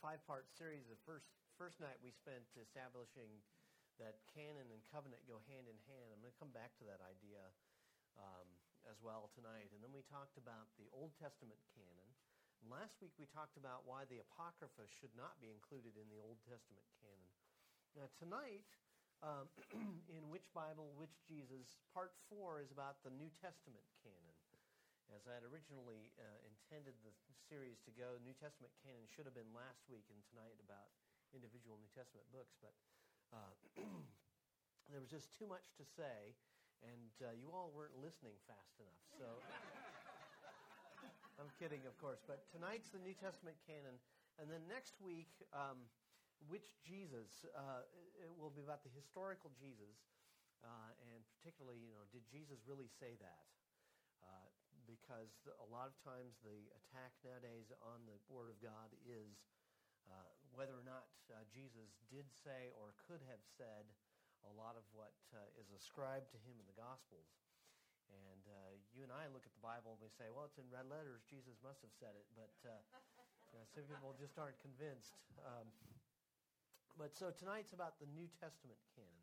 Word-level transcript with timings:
five-part 0.00 0.48
series. 0.48 0.88
The 0.88 0.98
first 1.04 1.28
first 1.60 1.78
night 1.78 2.00
we 2.00 2.10
spent 2.12 2.48
establishing 2.56 3.44
that 4.00 4.24
canon 4.32 4.72
and 4.72 4.80
covenant 4.88 5.20
go 5.28 5.44
hand 5.44 5.68
in 5.68 5.76
hand. 5.84 6.08
I'm 6.16 6.24
going 6.24 6.32
to 6.32 6.40
come 6.40 6.56
back 6.56 6.72
to 6.80 6.88
that 6.88 7.04
idea 7.04 7.44
um, 8.16 8.48
as 8.88 8.96
well 9.04 9.28
tonight. 9.36 9.68
And 9.76 9.84
then 9.84 9.92
we 9.92 10.00
talked 10.08 10.40
about 10.40 10.72
the 10.80 10.88
Old 10.96 11.12
Testament 11.20 11.60
canon. 11.76 12.08
Last 12.64 12.96
week 13.00 13.12
we 13.20 13.28
talked 13.28 13.60
about 13.60 13.84
why 13.84 14.08
the 14.08 14.24
Apocrypha 14.24 14.88
should 14.88 15.12
not 15.16 15.36
be 15.40 15.52
included 15.52 15.96
in 16.00 16.08
the 16.08 16.20
Old 16.20 16.40
Testament 16.48 16.88
canon. 17.00 17.32
Now 17.96 18.08
tonight, 18.16 18.68
um, 19.20 19.48
in 20.16 20.28
Which 20.32 20.48
Bible, 20.56 20.92
Which 20.96 21.20
Jesus, 21.28 21.80
part 21.92 22.12
four 22.32 22.60
is 22.60 22.72
about 22.72 23.00
the 23.04 23.12
New 23.12 23.28
Testament 23.40 23.84
canon. 24.00 24.29
As 25.10 25.26
I 25.26 25.34
had 25.34 25.42
originally 25.42 26.14
uh, 26.22 26.38
intended 26.46 26.94
the 27.02 27.10
series 27.50 27.82
to 27.82 27.90
go, 27.90 28.14
New 28.22 28.34
Testament 28.38 28.70
canon 28.78 29.10
should 29.10 29.26
have 29.26 29.34
been 29.34 29.50
last 29.50 29.82
week 29.90 30.06
and 30.06 30.22
tonight 30.30 30.54
about 30.62 30.94
individual 31.34 31.74
New 31.82 31.90
Testament 31.90 32.30
books, 32.30 32.54
but 32.62 32.78
uh, 33.34 33.54
there 34.90 35.02
was 35.02 35.10
just 35.10 35.34
too 35.34 35.50
much 35.50 35.66
to 35.82 35.84
say, 35.98 36.38
and 36.86 37.10
uh, 37.26 37.34
you 37.34 37.50
all 37.50 37.74
weren't 37.74 37.98
listening 37.98 38.38
fast 38.46 38.78
enough. 38.78 39.02
So 39.18 39.26
I'm 41.42 41.50
kidding, 41.58 41.82
of 41.90 41.98
course. 41.98 42.22
But 42.22 42.46
tonight's 42.54 42.94
the 42.94 43.02
New 43.02 43.18
Testament 43.18 43.58
canon, 43.66 43.98
and 44.38 44.46
then 44.46 44.62
next 44.70 45.02
week, 45.02 45.42
um, 45.50 45.90
which 46.46 46.78
Jesus? 46.86 47.44
Uh, 47.50 47.82
it 48.22 48.30
will 48.38 48.54
be 48.54 48.62
about 48.62 48.86
the 48.86 48.94
historical 48.94 49.50
Jesus, 49.58 50.06
uh, 50.62 50.90
and 51.10 51.20
particularly, 51.34 51.82
you 51.82 51.90
know, 51.90 52.06
did 52.14 52.22
Jesus 52.30 52.62
really 52.62 52.86
say 52.86 53.18
that? 53.18 53.50
Uh, 54.90 54.98
because 54.98 55.30
a 55.62 55.68
lot 55.70 55.86
of 55.86 55.94
times 56.02 56.34
the 56.42 56.66
attack 56.74 57.14
nowadays 57.22 57.70
on 57.86 58.02
the 58.10 58.18
Word 58.26 58.50
of 58.50 58.58
God 58.58 58.90
is 59.06 59.38
uh, 60.10 60.34
whether 60.50 60.74
or 60.74 60.82
not 60.82 61.06
uh, 61.30 61.46
Jesus 61.46 61.94
did 62.10 62.26
say 62.34 62.74
or 62.74 62.90
could 63.06 63.22
have 63.30 63.38
said 63.54 63.86
a 64.42 64.52
lot 64.58 64.74
of 64.74 64.82
what 64.90 65.14
uh, 65.30 65.38
is 65.62 65.70
ascribed 65.70 66.34
to 66.34 66.38
him 66.42 66.58
in 66.58 66.66
the 66.66 66.74
Gospels. 66.74 67.30
And 68.10 68.42
uh, 68.50 68.74
you 68.90 69.06
and 69.06 69.14
I 69.14 69.30
look 69.30 69.46
at 69.46 69.54
the 69.54 69.62
Bible 69.62 69.94
and 69.94 70.02
we 70.02 70.10
say, 70.10 70.26
well, 70.34 70.50
it's 70.50 70.58
in 70.58 70.66
red 70.66 70.90
letters. 70.90 71.22
Jesus 71.30 71.54
must 71.62 71.86
have 71.86 71.94
said 71.94 72.18
it. 72.18 72.26
But 72.34 72.50
you 72.66 73.62
know, 73.62 73.66
some 73.70 73.86
people 73.86 74.10
just 74.18 74.34
aren't 74.42 74.58
convinced. 74.58 75.14
Um, 75.46 75.70
but 76.98 77.14
so 77.14 77.30
tonight's 77.30 77.70
about 77.70 78.02
the 78.02 78.10
New 78.10 78.26
Testament 78.42 78.82
canon. 78.98 79.22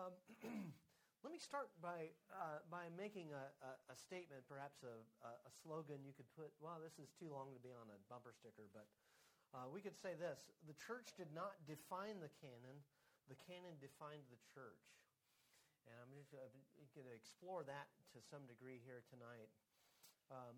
Um, 0.00 0.14
Let 1.26 1.34
me 1.34 1.42
start 1.42 1.74
by, 1.82 2.14
uh, 2.30 2.62
by 2.70 2.86
making 2.94 3.34
a, 3.34 3.50
a, 3.66 3.72
a, 3.90 3.96
statement, 3.98 4.46
perhaps 4.46 4.86
a, 4.86 5.02
a, 5.26 5.50
slogan 5.66 6.06
you 6.06 6.14
could 6.14 6.30
put. 6.38 6.54
Well, 6.62 6.78
this 6.78 6.94
is 7.02 7.10
too 7.18 7.26
long 7.26 7.50
to 7.58 7.58
be 7.58 7.74
on 7.74 7.90
a 7.90 7.98
bumper 8.06 8.30
sticker, 8.30 8.70
but 8.70 8.86
uh, 9.50 9.66
we 9.66 9.82
could 9.82 9.98
say 9.98 10.14
this 10.14 10.46
The 10.70 10.78
church 10.78 11.18
did 11.18 11.34
not 11.34 11.58
define 11.66 12.22
the 12.22 12.30
canon, 12.38 12.86
the 13.26 13.34
canon 13.50 13.74
defined 13.82 14.30
the 14.30 14.38
church. 14.46 14.86
And 15.90 15.98
I'm 15.98 16.14
just 16.14 16.94
going 16.94 17.08
to 17.10 17.16
explore 17.16 17.66
that 17.66 17.90
to 18.14 18.22
some 18.22 18.46
degree 18.46 18.78
here 18.86 19.02
tonight. 19.10 19.50
Um, 20.30 20.54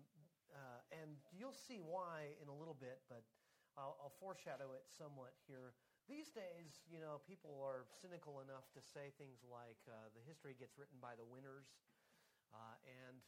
uh, 0.53 0.83
and 0.93 1.17
you'll 1.33 1.57
see 1.57 1.81
why 1.81 2.37
in 2.37 2.51
a 2.51 2.57
little 2.57 2.77
bit, 2.77 3.01
but 3.09 3.25
I'll, 3.79 3.97
I'll 3.97 4.13
foreshadow 4.21 4.77
it 4.77 4.85
somewhat 4.93 5.33
here. 5.49 5.73
These 6.09 6.33
days, 6.33 6.81
you 6.89 6.97
know, 6.97 7.21
people 7.23 7.61
are 7.61 7.85
cynical 8.01 8.41
enough 8.41 8.65
to 8.73 8.81
say 8.81 9.13
things 9.15 9.41
like 9.45 9.79
uh, 9.85 10.09
the 10.11 10.23
history 10.25 10.57
gets 10.57 10.77
written 10.77 10.97
by 10.97 11.13
the 11.13 11.25
winners. 11.25 11.69
Uh, 12.51 12.75
and 13.05 13.21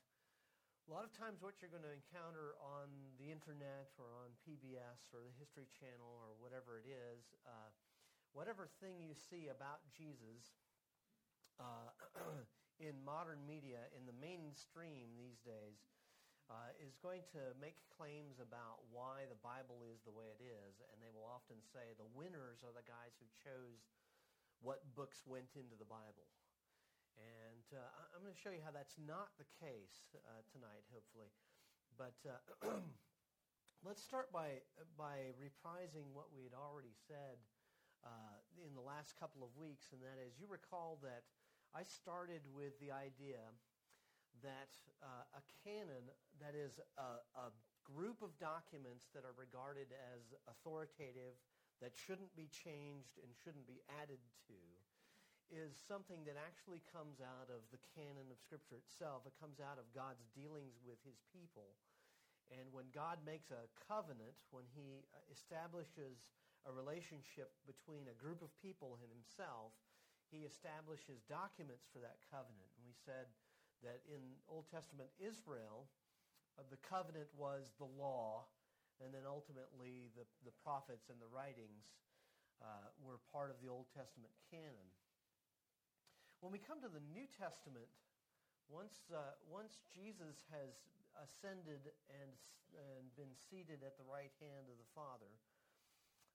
a 0.84 0.90
lot 0.92 1.08
of 1.08 1.16
times, 1.16 1.40
what 1.40 1.64
you're 1.64 1.72
going 1.72 1.86
to 1.88 1.96
encounter 1.96 2.60
on 2.60 2.92
the 3.16 3.32
internet 3.32 3.96
or 3.96 4.20
on 4.20 4.36
PBS 4.44 5.16
or 5.16 5.24
the 5.24 5.32
History 5.40 5.70
Channel 5.72 6.12
or 6.20 6.36
whatever 6.44 6.76
it 6.76 6.90
is, 6.90 7.24
uh, 7.48 7.72
whatever 8.36 8.68
thing 8.84 9.00
you 9.00 9.16
see 9.16 9.48
about 9.48 9.80
Jesus 9.96 10.60
uh, 11.56 11.94
in 12.84 13.00
modern 13.00 13.40
media, 13.48 13.88
in 13.96 14.04
the 14.04 14.18
mainstream 14.20 15.16
these 15.16 15.40
days, 15.40 15.80
uh, 16.52 16.76
is 16.80 17.00
going 17.00 17.24
to 17.32 17.56
make 17.60 17.80
claims 17.88 18.40
about 18.40 18.84
why 18.92 19.24
the 19.32 19.40
Bible 19.40 19.84
is 19.88 20.04
the 20.04 20.12
way 20.12 20.28
it 20.32 20.44
is, 20.44 20.84
and 20.92 21.00
they 21.00 21.12
will 21.12 21.28
often 21.28 21.60
say 21.64 21.96
the 21.96 22.10
winners 22.12 22.64
are 22.64 22.76
the 22.76 22.84
guys 22.84 23.16
who 23.20 23.28
chose 23.32 23.88
what 24.60 24.84
books 24.96 25.24
went 25.24 25.56
into 25.56 25.76
the 25.80 25.88
Bible. 25.88 26.28
And 27.16 27.68
uh, 27.72 27.84
I'm 28.16 28.26
going 28.26 28.34
to 28.34 28.44
show 28.44 28.52
you 28.52 28.64
how 28.64 28.74
that's 28.74 28.98
not 28.98 29.36
the 29.38 29.48
case 29.62 30.18
uh, 30.18 30.42
tonight, 30.50 30.84
hopefully. 30.90 31.30
But 31.96 32.18
uh, 32.26 32.42
let's 33.88 34.02
start 34.02 34.34
by, 34.34 34.66
by 34.98 35.38
reprising 35.38 36.10
what 36.12 36.34
we 36.34 36.44
had 36.44 36.58
already 36.58 36.96
said 37.06 37.38
uh, 38.04 38.38
in 38.60 38.74
the 38.74 38.84
last 38.84 39.16
couple 39.16 39.46
of 39.46 39.54
weeks, 39.56 39.94
and 39.94 40.02
that 40.02 40.20
is 40.20 40.36
you 40.42 40.50
recall 40.50 41.00
that 41.06 41.24
I 41.72 41.84
started 41.88 42.44
with 42.52 42.76
the 42.82 42.92
idea 42.92 43.42
that 44.44 44.72
uh, 45.02 45.40
a 45.40 45.44
canon, 45.64 46.06
that 46.44 46.54
is 46.54 46.80
a, 47.00 47.24
a 47.40 47.50
group 47.84 48.22
of 48.24 48.32
documents 48.40 49.12
that 49.12 49.28
are 49.28 49.36
regarded 49.36 49.92
as 50.16 50.36
authoritative, 50.48 51.36
that 51.82 51.92
shouldn't 51.96 52.32
be 52.36 52.48
changed 52.48 53.20
and 53.20 53.32
shouldn't 53.36 53.68
be 53.68 53.84
added 54.00 54.22
to, 54.48 54.60
is 55.52 55.76
something 55.76 56.24
that 56.24 56.40
actually 56.40 56.80
comes 56.88 57.20
out 57.20 57.52
of 57.52 57.62
the 57.76 57.82
canon 57.94 58.32
of 58.32 58.40
Scripture 58.40 58.80
itself. 58.80 59.28
It 59.28 59.36
comes 59.36 59.60
out 59.60 59.76
of 59.76 59.86
God's 59.92 60.24
dealings 60.32 60.80
with 60.84 60.98
his 61.04 61.20
people. 61.36 61.76
And 62.52 62.72
when 62.72 62.88
God 62.96 63.20
makes 63.24 63.52
a 63.52 63.68
covenant, 63.88 64.36
when 64.56 64.68
he 64.72 65.04
establishes 65.32 66.24
a 66.64 66.72
relationship 66.72 67.52
between 67.68 68.08
a 68.08 68.16
group 68.16 68.40
of 68.40 68.52
people 68.64 68.96
and 69.00 69.12
himself, 69.12 69.76
he 70.32 70.48
establishes 70.48 71.22
documents 71.28 71.86
for 71.92 72.00
that 72.00 72.24
covenant. 72.32 72.72
And 72.80 72.84
we 72.88 72.96
said 72.96 73.30
that 73.84 74.02
in 74.08 74.20
Old 74.48 74.66
Testament 74.72 75.12
Israel, 75.20 75.88
uh, 76.56 76.64
the 76.72 76.80
covenant 76.82 77.28
was 77.36 77.72
the 77.78 77.88
law, 77.88 78.48
and 79.04 79.12
then 79.12 79.28
ultimately 79.28 80.10
the, 80.16 80.24
the 80.48 80.56
prophets 80.64 81.12
and 81.12 81.20
the 81.20 81.30
writings 81.30 81.92
uh, 82.64 82.90
were 83.04 83.20
part 83.32 83.52
of 83.52 83.60
the 83.60 83.68
Old 83.68 83.92
Testament 83.92 84.32
canon. 84.48 84.88
When 86.40 86.52
we 86.52 86.60
come 86.60 86.84
to 86.84 86.92
the 86.92 87.04
New 87.12 87.28
Testament, 87.32 87.88
once, 88.72 89.08
uh, 89.12 89.36
once 89.48 89.84
Jesus 89.92 90.44
has 90.52 90.76
ascended 91.20 91.92
and, 92.08 92.32
and 92.76 93.04
been 93.16 93.32
seated 93.36 93.84
at 93.84 94.00
the 94.00 94.08
right 94.08 94.32
hand 94.40 94.68
of 94.72 94.76
the 94.80 94.90
Father, 94.96 95.32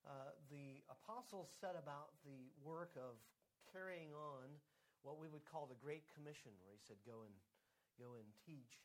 uh, 0.04 0.32
the 0.48 0.80
apostles 0.88 1.52
set 1.60 1.76
about 1.76 2.16
the 2.24 2.52
work 2.60 2.96
of 2.96 3.20
carrying 3.72 4.12
on 4.16 4.48
what 5.02 5.18
we 5.18 5.30
would 5.30 5.46
call 5.46 5.70
the 5.70 5.78
Great 5.78 6.06
Commission, 6.12 6.52
where 6.62 6.74
he 6.74 6.82
said, 6.82 6.98
Go 7.06 7.22
and, 7.22 7.34
go 7.98 8.18
and 8.18 8.28
teach 8.46 8.78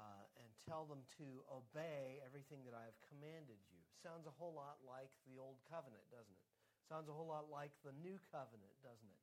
uh, 0.00 0.24
and 0.40 0.50
tell 0.64 0.88
them 0.88 1.04
to 1.20 1.44
obey 1.50 2.22
everything 2.24 2.64
that 2.64 2.72
I 2.72 2.88
have 2.88 2.98
commanded 3.10 3.60
you. 3.68 3.80
Sounds 4.00 4.24
a 4.24 4.34
whole 4.34 4.56
lot 4.56 4.80
like 4.86 5.12
the 5.28 5.36
Old 5.36 5.60
Covenant, 5.68 6.04
doesn't 6.08 6.32
it? 6.32 6.46
Sounds 6.88 7.06
a 7.06 7.14
whole 7.14 7.28
lot 7.28 7.52
like 7.52 7.74
the 7.84 7.94
New 8.00 8.16
Covenant, 8.32 8.74
doesn't 8.80 9.12
it? 9.12 9.22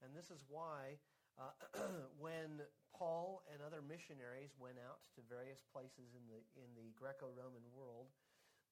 And 0.00 0.14
this 0.14 0.30
is 0.30 0.46
why 0.46 0.98
uh, 1.38 1.52
when 2.24 2.62
Paul 2.94 3.42
and 3.50 3.58
other 3.64 3.82
missionaries 3.82 4.54
went 4.60 4.78
out 4.78 5.02
to 5.16 5.26
various 5.26 5.64
places 5.74 6.14
in 6.14 6.24
the, 6.28 6.40
in 6.54 6.70
the 6.78 6.94
Greco-Roman 6.94 7.64
world, 7.74 8.12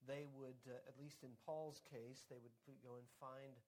they 0.07 0.31
would, 0.39 0.61
uh, 0.69 0.81
at 0.89 0.97
least 0.97 1.27
in 1.27 1.35
Paul's 1.45 1.83
case, 1.89 2.25
they 2.31 2.41
would 2.41 2.55
go 2.81 2.97
and 2.97 3.09
find 3.21 3.59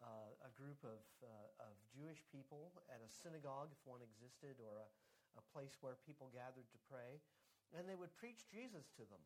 uh, 0.00 0.48
a 0.48 0.52
group 0.56 0.80
of, 0.82 1.00
uh, 1.20 1.64
of 1.68 1.74
Jewish 1.92 2.24
people 2.32 2.72
at 2.88 3.00
a 3.04 3.10
synagogue, 3.10 3.72
if 3.72 3.80
one 3.84 4.00
existed, 4.00 4.56
or 4.60 4.80
a, 4.80 4.88
a 5.36 5.44
place 5.52 5.76
where 5.80 6.00
people 6.08 6.32
gathered 6.32 6.68
to 6.72 6.80
pray, 6.88 7.20
and 7.76 7.86
they 7.86 7.96
would 7.96 8.12
preach 8.16 8.48
Jesus 8.48 8.88
to 8.96 9.04
them. 9.08 9.22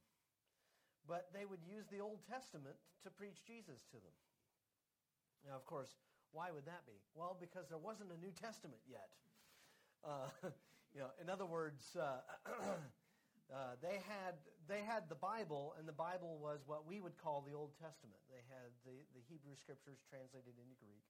But 1.07 1.29
they 1.37 1.45
would 1.45 1.61
use 1.63 1.85
the 1.93 2.01
Old 2.01 2.25
Testament 2.25 2.77
to 3.05 3.13
preach 3.13 3.45
Jesus 3.45 3.85
to 3.93 3.99
them. 4.01 4.17
Now, 5.45 5.57
of 5.57 5.69
course, 5.69 6.01
why 6.33 6.51
would 6.51 6.65
that 6.65 6.83
be? 6.89 6.97
Well, 7.15 7.37
because 7.39 7.69
there 7.69 7.79
wasn't 7.79 8.11
a 8.11 8.19
New 8.19 8.33
Testament 8.33 8.81
yet. 8.89 9.13
Uh, 10.03 10.33
you 10.95 11.01
know, 11.01 11.13
in 11.21 11.29
other 11.29 11.47
words, 11.47 11.95
uh, 13.53 13.77
they 13.85 14.01
had 14.05 14.41
they 14.65 14.81
had 14.81 15.09
the 15.13 15.21
Bible, 15.21 15.77
and 15.77 15.85
the 15.85 15.97
Bible 15.97 16.41
was 16.41 16.65
what 16.65 16.89
we 16.89 17.01
would 17.01 17.21
call 17.21 17.45
the 17.45 17.53
Old 17.53 17.77
Testament. 17.77 18.17
They 18.33 18.41
had 18.49 18.73
the, 18.89 18.97
the 19.13 19.21
Hebrew 19.29 19.53
scriptures 19.61 20.01
translated 20.09 20.57
into 20.57 20.77
Greek. 20.81 21.05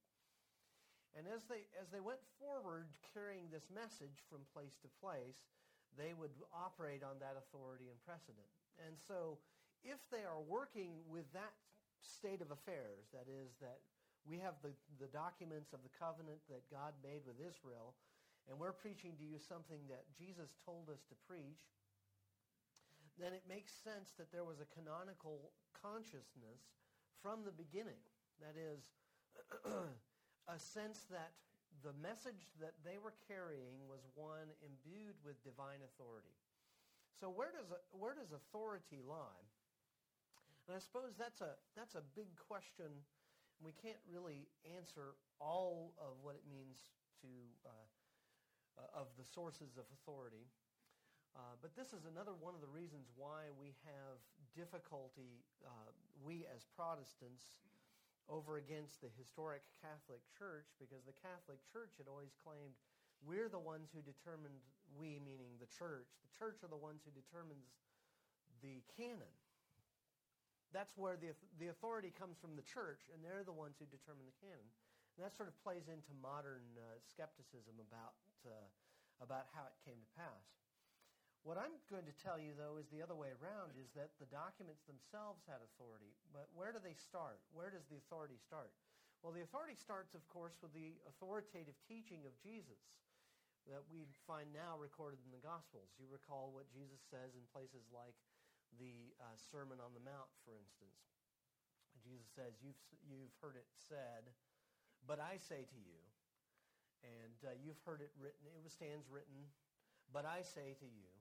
And 1.15 1.31
as 1.31 1.47
they 1.47 1.71
as 1.79 1.87
they 1.95 2.03
went 2.03 2.19
forward 2.43 2.91
carrying 3.15 3.47
this 3.55 3.71
message 3.71 4.19
from 4.27 4.43
place 4.51 4.75
to 4.83 4.91
place, 4.99 5.47
they 5.95 6.11
would 6.11 6.35
operate 6.51 7.07
on 7.07 7.23
that 7.23 7.39
authority 7.39 7.87
and 7.87 7.99
precedent. 8.03 8.51
And 8.83 8.99
so 8.99 9.39
if 9.87 10.03
they 10.11 10.27
are 10.27 10.43
working 10.43 11.07
with 11.07 11.31
that 11.39 11.55
state 12.03 12.43
of 12.43 12.51
affairs, 12.51 13.07
that 13.15 13.31
is 13.31 13.55
that 13.63 13.79
we 14.27 14.41
have 14.41 14.57
the, 14.65 14.73
the 14.99 15.13
documents 15.13 15.71
of 15.77 15.85
the 15.85 15.93
covenant 15.95 16.41
that 16.49 16.65
God 16.73 16.97
made 17.05 17.23
with 17.29 17.37
Israel, 17.39 17.95
and 18.49 18.57
we're 18.57 18.75
preaching 18.75 19.13
to 19.21 19.25
you 19.25 19.37
something 19.39 19.85
that 19.93 20.09
Jesus 20.17 20.57
told 20.65 20.89
us 20.89 21.05
to 21.13 21.17
preach, 21.29 21.69
then 23.19 23.33
it 23.33 23.47
makes 23.49 23.71
sense 23.71 24.13
that 24.19 24.33
there 24.33 24.45
was 24.45 24.59
a 24.59 24.69
canonical 24.75 25.53
consciousness 25.71 26.75
from 27.23 27.47
the 27.47 27.55
beginning. 27.55 28.01
That 28.43 28.59
is, 28.59 28.83
a 30.49 30.59
sense 30.59 31.07
that 31.11 31.33
the 31.83 31.95
message 32.03 32.51
that 32.61 32.75
they 32.83 32.99
were 32.99 33.15
carrying 33.27 33.87
was 33.87 34.07
one 34.15 34.51
imbued 34.63 35.15
with 35.23 35.39
divine 35.43 35.83
authority. 35.83 36.35
So 37.15 37.31
where 37.31 37.55
does, 37.55 37.71
where 37.95 38.15
does 38.15 38.35
authority 38.35 38.99
lie? 39.03 39.47
And 40.67 40.75
I 40.75 40.81
suppose 40.81 41.15
that's 41.15 41.41
a, 41.41 41.55
that's 41.77 41.95
a 41.95 42.03
big 42.17 42.33
question. 42.41 42.89
We 43.63 43.73
can't 43.77 44.01
really 44.11 44.49
answer 44.65 45.15
all 45.39 45.95
of 46.01 46.19
what 46.25 46.35
it 46.35 46.45
means 46.49 46.91
to, 47.23 47.31
uh, 47.65 47.87
uh, 48.81 49.01
of 49.01 49.07
the 49.15 49.25
sources 49.25 49.77
of 49.77 49.85
authority. 49.93 50.51
Uh, 51.35 51.59
but 51.59 51.75
this 51.75 51.91
is 51.91 52.07
another 52.07 52.31
one 52.39 52.55
of 52.55 52.63
the 52.63 52.71
reasons 52.71 53.11
why 53.19 53.51
we 53.59 53.75
have 53.83 54.23
difficulty, 54.55 55.43
uh, 55.67 55.91
we 56.23 56.47
as 56.47 56.63
Protestants, 56.79 57.59
over 58.31 58.57
against 58.57 59.03
the 59.03 59.11
historic 59.19 59.61
Catholic 59.83 60.23
Church, 60.31 60.71
because 60.79 61.03
the 61.05 61.17
Catholic 61.19 61.59
Church 61.69 61.99
had 61.99 62.07
always 62.07 62.33
claimed 62.41 62.79
we're 63.27 63.51
the 63.51 63.61
ones 63.61 63.91
who 63.91 64.01
determined, 64.01 64.63
we 64.95 65.19
meaning 65.21 65.59
the 65.59 65.69
church, 65.69 66.09
the 66.23 66.33
church 66.39 66.63
are 66.63 66.71
the 66.71 66.79
ones 66.79 67.03
who 67.03 67.13
determines 67.13 67.67
the 68.63 68.81
canon. 68.95 69.35
That's 70.73 70.95
where 70.95 71.19
the, 71.19 71.35
the 71.59 71.71
authority 71.71 72.15
comes 72.15 72.39
from 72.39 72.55
the 72.55 72.65
church, 72.67 73.11
and 73.11 73.23
they're 73.23 73.47
the 73.47 73.55
ones 73.55 73.79
who 73.79 73.87
determine 73.91 74.27
the 74.27 74.39
canon. 74.39 74.71
And 75.15 75.23
that 75.23 75.35
sort 75.35 75.51
of 75.51 75.55
plays 75.63 75.87
into 75.87 76.11
modern 76.19 76.65
uh, 76.79 76.99
skepticism 77.07 77.79
about, 77.79 78.19
uh, 78.43 78.71
about 79.23 79.51
how 79.55 79.67
it 79.67 79.77
came 79.87 79.99
to 79.99 80.11
pass. 80.19 80.64
What 81.45 81.61
I'm 81.61 81.77
going 81.93 82.09
to 82.09 82.17
tell 82.25 82.41
you, 82.41 82.57
though, 82.57 82.81
is 82.81 82.89
the 82.89 83.05
other 83.05 83.13
way 83.13 83.29
around, 83.37 83.77
is 83.77 83.93
that 83.93 84.17
the 84.17 84.29
documents 84.33 84.89
themselves 84.89 85.45
had 85.45 85.61
authority. 85.61 86.17
But 86.33 86.49
where 86.57 86.73
do 86.73 86.81
they 86.81 86.97
start? 86.97 87.45
Where 87.53 87.69
does 87.69 87.85
the 87.93 88.01
authority 88.01 88.41
start? 88.41 88.73
Well, 89.21 89.37
the 89.37 89.45
authority 89.45 89.77
starts, 89.77 90.17
of 90.17 90.25
course, 90.33 90.57
with 90.65 90.73
the 90.73 90.97
authoritative 91.05 91.77
teaching 91.85 92.25
of 92.25 92.33
Jesus 92.41 93.05
that 93.69 93.85
we 93.93 94.09
find 94.25 94.53
now 94.53 94.77
recorded 94.77 95.21
in 95.25 95.33
the 95.33 95.41
Gospels. 95.41 95.93
You 96.01 96.09
recall 96.09 96.53
what 96.53 96.69
Jesus 96.73 97.01
says 97.13 97.37
in 97.37 97.45
places 97.53 97.89
like 97.93 98.17
the 98.81 99.13
uh, 99.21 99.37
Sermon 99.37 99.81
on 99.81 99.97
the 99.97 100.05
Mount, 100.05 100.29
for 100.45 100.57
instance. 100.57 100.97
Jesus 102.05 102.29
says, 102.37 102.61
you've, 102.61 102.81
you've 103.05 103.33
heard 103.41 103.57
it 103.57 103.69
said, 103.73 104.29
but 105.09 105.21
I 105.21 105.41
say 105.41 105.65
to 105.65 105.79
you, 105.81 106.01
and 107.05 107.37
uh, 107.45 107.57
you've 107.57 107.81
heard 107.85 108.05
it 108.05 108.13
written, 108.17 108.45
it 108.53 108.73
stands 108.73 109.09
written, 109.09 109.49
but 110.13 110.29
I 110.29 110.45
say 110.45 110.77
to 110.77 110.89
you, 110.89 111.14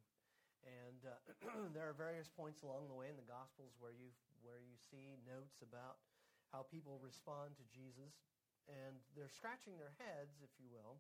and 0.63 0.99
uh, 1.03 1.15
there 1.75 1.87
are 1.87 1.95
various 1.95 2.31
points 2.31 2.63
along 2.63 2.87
the 2.87 2.95
way 2.95 3.11
in 3.11 3.17
the 3.19 3.27
Gospels 3.27 3.75
where 3.79 3.91
you 3.93 4.11
where 4.43 4.59
you 4.59 4.75
see 4.75 5.15
notes 5.23 5.63
about 5.63 6.03
how 6.51 6.67
people 6.67 6.99
respond 6.99 7.55
to 7.55 7.65
Jesus, 7.71 8.27
and 8.67 8.99
they're 9.15 9.31
scratching 9.31 9.79
their 9.79 9.95
heads, 9.97 10.43
if 10.43 10.51
you 10.59 10.67
will, 10.67 10.99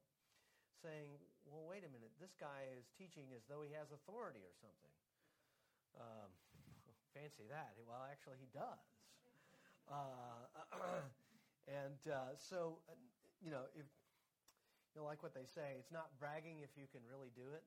saying, 0.79 1.19
"Well, 1.47 1.67
wait 1.67 1.83
a 1.83 1.91
minute. 1.91 2.11
This 2.19 2.35
guy 2.35 2.67
is 2.75 2.91
teaching 2.95 3.31
as 3.35 3.43
though 3.47 3.63
he 3.63 3.71
has 3.75 3.91
authority 3.91 4.43
or 4.43 4.55
something." 4.59 4.93
Um, 5.99 6.29
fancy 7.15 7.45
that. 7.51 7.75
Well, 7.83 8.03
actually, 8.07 8.39
he 8.39 8.49
does. 8.51 8.83
Uh, 9.87 10.47
and 11.67 11.99
uh, 12.07 12.35
so, 12.39 12.79
you 13.43 13.51
know, 13.51 13.67
if 13.75 13.87
you 14.93 15.01
know, 15.01 15.05
like 15.09 15.25
what 15.25 15.33
they 15.33 15.49
say, 15.49 15.75
it's 15.81 15.91
not 15.91 16.13
bragging 16.21 16.61
if 16.61 16.77
you 16.77 16.85
can 16.85 17.01
really 17.09 17.33
do 17.33 17.49
it. 17.53 17.65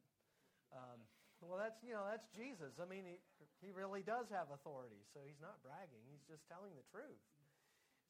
Um, 0.70 1.02
well, 1.44 1.60
that's, 1.60 1.76
you 1.84 1.92
know, 1.92 2.04
that's 2.08 2.24
Jesus. 2.32 2.80
I 2.80 2.88
mean, 2.88 3.04
he, 3.04 3.20
he 3.60 3.68
really 3.70 4.00
does 4.00 4.32
have 4.32 4.48
authority, 4.48 5.04
so 5.12 5.20
he's 5.20 5.40
not 5.40 5.60
bragging. 5.60 6.00
He's 6.08 6.24
just 6.24 6.48
telling 6.48 6.72
the 6.72 6.86
truth. 6.88 7.20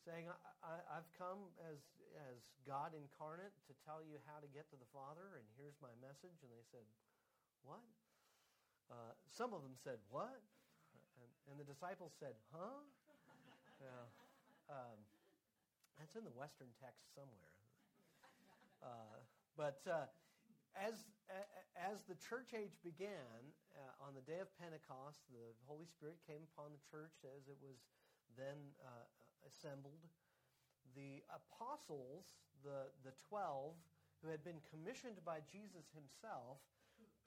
Saying, 0.07 0.31
I, 0.63 0.79
I've 0.87 1.11
come 1.19 1.51
as, 1.67 1.83
as 2.31 2.39
God 2.63 2.95
incarnate 2.95 3.51
to 3.67 3.75
tell 3.83 3.99
you 4.07 4.23
how 4.31 4.39
to 4.39 4.47
get 4.55 4.71
to 4.71 4.79
the 4.79 4.87
Father, 4.95 5.35
and 5.35 5.47
here's 5.59 5.75
my 5.83 5.91
message. 5.99 6.39
And 6.47 6.51
they 6.55 6.63
said, 6.71 6.87
what? 7.67 7.83
Uh, 8.87 9.19
some 9.27 9.51
of 9.51 9.67
them 9.67 9.75
said, 9.83 9.99
what? 10.15 10.39
And, 11.19 11.31
and 11.51 11.55
the 11.59 11.67
disciples 11.67 12.15
said, 12.23 12.39
huh? 12.55 12.79
Yeah. 13.83 14.07
Um, 14.71 14.99
that's 15.99 16.15
in 16.15 16.23
the 16.23 16.37
Western 16.39 16.71
text 16.79 17.03
somewhere. 17.19 17.55
Uh, 18.79 19.19
but 19.59 19.83
uh, 19.91 20.07
as, 20.77 21.09
as 21.77 22.05
the 22.05 22.17
church 22.21 22.53
age 22.53 22.77
began, 22.85 23.53
uh, 23.77 24.05
on 24.05 24.17
the 24.17 24.25
day 24.25 24.41
of 24.41 24.49
Pentecost, 24.57 25.25
the 25.33 25.57
Holy 25.65 25.89
Spirit 25.89 26.21
came 26.25 26.45
upon 26.53 26.73
the 26.73 26.83
church 26.89 27.17
as 27.25 27.49
it 27.49 27.57
was 27.61 27.81
then 28.37 28.73
uh, 28.81 29.07
assembled. 29.49 30.05
The 30.97 31.25
apostles, 31.29 32.41
the, 32.65 32.89
the 33.05 33.13
12, 33.29 33.77
who 34.25 34.29
had 34.33 34.41
been 34.45 34.61
commissioned 34.69 35.21
by 35.25 35.45
Jesus 35.45 35.93
himself, 35.93 36.61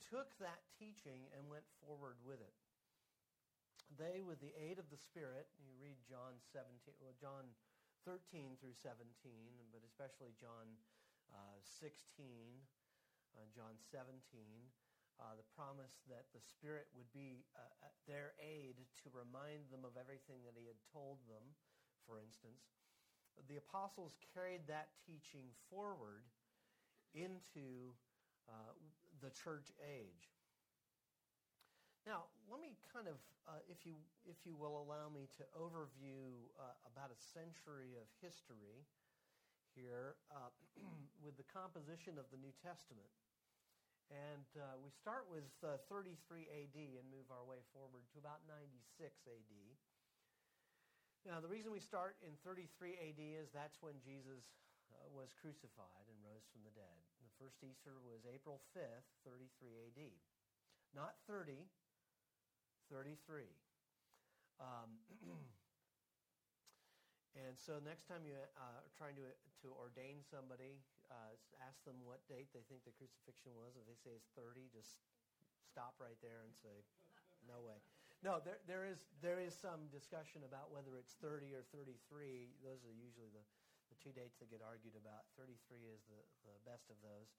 took 0.01 0.33
that 0.41 0.65
teaching 0.73 1.29
and 1.37 1.45
went 1.45 1.65
forward 1.85 2.17
with 2.25 2.41
it. 2.41 2.57
They, 3.97 4.21
with 4.21 4.41
the 4.41 4.53
aid 4.57 4.77
of 4.77 4.89
the 4.93 5.01
Spirit, 5.01 5.49
you 5.57 5.73
read 5.81 5.97
John 6.05 6.37
17, 6.53 6.93
well, 7.01 7.17
John 7.17 7.45
13 8.05 8.57
through 8.61 8.77
17, 8.77 9.05
but 9.73 9.81
especially 9.81 10.33
John 10.37 10.77
uh, 11.33 11.57
16, 11.61 11.97
uh, 13.39 13.47
John 13.55 13.79
17, 13.87 14.19
uh, 15.15 15.39
the 15.39 15.47
promise 15.55 16.03
that 16.11 16.27
the 16.35 16.43
Spirit 16.43 16.91
would 16.91 17.07
be 17.15 17.47
uh, 17.55 17.63
uh, 17.63 17.91
their 18.03 18.35
aid 18.43 18.83
to 18.99 19.07
remind 19.15 19.71
them 19.71 19.87
of 19.87 19.95
everything 19.95 20.43
that 20.43 20.59
he 20.59 20.67
had 20.67 20.79
told 20.91 21.23
them, 21.31 21.55
for 22.03 22.19
instance. 22.19 22.75
The 23.47 23.55
apostles 23.55 24.19
carried 24.35 24.67
that 24.67 24.91
teaching 25.07 25.47
forward 25.71 26.27
into 27.15 27.95
uh, 28.51 28.75
the 29.23 29.31
church 29.31 29.71
age. 29.79 30.35
Now, 32.03 32.27
let 32.51 32.59
me 32.59 32.75
kind 32.91 33.07
of, 33.07 33.15
uh, 33.47 33.63
if 33.71 33.87
you 33.87 33.95
if 34.27 34.43
you 34.43 34.59
will 34.59 34.83
allow 34.83 35.07
me 35.07 35.31
to 35.39 35.43
overview 35.55 36.43
about 36.83 37.11
a 37.15 37.19
century 37.19 37.95
of 37.95 38.07
history 38.19 38.83
here 39.75 40.19
uh, 40.33 40.49
with 41.23 41.37
the 41.37 41.47
composition 41.47 42.17
of 42.17 42.25
the 42.33 42.39
New 42.39 42.53
Testament. 42.59 43.07
And 44.09 44.49
uh, 44.57 44.81
we 44.81 44.89
start 44.89 45.29
with 45.29 45.45
uh, 45.61 45.77
33 45.85 46.49
AD 46.49 46.77
and 46.97 47.05
move 47.13 47.29
our 47.29 47.45
way 47.45 47.61
forward 47.69 48.01
to 48.09 48.17
about 48.17 48.41
96 48.49 49.05
AD. 49.29 49.53
Now, 51.29 51.37
the 51.37 51.51
reason 51.51 51.69
we 51.69 51.83
start 51.83 52.17
in 52.25 52.33
33 52.41 52.97
AD 52.97 53.21
is 53.21 53.53
that's 53.53 53.77
when 53.85 54.01
Jesus 54.01 54.41
uh, 54.89 54.97
was 55.13 55.29
crucified 55.37 56.09
and 56.09 56.17
rose 56.25 56.41
from 56.49 56.65
the 56.65 56.73
dead. 56.73 56.97
The 57.21 57.29
first 57.37 57.61
Easter 57.61 58.01
was 58.01 58.25
April 58.25 58.65
5th, 58.73 59.05
33 59.29 59.93
AD. 59.93 60.01
Not 60.97 61.21
30, 61.29 61.69
33. 62.89 63.45
Um, 64.57 64.97
And 67.37 67.53
so 67.55 67.77
next 67.85 68.09
time 68.09 68.25
you 68.25 68.33
uh, 68.35 68.81
are 68.81 68.91
trying 68.97 69.13
to, 69.15 69.27
to 69.63 69.67
ordain 69.77 70.25
somebody, 70.25 70.81
uh, 71.09 71.33
ask 71.65 71.81
them 71.85 71.97
what 72.05 72.21
date 72.29 72.49
they 72.53 72.63
think 72.69 72.85
the 72.85 72.95
crucifixion 72.95 73.53
was. 73.57 73.73
If 73.77 73.85
they 73.89 73.97
say 73.97 74.13
it's 74.13 74.29
30, 74.37 74.69
just 74.69 75.01
stop 75.69 75.97
right 75.97 76.17
there 76.21 76.45
and 76.45 76.53
say, 76.53 76.85
no 77.45 77.61
way. 77.65 77.77
No, 78.19 78.43
there, 78.43 78.59
there, 78.67 78.83
is, 78.83 79.07
there 79.23 79.39
is 79.39 79.55
some 79.55 79.87
discussion 79.89 80.43
about 80.43 80.69
whether 80.75 80.99
it's 80.99 81.15
30 81.23 81.55
or 81.55 81.63
33. 81.71 81.95
Those 82.59 82.83
are 82.83 82.91
usually 82.91 83.31
the, 83.31 83.45
the 83.87 83.97
two 84.03 84.11
dates 84.11 84.35
that 84.43 84.51
get 84.51 84.59
argued 84.59 84.99
about. 84.99 85.31
33 85.39 85.55
is 85.87 86.03
the, 86.11 86.19
the 86.43 86.57
best 86.67 86.91
of 86.91 86.99
those. 86.99 87.31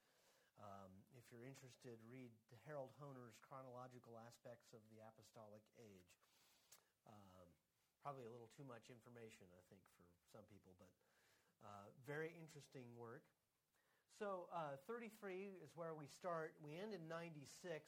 Um, 0.56 0.92
if 1.16 1.24
you're 1.28 1.44
interested, 1.44 2.00
read 2.08 2.32
Harold 2.64 2.92
Hoehner's 3.00 3.36
Chronological 3.44 4.16
Aspects 4.20 4.72
of 4.72 4.80
the 4.88 5.00
Apostolic 5.04 5.64
Age. 5.80 6.12
Um, 7.08 7.48
probably 8.00 8.24
a 8.24 8.32
little 8.32 8.48
too 8.56 8.64
much 8.64 8.88
information, 8.88 9.48
I 9.52 9.62
think, 9.68 9.84
for 9.92 10.04
some 10.32 10.44
people, 10.48 10.72
but 10.80 10.88
uh, 11.60 11.92
very 12.08 12.32
interesting 12.40 12.88
work. 12.96 13.24
So 14.20 14.52
uh, 14.52 14.76
33 14.84 15.64
is 15.64 15.72
where 15.72 15.96
we 15.96 16.04
start. 16.04 16.52
We 16.60 16.76
end 16.76 16.92
in 16.92 17.08
96. 17.08 17.40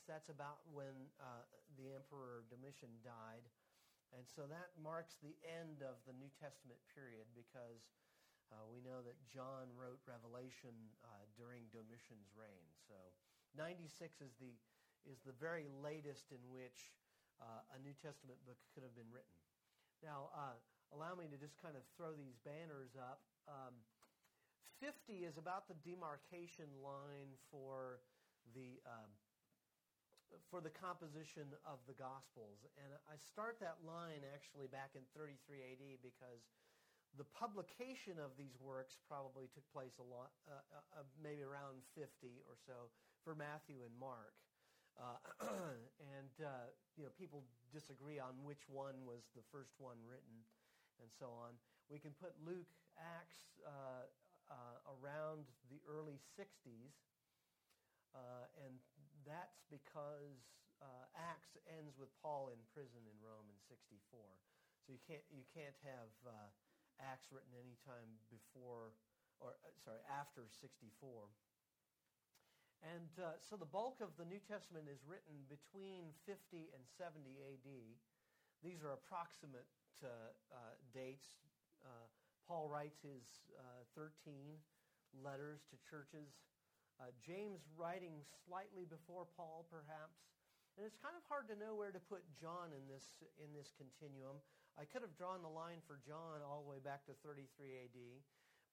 That's 0.08 0.32
about 0.32 0.64
when 0.72 1.12
uh, 1.20 1.44
the 1.76 1.92
Emperor 1.92 2.48
Domitian 2.48 2.88
died. 3.04 3.44
And 4.16 4.24
so 4.24 4.48
that 4.48 4.72
marks 4.80 5.20
the 5.20 5.36
end 5.44 5.84
of 5.84 6.00
the 6.08 6.16
New 6.16 6.32
Testament 6.40 6.80
period 6.96 7.28
because 7.36 7.84
uh, 8.48 8.64
we 8.64 8.80
know 8.80 9.04
that 9.04 9.20
John 9.28 9.68
wrote 9.76 10.00
Revelation 10.08 10.72
uh, 11.04 11.28
during 11.36 11.68
Domitian's 11.68 12.32
reign. 12.32 12.64
So 12.88 12.96
96 13.52 13.92
is 14.24 14.32
the, 14.40 14.56
is 15.04 15.20
the 15.28 15.36
very 15.36 15.68
latest 15.84 16.32
in 16.32 16.40
which 16.48 16.96
uh, 17.44 17.76
a 17.76 17.78
New 17.84 17.92
Testament 18.00 18.40
book 18.48 18.56
could 18.72 18.80
have 18.80 18.96
been 18.96 19.12
written. 19.12 19.36
Now, 20.00 20.32
uh, 20.32 20.56
allow 20.96 21.12
me 21.12 21.28
to 21.28 21.36
just 21.36 21.60
kind 21.60 21.76
of 21.76 21.84
throw 21.92 22.16
these 22.16 22.40
banners 22.40 22.96
up. 22.96 23.20
Um, 23.44 23.76
50 24.82 25.22
is 25.22 25.38
about 25.38 25.70
the 25.70 25.78
demarcation 25.86 26.66
line 26.82 27.38
for 27.50 28.02
the, 28.50 28.82
um, 28.82 29.10
for 30.50 30.58
the 30.58 30.72
composition 30.72 31.46
of 31.62 31.78
the 31.86 31.94
Gospels. 31.94 32.66
And 32.80 32.90
I 33.06 33.14
start 33.16 33.62
that 33.62 33.78
line 33.86 34.26
actually 34.34 34.66
back 34.66 34.98
in 34.98 35.06
33 35.14 35.38
AD 35.76 35.84
because 36.02 36.42
the 37.14 37.28
publication 37.36 38.16
of 38.16 38.32
these 38.40 38.56
works 38.56 38.96
probably 39.04 39.46
took 39.52 39.66
place 39.70 40.00
a 40.00 40.06
lot, 40.06 40.32
uh, 40.48 40.64
uh, 40.72 41.04
uh 41.04 41.06
maybe 41.20 41.44
around 41.44 41.84
50 41.92 42.08
or 42.48 42.56
so 42.56 42.88
for 43.20 43.36
Matthew 43.36 43.84
and 43.84 43.92
Mark. 44.00 44.34
Uh, 44.96 45.20
and 46.20 46.34
uh, 46.40 46.68
you 46.96 47.04
know, 47.04 47.12
people 47.16 47.44
disagree 47.72 48.20
on 48.20 48.36
which 48.44 48.68
one 48.68 49.08
was 49.08 49.24
the 49.32 49.44
first 49.48 49.72
one 49.80 49.96
written, 50.04 50.44
and 51.00 51.08
so 51.16 51.32
on. 51.32 51.56
We 51.88 51.96
can 51.96 52.12
put 52.20 52.36
Luke, 52.44 52.68
Acts 52.96 53.56
uh, 54.52 54.92
around 55.00 55.48
the 55.72 55.80
early 55.88 56.20
60s, 56.36 56.92
and 58.60 58.76
that's 59.24 59.64
because 59.72 60.52
uh, 60.82 61.06
Acts 61.14 61.54
ends 61.70 61.94
with 61.94 62.10
Paul 62.18 62.50
in 62.50 62.58
prison 62.74 63.06
in 63.06 63.16
Rome 63.22 63.46
in 63.46 63.58
64. 63.70 64.18
So 64.82 64.90
you 64.90 65.02
can't 65.06 65.22
you 65.30 65.46
can't 65.54 65.78
have 65.86 66.10
uh, 66.26 66.50
Acts 66.98 67.30
written 67.30 67.54
any 67.54 67.78
time 67.86 68.18
before 68.26 68.98
or 69.38 69.54
uh, 69.62 69.70
sorry 69.78 70.02
after 70.10 70.50
64. 70.50 71.30
And 72.82 73.14
uh, 73.14 73.38
so 73.38 73.54
the 73.54 73.68
bulk 73.68 74.02
of 74.02 74.10
the 74.18 74.26
New 74.26 74.42
Testament 74.42 74.90
is 74.90 74.98
written 75.06 75.46
between 75.46 76.10
50 76.26 76.74
and 76.74 76.82
70 76.98 77.30
AD. 77.38 77.70
These 78.58 78.82
are 78.82 78.90
approximate 78.90 79.70
uh, 80.02 80.34
uh, 80.50 80.74
dates. 80.90 81.46
Paul 82.52 82.68
writes 82.68 83.00
his 83.00 83.24
13 83.96 84.12
letters 85.24 85.64
to 85.72 85.80
churches 85.88 86.36
uh, 87.00 87.08
James 87.24 87.64
writing 87.80 88.20
slightly 88.44 88.84
before 88.84 89.24
Paul, 89.40 89.64
perhaps. 89.72 90.20
And 90.76 90.84
it's 90.84 91.00
kind 91.00 91.16
of 91.16 91.24
hard 91.32 91.48
to 91.48 91.56
know 91.56 91.72
where 91.72 91.96
to 91.96 92.02
put 92.12 92.20
John 92.36 92.76
in 92.76 92.84
this, 92.92 93.08
in 93.40 93.56
this 93.56 93.72
continuum. 93.80 94.36
I 94.76 94.84
could 94.84 95.00
have 95.00 95.16
drawn 95.16 95.40
the 95.40 95.48
line 95.48 95.80
for 95.88 95.96
John 96.04 96.44
all 96.44 96.60
the 96.60 96.68
way 96.68 96.80
back 96.84 97.08
to 97.08 97.16
33 97.24 97.88
AD, 97.88 97.98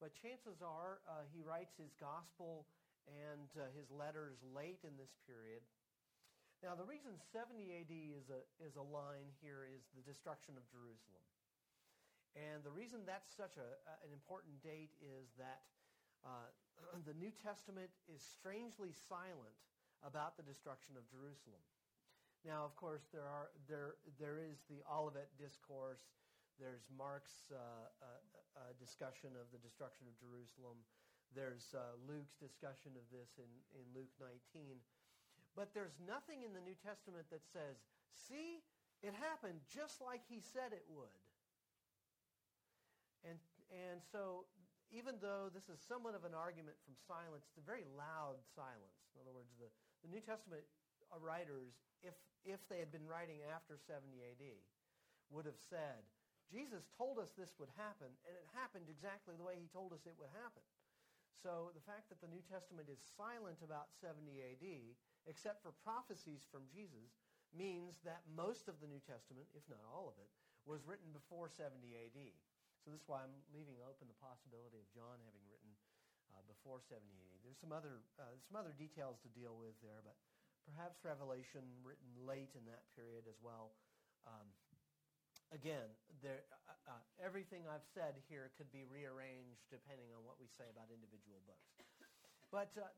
but 0.03 0.11
chances 0.11 0.59
are 0.59 0.99
uh, 1.07 1.23
he 1.31 1.39
writes 1.39 1.79
his 1.79 1.95
gospel 1.95 2.67
and 3.07 3.47
uh, 3.55 3.71
his 3.79 3.87
letters 3.87 4.43
late 4.43 4.83
in 4.83 4.99
this 4.99 5.15
period. 5.23 5.63
Now, 6.59 6.75
the 6.75 6.83
reason 6.83 7.15
70 7.31 7.63
AD 7.79 7.93
is 7.95 8.27
a, 8.27 8.43
is 8.59 8.75
a 8.75 8.83
line 8.83 9.31
here 9.39 9.63
is 9.63 9.87
the 9.95 10.03
destruction 10.03 10.59
of 10.59 10.67
Jerusalem. 10.67 11.23
And 12.37 12.61
the 12.61 12.73
reason 12.73 13.01
that's 13.05 13.33
such 13.33 13.57
a, 13.57 13.69
an 14.05 14.11
important 14.13 14.61
date 14.61 14.93
is 15.01 15.33
that 15.41 15.65
uh, 16.21 16.49
the 17.09 17.15
New 17.17 17.33
Testament 17.41 17.89
is 18.05 18.21
strangely 18.21 18.93
silent 18.93 19.57
about 20.05 20.37
the 20.37 20.45
destruction 20.45 20.95
of 20.95 21.03
Jerusalem. 21.09 21.59
Now, 22.47 22.63
of 22.63 22.71
course, 22.79 23.03
there 23.11 23.27
are 23.27 23.51
there 23.67 23.99
there 24.15 24.39
is 24.39 24.63
the 24.71 24.79
Olivet 24.87 25.27
discourse. 25.35 26.07
There's 26.55 26.87
Mark's 26.87 27.51
uh, 27.51 27.59
uh, 27.59 28.23
uh, 28.55 28.71
discussion 28.79 29.35
of 29.35 29.51
the 29.51 29.59
destruction 29.59 30.07
of 30.07 30.15
Jerusalem. 30.19 30.79
There's 31.35 31.71
uh, 31.75 31.99
Luke's 32.07 32.35
discussion 32.35 32.95
of 32.95 33.05
this 33.11 33.37
in, 33.39 33.47
in 33.75 33.85
Luke 33.95 34.11
19. 34.19 34.75
But 35.55 35.71
there's 35.71 35.95
nothing 36.03 36.43
in 36.43 36.51
the 36.51 36.63
New 36.63 36.75
Testament 36.79 37.27
that 37.31 37.45
says, 37.47 37.79
see, 38.11 38.59
it 38.99 39.15
happened 39.15 39.63
just 39.71 40.03
like 40.03 40.23
he 40.27 40.41
said 40.41 40.75
it 40.75 40.83
would. 40.91 41.15
And, 43.23 43.37
and 43.69 43.99
so 44.11 44.47
even 44.89 45.21
though 45.21 45.53
this 45.53 45.69
is 45.69 45.77
somewhat 45.85 46.17
of 46.17 46.25
an 46.25 46.33
argument 46.33 46.73
from 46.81 46.97
silence, 47.05 47.45
a 47.57 47.61
very 47.61 47.85
loud 47.93 48.41
silence. 48.57 48.97
In 49.13 49.21
other 49.21 49.33
words, 49.33 49.53
the, 49.61 49.69
the 50.01 50.09
New 50.09 50.21
Testament 50.21 50.65
uh, 51.13 51.21
writers, 51.21 51.77
if, 52.01 52.17
if 52.41 52.57
they 52.73 52.81
had 52.81 52.89
been 52.89 53.05
writing 53.05 53.45
after 53.45 53.77
70 53.77 54.09
AD, 54.33 54.45
would 55.29 55.45
have 55.45 55.61
said, 55.69 56.01
Jesus 56.49 56.89
told 56.97 57.21
us 57.21 57.29
this 57.37 57.53
would 57.61 57.69
happen, 57.77 58.09
and 58.25 58.33
it 58.33 58.57
happened 58.57 58.89
exactly 58.89 59.37
the 59.37 59.45
way 59.45 59.61
he 59.61 59.69
told 59.69 59.93
us 59.93 60.09
it 60.09 60.17
would 60.17 60.33
happen. 60.33 60.65
So 61.45 61.69
the 61.77 61.85
fact 61.85 62.09
that 62.09 62.17
the 62.19 62.33
New 62.33 62.41
Testament 62.49 62.89
is 62.89 62.97
silent 63.13 63.61
about 63.61 63.93
70 64.01 64.25
AD, 64.41 64.65
except 65.29 65.61
for 65.61 65.77
prophecies 65.85 66.49
from 66.49 66.65
Jesus, 66.73 67.21
means 67.53 68.01
that 68.01 68.25
most 68.33 68.65
of 68.65 68.81
the 68.81 68.89
New 68.89 68.99
Testament, 69.05 69.45
if 69.53 69.63
not 69.69 69.85
all 69.85 70.09
of 70.09 70.17
it, 70.17 70.33
was 70.65 70.81
written 70.89 71.13
before 71.13 71.45
70 71.53 71.77
AD. 71.93 72.19
So 72.83 72.95
this 72.95 73.03
is 73.03 73.09
why 73.11 73.27
I'm 73.27 73.35
leaving 73.51 73.75
open 73.83 74.07
the 74.07 74.19
possibility 74.23 74.79
of 74.79 74.87
John 74.95 75.19
having 75.27 75.43
written 75.51 75.71
uh, 76.31 76.43
before 76.47 76.79
70 76.79 77.03
AD. 77.03 77.43
There's 77.43 77.59
some 77.59 77.75
other 77.75 78.05
uh, 78.15 78.35
some 78.47 78.55
other 78.55 78.71
details 78.71 79.19
to 79.27 79.29
deal 79.35 79.59
with 79.59 79.75
there, 79.83 79.99
but 79.99 80.15
perhaps 80.63 81.03
Revelation 81.03 81.65
written 81.83 82.07
late 82.23 82.55
in 82.55 82.63
that 82.69 82.87
period 82.95 83.27
as 83.27 83.35
well. 83.43 83.75
Um, 84.23 84.47
again, 85.51 85.91
there, 86.23 86.45
uh, 86.69 86.95
uh, 86.95 87.03
everything 87.19 87.65
I've 87.67 87.85
said 87.91 88.15
here 88.29 88.53
could 88.55 88.69
be 88.69 88.85
rearranged 88.85 89.65
depending 89.73 90.13
on 90.13 90.23
what 90.23 90.37
we 90.37 90.47
say 90.47 90.69
about 90.69 90.93
individual 90.93 91.41
books. 91.49 91.75
But 92.49 92.73
uh, 92.79 92.89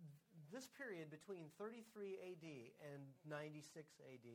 this 0.52 0.72
period 0.72 1.12
between 1.12 1.52
33 1.60 2.20
AD 2.22 2.48
and 2.86 3.04
96 3.28 3.66
AD 4.04 4.28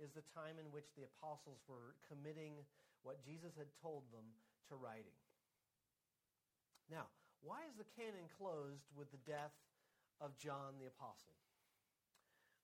is 0.00 0.10
the 0.12 0.24
time 0.32 0.56
in 0.56 0.72
which 0.72 0.92
the 0.96 1.04
apostles 1.04 1.60
were 1.68 1.96
committing 2.08 2.64
what 3.04 3.20
Jesus 3.20 3.52
had 3.56 3.68
told 3.80 4.08
them 4.08 4.24
to 4.68 4.76
writing. 4.76 5.16
Now, 6.90 7.08
why 7.40 7.64
is 7.68 7.76
the 7.76 7.88
canon 7.96 8.28
closed 8.36 8.88
with 8.96 9.12
the 9.12 9.20
death 9.24 9.56
of 10.20 10.36
John 10.36 10.80
the 10.80 10.88
Apostle? 10.88 11.36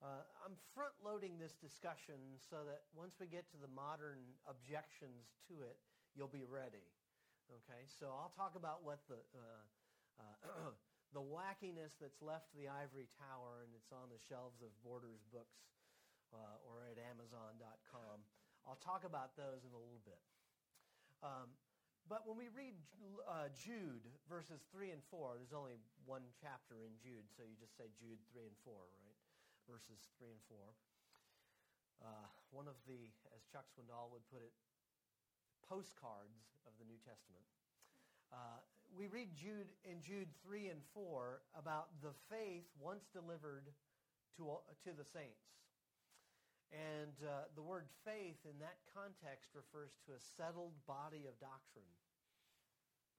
Uh, 0.00 0.24
I'm 0.40 0.56
front 0.72 0.96
loading 1.04 1.36
this 1.36 1.52
discussion 1.60 2.40
so 2.40 2.64
that 2.64 2.88
once 2.96 3.20
we 3.20 3.28
get 3.28 3.44
to 3.52 3.60
the 3.60 3.68
modern 3.68 4.32
objections 4.48 5.36
to 5.52 5.60
it, 5.60 5.76
you'll 6.16 6.32
be 6.32 6.48
ready. 6.48 6.88
Okay, 7.52 7.84
so 7.84 8.08
I'll 8.08 8.32
talk 8.32 8.56
about 8.56 8.80
what 8.80 9.04
the 9.12 9.20
uh, 9.36 9.64
uh, 10.16 10.72
the 11.16 11.20
wackiness 11.20 11.98
that's 12.00 12.22
left 12.24 12.48
the 12.56 12.70
ivory 12.70 13.12
tower 13.20 13.66
and 13.66 13.74
it's 13.76 13.92
on 13.92 14.08
the 14.08 14.22
shelves 14.30 14.62
of 14.64 14.72
Borders 14.80 15.20
books 15.28 15.68
uh, 16.32 16.64
or 16.64 16.86
at 16.86 16.96
Amazon.com. 16.96 18.24
I'll 18.64 18.80
talk 18.80 19.04
about 19.04 19.36
those 19.36 19.66
in 19.66 19.72
a 19.74 19.80
little 19.80 20.04
bit. 20.06 20.22
Um, 21.20 21.52
but 22.10 22.26
when 22.26 22.34
we 22.34 22.50
read 22.50 22.74
uh, 23.22 23.46
Jude 23.54 24.02
verses 24.26 24.66
3 24.74 24.90
and 24.90 24.98
4, 25.14 25.38
there's 25.38 25.54
only 25.54 25.78
one 26.02 26.26
chapter 26.42 26.82
in 26.82 26.90
Jude, 26.98 27.30
so 27.30 27.46
you 27.46 27.54
just 27.54 27.78
say 27.78 27.86
Jude 28.02 28.18
3 28.34 28.50
and 28.50 28.58
4, 28.66 28.74
right? 28.74 29.20
Verses 29.70 30.10
3 30.18 30.34
and 30.34 30.42
4. 30.50 30.58
Uh, 32.02 32.26
one 32.50 32.66
of 32.66 32.74
the, 32.90 33.14
as 33.30 33.46
Chuck 33.46 33.70
Swindoll 33.70 34.10
would 34.10 34.26
put 34.26 34.42
it, 34.42 34.50
postcards 35.62 36.50
of 36.66 36.74
the 36.82 36.86
New 36.90 36.98
Testament. 37.06 37.46
Uh, 38.34 38.58
we 38.90 39.06
read 39.06 39.30
Jude 39.38 39.70
in 39.86 40.02
Jude 40.02 40.34
3 40.42 40.74
and 40.74 40.82
4 40.90 41.46
about 41.54 41.94
the 42.02 42.10
faith 42.26 42.66
once 42.82 43.06
delivered 43.14 43.70
to, 44.34 44.58
to 44.82 44.90
the 44.90 45.06
saints. 45.06 45.46
And 46.70 47.18
uh, 47.26 47.50
the 47.58 47.66
word 47.66 47.90
faith 48.06 48.38
in 48.46 48.54
that 48.62 48.78
context 48.94 49.50
refers 49.58 49.90
to 50.06 50.14
a 50.14 50.22
settled 50.22 50.78
body 50.86 51.26
of 51.26 51.34
doctrine. 51.42 51.90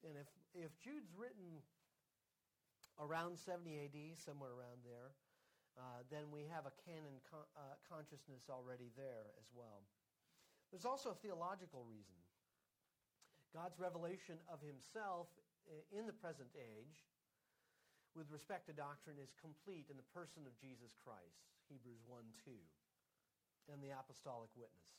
And 0.07 0.15
if, 0.15 0.31
if 0.55 0.71
Jude's 0.79 1.11
written 1.11 1.59
around 2.95 3.35
70 3.35 3.91
AD, 3.91 3.99
somewhere 4.23 4.55
around 4.55 4.87
there, 4.87 5.11
uh, 5.75 6.07
then 6.07 6.31
we 6.31 6.47
have 6.47 6.63
a 6.63 6.75
canon 6.87 7.19
con- 7.27 7.51
uh, 7.59 7.75
consciousness 7.83 8.47
already 8.47 8.87
there 8.95 9.35
as 9.35 9.51
well. 9.51 9.83
There's 10.71 10.87
also 10.87 11.11
a 11.11 11.19
theological 11.19 11.83
reason. 11.83 12.15
God's 13.51 13.75
revelation 13.75 14.39
of 14.47 14.63
himself 14.63 15.27
in 15.91 16.07
the 16.07 16.15
present 16.15 16.47
age 16.55 17.03
with 18.15 18.31
respect 18.31 18.67
to 18.67 18.73
doctrine 18.75 19.19
is 19.19 19.35
complete 19.39 19.91
in 19.91 19.99
the 19.99 20.07
person 20.15 20.47
of 20.47 20.55
Jesus 20.59 20.95
Christ, 20.95 21.51
Hebrews 21.67 22.03
1 22.07 22.23
2 22.47 22.51
and 23.69 23.83
the 23.83 23.93
apostolic 23.93 24.49
witness. 24.57 24.89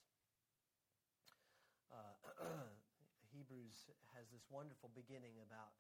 Uh, 1.91 2.15
Hebrews 3.35 3.89
has 4.13 4.29
this 4.29 4.45
wonderful 4.53 4.93
beginning 4.93 5.41
about 5.41 5.73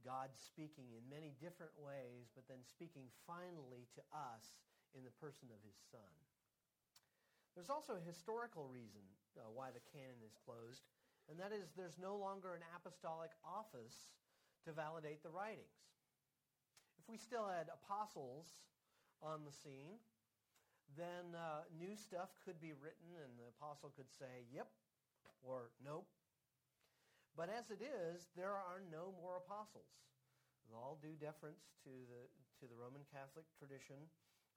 God 0.00 0.32
speaking 0.32 0.96
in 0.96 1.04
many 1.12 1.36
different 1.36 1.76
ways, 1.76 2.32
but 2.32 2.48
then 2.48 2.64
speaking 2.64 3.12
finally 3.28 3.84
to 3.96 4.02
us 4.16 4.56
in 4.96 5.04
the 5.04 5.12
person 5.20 5.52
of 5.52 5.60
his 5.60 5.76
Son. 5.92 6.12
There's 7.54 7.68
also 7.68 8.00
a 8.00 8.04
historical 8.08 8.70
reason 8.70 9.04
uh, 9.36 9.52
why 9.52 9.70
the 9.74 9.84
canon 9.92 10.24
is 10.24 10.38
closed, 10.40 10.88
and 11.28 11.36
that 11.36 11.52
is 11.52 11.76
there's 11.76 12.00
no 12.00 12.16
longer 12.16 12.56
an 12.56 12.64
apostolic 12.72 13.30
office 13.44 14.08
to 14.64 14.72
validate 14.72 15.22
the 15.22 15.30
writings. 15.30 15.84
If 16.96 17.08
we 17.08 17.16
still 17.16 17.48
had 17.48 17.68
apostles 17.68 18.56
on 19.20 19.44
the 19.44 19.52
scene, 19.52 20.00
then 20.96 21.34
uh, 21.36 21.66
new 21.78 21.94
stuff 21.96 22.34
could 22.44 22.60
be 22.60 22.72
written 22.72 23.14
and 23.22 23.38
the 23.38 23.48
apostle 23.48 23.92
could 23.94 24.10
say, 24.10 24.46
yep, 24.50 24.68
or 25.42 25.70
nope. 25.84 26.06
But 27.36 27.48
as 27.48 27.70
it 27.70 27.80
is, 27.80 28.28
there 28.34 28.52
are 28.52 28.82
no 28.90 29.14
more 29.22 29.38
apostles. 29.38 29.88
With 30.66 30.74
all 30.74 30.98
due 31.00 31.16
deference 31.18 31.72
to 31.86 31.90
the, 32.10 32.22
to 32.60 32.64
the 32.66 32.76
Roman 32.76 33.02
Catholic 33.10 33.46
tradition, 33.58 34.10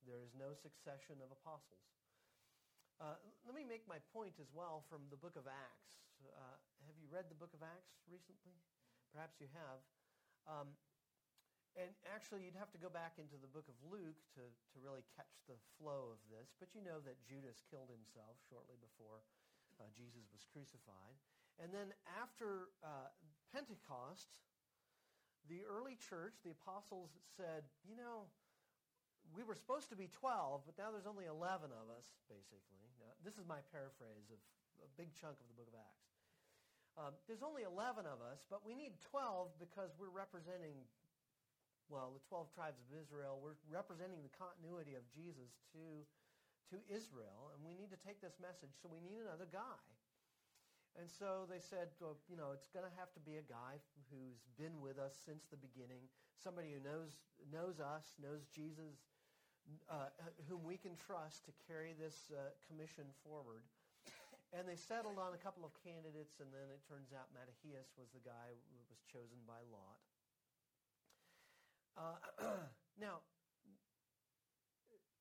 There 0.04 0.20
is 0.20 0.36
no 0.36 0.52
succession 0.52 1.24
of 1.24 1.32
apostles. 1.32 1.88
Uh, 3.00 3.16
let 3.48 3.56
me 3.56 3.64
make 3.64 3.88
my 3.88 4.04
point 4.12 4.36
as 4.40 4.52
well 4.52 4.84
from 4.92 5.08
the 5.08 5.16
book 5.16 5.40
of 5.40 5.48
Acts. 5.48 6.04
Uh, 6.20 6.60
have 6.84 6.96
you 7.00 7.08
read 7.08 7.32
the 7.32 7.40
book 7.40 7.56
of 7.56 7.64
Acts 7.64 8.04
recently? 8.12 8.60
Perhaps 9.16 9.40
you 9.40 9.48
have. 9.56 9.80
Um, 10.44 10.76
and 11.74 11.90
actually, 12.06 12.46
you'd 12.46 12.60
have 12.60 12.70
to 12.78 12.82
go 12.82 12.90
back 12.90 13.18
into 13.18 13.34
the 13.42 13.50
book 13.50 13.66
of 13.66 13.78
Luke 13.90 14.22
to, 14.38 14.46
to 14.46 14.78
really 14.78 15.02
catch 15.18 15.42
the 15.50 15.58
flow 15.82 16.14
of 16.14 16.22
this. 16.30 16.54
But 16.62 16.70
you 16.78 16.86
know 16.86 17.02
that 17.02 17.18
Judas 17.26 17.66
killed 17.66 17.90
himself 17.90 18.38
shortly 18.46 18.78
before 18.78 19.26
uh, 19.82 19.90
Jesus 19.98 20.30
was 20.30 20.46
crucified. 20.54 21.18
And 21.58 21.74
then 21.74 21.90
after 22.22 22.70
uh, 22.86 23.10
Pentecost, 23.50 24.38
the 25.50 25.66
early 25.66 25.98
church, 25.98 26.38
the 26.46 26.54
apostles 26.54 27.18
said, 27.34 27.66
you 27.82 27.98
know, 27.98 28.30
we 29.34 29.42
were 29.42 29.58
supposed 29.58 29.90
to 29.90 29.98
be 29.98 30.14
12, 30.14 30.70
but 30.70 30.78
now 30.78 30.94
there's 30.94 31.10
only 31.10 31.26
11 31.26 31.74
of 31.74 31.90
us, 31.90 32.06
basically. 32.30 32.86
Now, 33.02 33.18
this 33.26 33.42
is 33.42 33.50
my 33.50 33.66
paraphrase 33.74 34.30
of 34.30 34.38
a 34.86 34.90
big 34.94 35.10
chunk 35.18 35.42
of 35.42 35.48
the 35.50 35.58
book 35.58 35.70
of 35.74 35.78
Acts. 35.80 36.14
Um, 36.94 37.14
there's 37.26 37.42
only 37.42 37.66
11 37.66 38.06
of 38.06 38.22
us, 38.22 38.46
but 38.46 38.62
we 38.62 38.78
need 38.78 38.94
12 39.10 39.58
because 39.58 39.90
we're 39.98 40.14
representing 40.14 40.86
well, 41.92 42.16
the 42.16 42.24
12 42.30 42.52
tribes 42.56 42.80
of 42.80 42.90
Israel, 42.96 43.40
we're 43.40 43.60
representing 43.72 44.24
the 44.24 44.34
continuity 44.34 44.96
of 44.96 45.04
Jesus 45.12 45.52
to, 45.76 46.04
to 46.72 46.78
Israel, 46.88 47.52
and 47.54 47.60
we 47.64 47.76
need 47.76 47.92
to 47.92 48.00
take 48.00 48.24
this 48.24 48.40
message, 48.40 48.72
so 48.80 48.88
we 48.88 49.04
need 49.04 49.20
another 49.24 49.48
guy. 49.48 49.82
And 50.94 51.10
so 51.10 51.50
they 51.50 51.58
said, 51.58 51.90
well, 51.98 52.22
you 52.30 52.38
know, 52.38 52.54
it's 52.54 52.70
going 52.70 52.86
to 52.86 52.96
have 53.02 53.10
to 53.18 53.22
be 53.26 53.42
a 53.42 53.46
guy 53.50 53.82
who's 54.14 54.46
been 54.62 54.78
with 54.78 55.02
us 55.02 55.18
since 55.18 55.50
the 55.50 55.58
beginning, 55.58 56.06
somebody 56.38 56.70
who 56.70 56.82
knows, 56.86 57.18
knows 57.50 57.82
us, 57.82 58.14
knows 58.22 58.46
Jesus, 58.54 59.10
uh, 59.90 60.14
whom 60.46 60.62
we 60.62 60.78
can 60.78 60.94
trust 60.94 61.50
to 61.50 61.52
carry 61.66 61.98
this 61.98 62.30
uh, 62.30 62.54
commission 62.70 63.10
forward. 63.26 63.66
And 64.54 64.70
they 64.70 64.78
settled 64.78 65.18
on 65.18 65.34
a 65.34 65.42
couple 65.42 65.66
of 65.66 65.74
candidates, 65.82 66.38
and 66.38 66.54
then 66.54 66.70
it 66.70 66.86
turns 66.86 67.10
out 67.10 67.34
Mattathias 67.34 67.90
was 67.98 68.14
the 68.14 68.22
guy 68.22 68.54
who 68.70 68.78
was 68.86 69.02
chosen 69.10 69.42
by 69.50 69.66
Lot. 69.74 69.98
Uh, 71.94 72.18
now, 73.06 73.22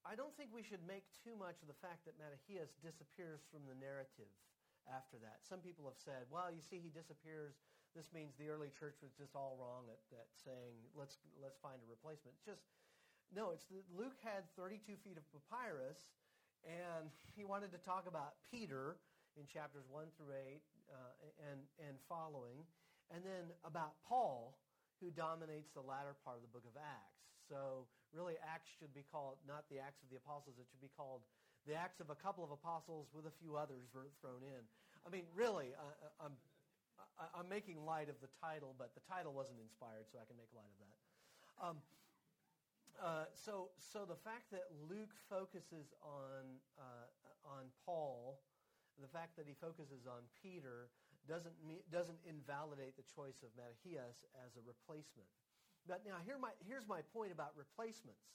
I 0.02 0.16
don't 0.18 0.34
think 0.34 0.50
we 0.50 0.64
should 0.66 0.82
make 0.82 1.06
too 1.22 1.38
much 1.38 1.62
of 1.62 1.70
the 1.70 1.78
fact 1.78 2.08
that 2.08 2.18
Mattathias 2.18 2.74
disappears 2.82 3.44
from 3.52 3.62
the 3.68 3.76
narrative 3.78 4.30
after 4.90 5.20
that. 5.22 5.46
Some 5.46 5.62
people 5.62 5.86
have 5.86 6.00
said, 6.00 6.26
well, 6.26 6.50
you 6.50 6.58
see, 6.58 6.82
he 6.82 6.90
disappears. 6.90 7.54
This 7.94 8.10
means 8.10 8.34
the 8.34 8.50
early 8.50 8.72
church 8.74 8.98
was 9.04 9.14
just 9.14 9.36
all 9.36 9.54
wrong 9.60 9.86
at, 9.92 10.00
at 10.16 10.28
saying, 10.34 10.74
let's, 10.96 11.22
let's 11.38 11.60
find 11.62 11.78
a 11.78 11.86
replacement. 11.86 12.34
It's 12.34 12.48
just, 12.48 12.64
no, 13.30 13.54
it's 13.54 13.68
the, 13.70 13.84
Luke 13.94 14.18
had 14.24 14.48
32 14.58 14.96
feet 15.04 15.20
of 15.20 15.24
papyrus, 15.30 16.10
and 16.66 17.12
he 17.36 17.44
wanted 17.46 17.70
to 17.76 17.80
talk 17.84 18.10
about 18.10 18.40
Peter 18.48 18.98
in 19.38 19.46
chapters 19.46 19.86
1 19.86 20.10
through 20.18 20.34
8 20.34 20.58
uh, 20.90 20.96
and, 21.52 21.60
and 21.78 21.94
following, 22.08 22.66
and 23.12 23.22
then 23.22 23.54
about 23.62 24.00
Paul 24.02 24.56
who 25.02 25.10
dominates 25.10 25.74
the 25.74 25.82
latter 25.82 26.14
part 26.22 26.38
of 26.38 26.46
the 26.46 26.52
book 26.54 26.62
of 26.62 26.78
Acts. 26.78 27.26
So 27.50 27.90
really 28.14 28.38
Acts 28.38 28.70
should 28.78 28.94
be 28.94 29.02
called 29.10 29.42
not 29.42 29.66
the 29.66 29.82
Acts 29.82 29.98
of 30.06 30.08
the 30.14 30.22
Apostles, 30.22 30.62
it 30.62 30.70
should 30.70 30.80
be 30.80 30.94
called 30.94 31.26
the 31.66 31.74
Acts 31.74 31.98
of 31.98 32.14
a 32.14 32.18
couple 32.18 32.46
of 32.46 32.54
apostles 32.54 33.10
with 33.10 33.26
a 33.26 33.34
few 33.42 33.58
others 33.58 33.90
thrown 33.92 34.46
in. 34.46 34.62
I 35.02 35.10
mean, 35.10 35.26
really, 35.34 35.74
I, 35.74 36.26
I'm, 36.26 36.34
I'm 37.34 37.50
making 37.50 37.82
light 37.82 38.06
of 38.06 38.18
the 38.22 38.30
title, 38.38 38.74
but 38.78 38.94
the 38.94 39.02
title 39.10 39.34
wasn't 39.34 39.58
inspired, 39.58 40.06
so 40.10 40.22
I 40.22 40.26
can 40.26 40.38
make 40.38 40.50
light 40.54 40.70
of 40.70 40.78
that. 40.86 40.98
Um, 41.58 41.76
uh, 42.98 43.26
so, 43.34 43.74
so 43.78 44.06
the 44.06 44.18
fact 44.22 44.50
that 44.54 44.70
Luke 44.86 45.14
focuses 45.26 45.90
on, 46.02 46.62
uh, 46.78 47.10
on 47.46 47.70
Paul, 47.86 48.38
the 49.00 49.10
fact 49.10 49.34
that 49.38 49.46
he 49.46 49.54
focuses 49.58 50.06
on 50.06 50.22
Peter, 50.42 50.90
doesn't, 51.28 51.54
doesn't 51.90 52.18
invalidate 52.26 52.98
the 52.98 53.06
choice 53.06 53.42
of 53.46 53.54
Mattathias 53.54 54.26
as 54.42 54.58
a 54.58 54.62
replacement. 54.66 55.30
But 55.86 56.02
now 56.06 56.18
here 56.22 56.38
my, 56.38 56.54
here's 56.62 56.86
my 56.86 57.02
point 57.10 57.34
about 57.34 57.54
replacements. 57.58 58.26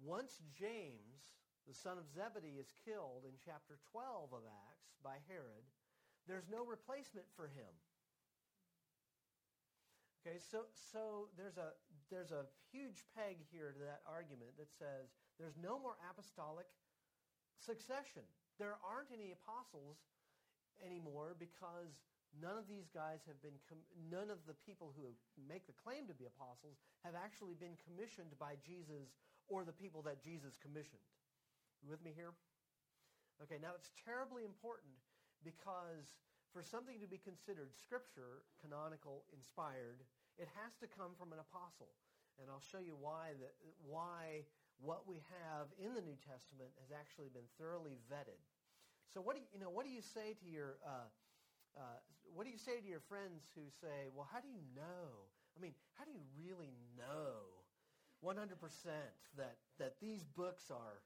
Once 0.00 0.40
James, 0.52 1.28
the 1.68 1.76
son 1.76 1.96
of 1.96 2.08
Zebedee, 2.10 2.60
is 2.60 2.72
killed 2.84 3.24
in 3.24 3.36
chapter 3.40 3.80
12 3.92 4.32
of 4.32 4.44
Acts 4.44 4.96
by 5.00 5.20
Herod, 5.28 5.64
there's 6.28 6.48
no 6.48 6.64
replacement 6.64 7.28
for 7.36 7.48
him. 7.48 7.72
Okay, 10.24 10.40
so, 10.40 10.64
so 10.72 11.28
there's, 11.36 11.60
a, 11.60 11.76
there's 12.08 12.32
a 12.32 12.48
huge 12.72 13.04
peg 13.12 13.44
here 13.52 13.76
to 13.76 13.82
that 13.84 14.00
argument 14.08 14.56
that 14.56 14.72
says 14.72 15.12
there's 15.36 15.60
no 15.60 15.76
more 15.76 16.00
apostolic 16.00 16.64
succession. 17.60 18.24
There 18.56 18.80
aren't 18.80 19.12
any 19.12 19.36
apostles 19.36 20.00
anymore 20.82 21.36
because 21.38 22.02
none 22.34 22.58
of 22.58 22.66
these 22.66 22.90
guys 22.90 23.22
have 23.26 23.38
been, 23.42 23.54
com- 23.68 23.86
none 24.10 24.30
of 24.30 24.42
the 24.46 24.56
people 24.66 24.90
who 24.94 25.06
make 25.46 25.66
the 25.66 25.76
claim 25.76 26.06
to 26.10 26.16
be 26.16 26.26
apostles 26.26 26.82
have 27.06 27.14
actually 27.14 27.54
been 27.54 27.78
commissioned 27.86 28.34
by 28.38 28.58
Jesus 28.64 29.14
or 29.46 29.62
the 29.62 29.76
people 29.76 30.02
that 30.02 30.22
Jesus 30.24 30.58
commissioned. 30.58 31.04
You 31.84 31.92
with 31.92 32.02
me 32.02 32.16
here? 32.16 32.32
Okay, 33.42 33.58
now 33.60 33.76
it's 33.76 33.90
terribly 34.06 34.46
important 34.46 34.94
because 35.42 36.16
for 36.54 36.62
something 36.62 37.02
to 37.02 37.10
be 37.10 37.18
considered 37.18 37.74
scripture, 37.74 38.46
canonical, 38.62 39.26
inspired, 39.34 40.06
it 40.38 40.48
has 40.62 40.78
to 40.78 40.86
come 40.86 41.18
from 41.18 41.34
an 41.34 41.42
apostle. 41.42 41.92
And 42.38 42.50
I'll 42.50 42.62
show 42.62 42.82
you 42.82 42.98
why, 42.98 43.34
that, 43.38 43.54
why 43.82 44.46
what 44.82 45.06
we 45.06 45.22
have 45.42 45.70
in 45.78 45.94
the 45.94 46.02
New 46.02 46.18
Testament 46.18 46.70
has 46.82 46.90
actually 46.90 47.30
been 47.30 47.46
thoroughly 47.58 47.98
vetted. 48.10 48.38
So 49.14 49.22
what 49.22 49.38
do 49.38 49.46
you, 49.46 49.48
you 49.54 49.60
know? 49.62 49.70
What 49.70 49.86
do 49.86 49.92
you 49.94 50.02
say 50.02 50.34
to 50.42 50.46
your 50.50 50.82
uh, 50.82 51.06
uh, 51.78 52.02
what 52.34 52.42
do 52.44 52.50
you 52.50 52.58
say 52.58 52.82
to 52.82 52.88
your 52.88 52.98
friends 53.06 53.46
who 53.54 53.62
say, 53.80 54.10
"Well, 54.10 54.26
how 54.26 54.42
do 54.42 54.50
you 54.50 54.66
know? 54.74 55.30
I 55.54 55.62
mean, 55.62 55.74
how 55.94 56.02
do 56.02 56.10
you 56.10 56.26
really 56.34 56.74
know 56.98 57.62
100% 58.26 58.58
that 59.38 59.54
that 59.78 59.94
these 60.02 60.26
books 60.34 60.66
are 60.68 60.98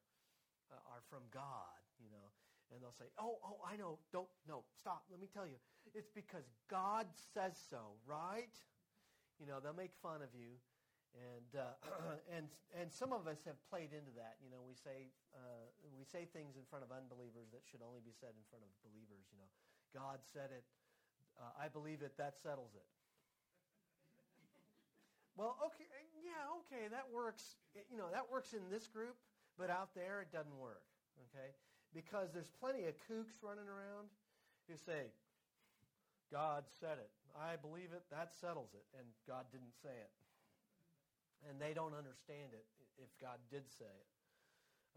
uh, 0.72 0.92
are 0.96 1.04
from 1.12 1.28
God?" 1.30 1.76
You 2.00 2.08
know, 2.08 2.32
and 2.72 2.80
they'll 2.80 2.96
say, 2.96 3.12
"Oh, 3.20 3.36
oh, 3.44 3.60
I 3.60 3.76
know. 3.76 3.98
Don't 4.10 4.28
no, 4.48 4.64
stop. 4.72 5.04
Let 5.10 5.20
me 5.20 5.28
tell 5.28 5.46
you. 5.46 5.60
It's 5.92 6.08
because 6.08 6.48
God 6.70 7.06
says 7.34 7.60
so, 7.68 8.00
right?" 8.08 8.56
You 9.38 9.46
know, 9.46 9.60
they'll 9.60 9.76
make 9.76 9.92
fun 10.02 10.22
of 10.22 10.32
you 10.32 10.56
and 11.16 11.50
uh, 11.56 11.74
and 12.36 12.46
and 12.76 12.92
some 12.92 13.12
of 13.12 13.26
us 13.26 13.40
have 13.48 13.58
played 13.68 13.96
into 13.96 14.12
that. 14.18 14.36
You 14.42 14.52
know, 14.52 14.60
we 14.64 14.76
say 14.76 15.08
uh, 15.32 15.66
we 15.96 16.04
say 16.04 16.28
things 16.28 16.60
in 16.60 16.64
front 16.68 16.84
of 16.84 16.90
unbelievers 16.92 17.48
that 17.54 17.64
should 17.64 17.80
only 17.80 18.02
be 18.04 18.12
said 18.12 18.34
in 18.36 18.44
front 18.52 18.64
of 18.64 18.70
believers. 18.84 19.24
You 19.32 19.38
know, 19.40 19.50
God 19.94 20.20
said 20.22 20.52
it. 20.52 20.64
Uh, 21.38 21.54
I 21.56 21.70
believe 21.70 22.02
it. 22.04 22.18
That 22.18 22.36
settles 22.36 22.74
it. 22.76 22.88
well, 25.38 25.56
okay, 25.70 25.86
yeah, 26.20 26.44
okay, 26.66 26.90
that 26.90 27.06
works. 27.08 27.56
You 27.88 27.96
know, 27.96 28.10
that 28.12 28.26
works 28.26 28.52
in 28.52 28.66
this 28.68 28.86
group, 28.86 29.16
but 29.56 29.70
out 29.70 29.94
there 29.94 30.20
it 30.20 30.30
doesn't 30.30 30.58
work. 30.58 30.84
Okay, 31.30 31.50
because 31.94 32.30
there's 32.30 32.50
plenty 32.60 32.86
of 32.86 32.94
kooks 33.08 33.42
running 33.42 33.66
around 33.66 34.12
who 34.68 34.76
say, 34.76 35.10
God 36.30 36.64
said 36.68 37.00
it. 37.00 37.10
I 37.32 37.56
believe 37.56 37.90
it. 37.96 38.04
That 38.10 38.34
settles 38.36 38.74
it. 38.74 38.84
And 38.98 39.06
God 39.26 39.46
didn't 39.50 39.72
say 39.80 39.94
it 39.94 40.12
and 41.46 41.60
they 41.60 41.76
don't 41.76 41.94
understand 41.94 42.50
it 42.56 42.66
if 42.98 43.10
God 43.22 43.38
did 43.50 43.66
say 43.70 43.90
it. 43.90 44.10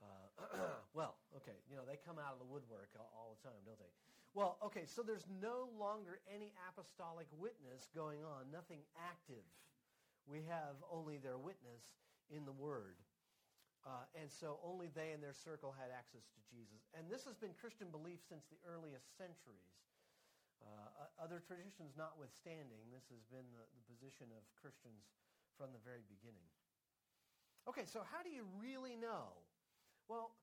Uh, 0.01 0.27
well, 0.97 1.21
okay, 1.37 1.61
you 1.69 1.77
know, 1.77 1.85
they 1.85 2.01
come 2.01 2.17
out 2.17 2.33
of 2.33 2.41
the 2.41 2.49
woodwork 2.49 2.89
all, 2.97 3.09
all, 3.13 3.29
the 3.37 3.41
time, 3.45 3.61
don't 3.65 3.77
they? 3.77 3.93
Well, 4.33 4.57
okay, 4.65 4.89
so 4.89 5.05
there's 5.05 5.29
no 5.29 5.69
longer 5.77 6.23
any 6.25 6.55
apostolic 6.65 7.29
witness 7.37 7.91
going 7.93 8.25
on, 8.25 8.49
nothing 8.49 8.81
active. 8.97 9.45
We 10.25 10.41
have 10.49 10.79
only 10.89 11.21
their 11.21 11.37
witness 11.37 11.83
in 12.33 12.47
the 12.47 12.55
Word. 12.55 12.97
Uh, 13.81 14.05
and 14.13 14.29
so 14.29 14.61
only 14.61 14.93
they 14.93 15.09
and 15.09 15.21
their 15.21 15.33
circle 15.33 15.73
had 15.73 15.89
access 15.89 16.29
to 16.37 16.39
Jesus. 16.53 16.85
And 16.93 17.09
this 17.09 17.25
has 17.25 17.33
been 17.33 17.53
Christian 17.57 17.89
belief 17.89 18.21
since 18.29 18.45
the 18.49 18.61
earliest 18.61 19.09
centuries. 19.17 19.73
Uh, 20.61 21.09
other 21.17 21.41
traditions 21.41 21.97
notwithstanding, 21.97 22.85
this 22.93 23.09
has 23.09 23.25
been 23.33 23.45
the, 23.49 23.65
the 23.73 23.83
position 23.89 24.29
of 24.37 24.45
Christians 24.53 25.09
from 25.57 25.73
the 25.75 25.81
very 25.83 26.03
beginning. 26.07 26.47
Okay, 27.69 27.85
so 27.85 28.01
how 28.01 28.25
do 28.25 28.31
you 28.31 28.45
really 28.57 28.97
know? 28.97 29.37
Well, 30.09 30.33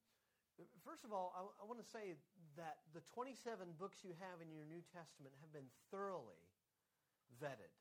first 0.87 1.03
of 1.03 1.11
all, 1.11 1.35
I, 1.35 1.43
I 1.61 1.65
want 1.67 1.83
to 1.83 1.89
say 1.91 2.15
that 2.55 2.83
the 2.95 3.03
27 3.15 3.75
books 3.79 4.07
you 4.07 4.15
have 4.23 4.39
in 4.39 4.51
your 4.51 4.67
New 4.67 4.83
Testament 4.95 5.35
have 5.43 5.51
been 5.51 5.67
thoroughly 5.91 6.39
vetted. 7.43 7.75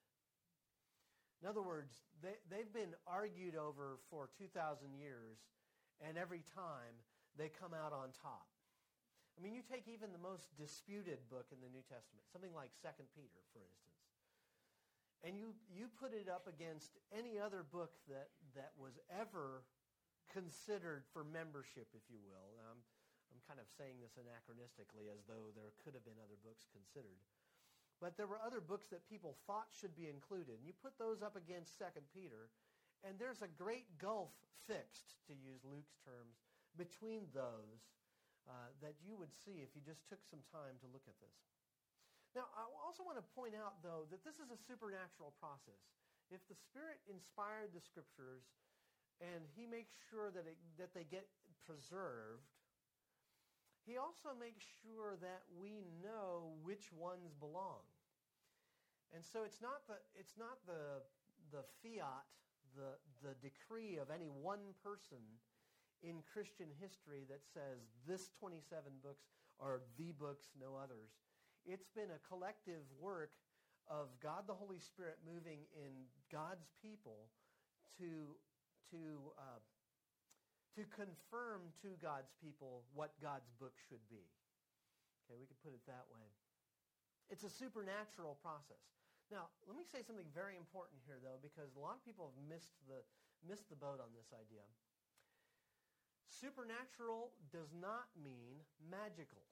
In 1.41 1.45
other 1.45 1.61
words, 1.61 2.01
they, 2.25 2.41
they've 2.49 2.73
been 2.73 2.97
argued 3.05 3.53
over 3.53 4.01
for 4.09 4.33
2,000 4.41 4.49
years, 4.97 5.37
and 6.01 6.17
every 6.17 6.41
time 6.57 6.97
they 7.37 7.53
come 7.53 7.77
out 7.77 7.93
on 7.93 8.09
top. 8.17 8.49
I 9.37 9.45
mean, 9.45 9.53
you 9.53 9.61
take 9.61 9.85
even 9.85 10.09
the 10.09 10.21
most 10.21 10.49
disputed 10.57 11.21
book 11.29 11.53
in 11.53 11.61
the 11.61 11.69
New 11.69 11.85
Testament, 11.85 12.25
something 12.33 12.57
like 12.57 12.73
2 12.81 12.89
Peter, 13.13 13.37
for 13.53 13.61
instance 13.61 14.06
and 15.27 15.35
you, 15.35 15.51
you 15.67 15.91
put 15.99 16.15
it 16.15 16.31
up 16.31 16.47
against 16.47 16.95
any 17.11 17.35
other 17.35 17.67
book 17.67 17.91
that, 18.07 18.31
that 18.55 18.71
was 18.79 18.95
ever 19.11 19.67
considered 20.31 21.03
for 21.11 21.27
membership, 21.27 21.91
if 21.91 22.07
you 22.07 22.23
will. 22.23 22.55
I'm 22.63 22.79
kind 23.43 23.59
of 23.59 23.67
saying 23.75 23.99
this 23.99 24.15
anachronistically 24.15 25.11
as 25.11 25.27
though 25.27 25.51
there 25.51 25.75
could 25.83 25.91
have 25.99 26.07
been 26.07 26.15
other 26.23 26.39
books 26.47 26.71
considered. 26.71 27.19
But 27.99 28.15
there 28.15 28.29
were 28.29 28.39
other 28.39 28.63
books 28.63 28.87
that 28.95 29.03
people 29.03 29.35
thought 29.43 29.67
should 29.75 29.99
be 29.99 30.07
included. 30.07 30.63
And 30.63 30.65
you 30.65 30.71
put 30.71 30.95
those 30.95 31.19
up 31.19 31.35
against 31.35 31.75
2 31.75 31.91
Peter, 32.15 32.47
and 33.03 33.19
there's 33.19 33.43
a 33.43 33.51
great 33.51 33.99
gulf 33.99 34.31
fixed, 34.63 35.19
to 35.27 35.35
use 35.35 35.59
Luke's 35.67 35.99
terms, 36.07 36.39
between 36.79 37.27
those 37.35 37.83
uh, 38.47 38.71
that 38.79 38.95
you 39.03 39.19
would 39.19 39.35
see 39.35 39.59
if 39.59 39.75
you 39.75 39.83
just 39.83 40.07
took 40.07 40.23
some 40.23 40.39
time 40.55 40.79
to 40.79 40.87
look 40.87 41.03
at 41.03 41.19
this. 41.19 41.35
Now, 42.37 42.45
I 42.53 42.69
also 42.85 43.01
want 43.01 43.17
to 43.17 43.25
point 43.33 43.57
out, 43.57 43.81
though, 43.81 44.05
that 44.13 44.21
this 44.21 44.37
is 44.37 44.53
a 44.53 44.59
supernatural 44.69 45.33
process. 45.41 45.81
If 46.29 46.45
the 46.45 46.53
Spirit 46.53 47.01
inspired 47.09 47.73
the 47.73 47.81
Scriptures 47.81 48.45
and 49.17 49.41
He 49.57 49.65
makes 49.65 49.97
sure 50.13 50.29
that, 50.29 50.45
it, 50.45 50.61
that 50.77 50.93
they 50.93 51.09
get 51.09 51.25
preserved, 51.65 52.45
he 53.89 53.97
also 53.97 54.37
makes 54.37 54.61
sure 54.85 55.17
that 55.17 55.49
we 55.57 55.81
know 56.03 56.53
which 56.61 56.93
ones 56.93 57.33
belong. 57.41 57.81
And 59.15 59.25
so 59.25 59.41
it's 59.41 59.63
not 59.63 59.87
the, 59.89 59.97
it's 60.13 60.37
not 60.37 60.61
the, 60.69 61.01
the 61.49 61.65
fiat, 61.81 62.27
the, 62.77 63.01
the 63.25 63.33
decree 63.41 63.97
of 63.97 64.13
any 64.13 64.29
one 64.29 64.77
person 64.85 65.23
in 66.05 66.21
Christian 66.21 66.69
history 66.77 67.25
that 67.31 67.41
says 67.49 67.81
this 68.05 68.29
27 68.37 68.61
books 69.01 69.25
are 69.57 69.81
the 69.97 70.13
books, 70.13 70.53
no 70.59 70.77
others. 70.77 71.15
It's 71.67 71.91
been 71.91 72.09
a 72.15 72.21
collective 72.23 72.87
work 72.95 73.35
of 73.91 74.07
God 74.23 74.47
the 74.47 74.55
Holy 74.55 74.79
Spirit 74.79 75.19
moving 75.27 75.67
in 75.75 76.07
God's 76.31 76.71
people 76.81 77.27
to, 77.99 78.31
to 78.91 79.35
uh, 79.35 79.59
to 80.77 80.85
confirm 80.93 81.73
to 81.81 81.97
God's 81.97 82.29
people 82.37 82.85
what 82.93 83.17
God's 83.17 83.49
book 83.57 83.73
should 83.89 84.05
be. 84.13 84.21
Okay, 85.25 85.33
we 85.33 85.49
could 85.49 85.57
put 85.65 85.73
it 85.73 85.81
that 85.89 86.05
way. 86.13 86.29
It's 87.33 87.41
a 87.41 87.49
supernatural 87.49 88.37
process. 88.45 88.79
Now, 89.33 89.49
let 89.65 89.75
me 89.75 89.83
say 89.83 90.05
something 90.05 90.29
very 90.31 90.55
important 90.55 91.01
here, 91.03 91.19
though, 91.19 91.41
because 91.41 91.75
a 91.75 91.81
lot 91.81 91.99
of 91.99 92.05
people 92.05 92.29
have 92.31 92.39
missed 92.45 92.77
the, 92.87 93.03
missed 93.43 93.67
the 93.67 93.75
boat 93.75 93.99
on 93.99 94.13
this 94.15 94.31
idea. 94.31 94.63
Supernatural 96.29 97.33
does 97.51 97.73
not 97.73 98.07
mean 98.15 98.61
magical. 98.85 99.43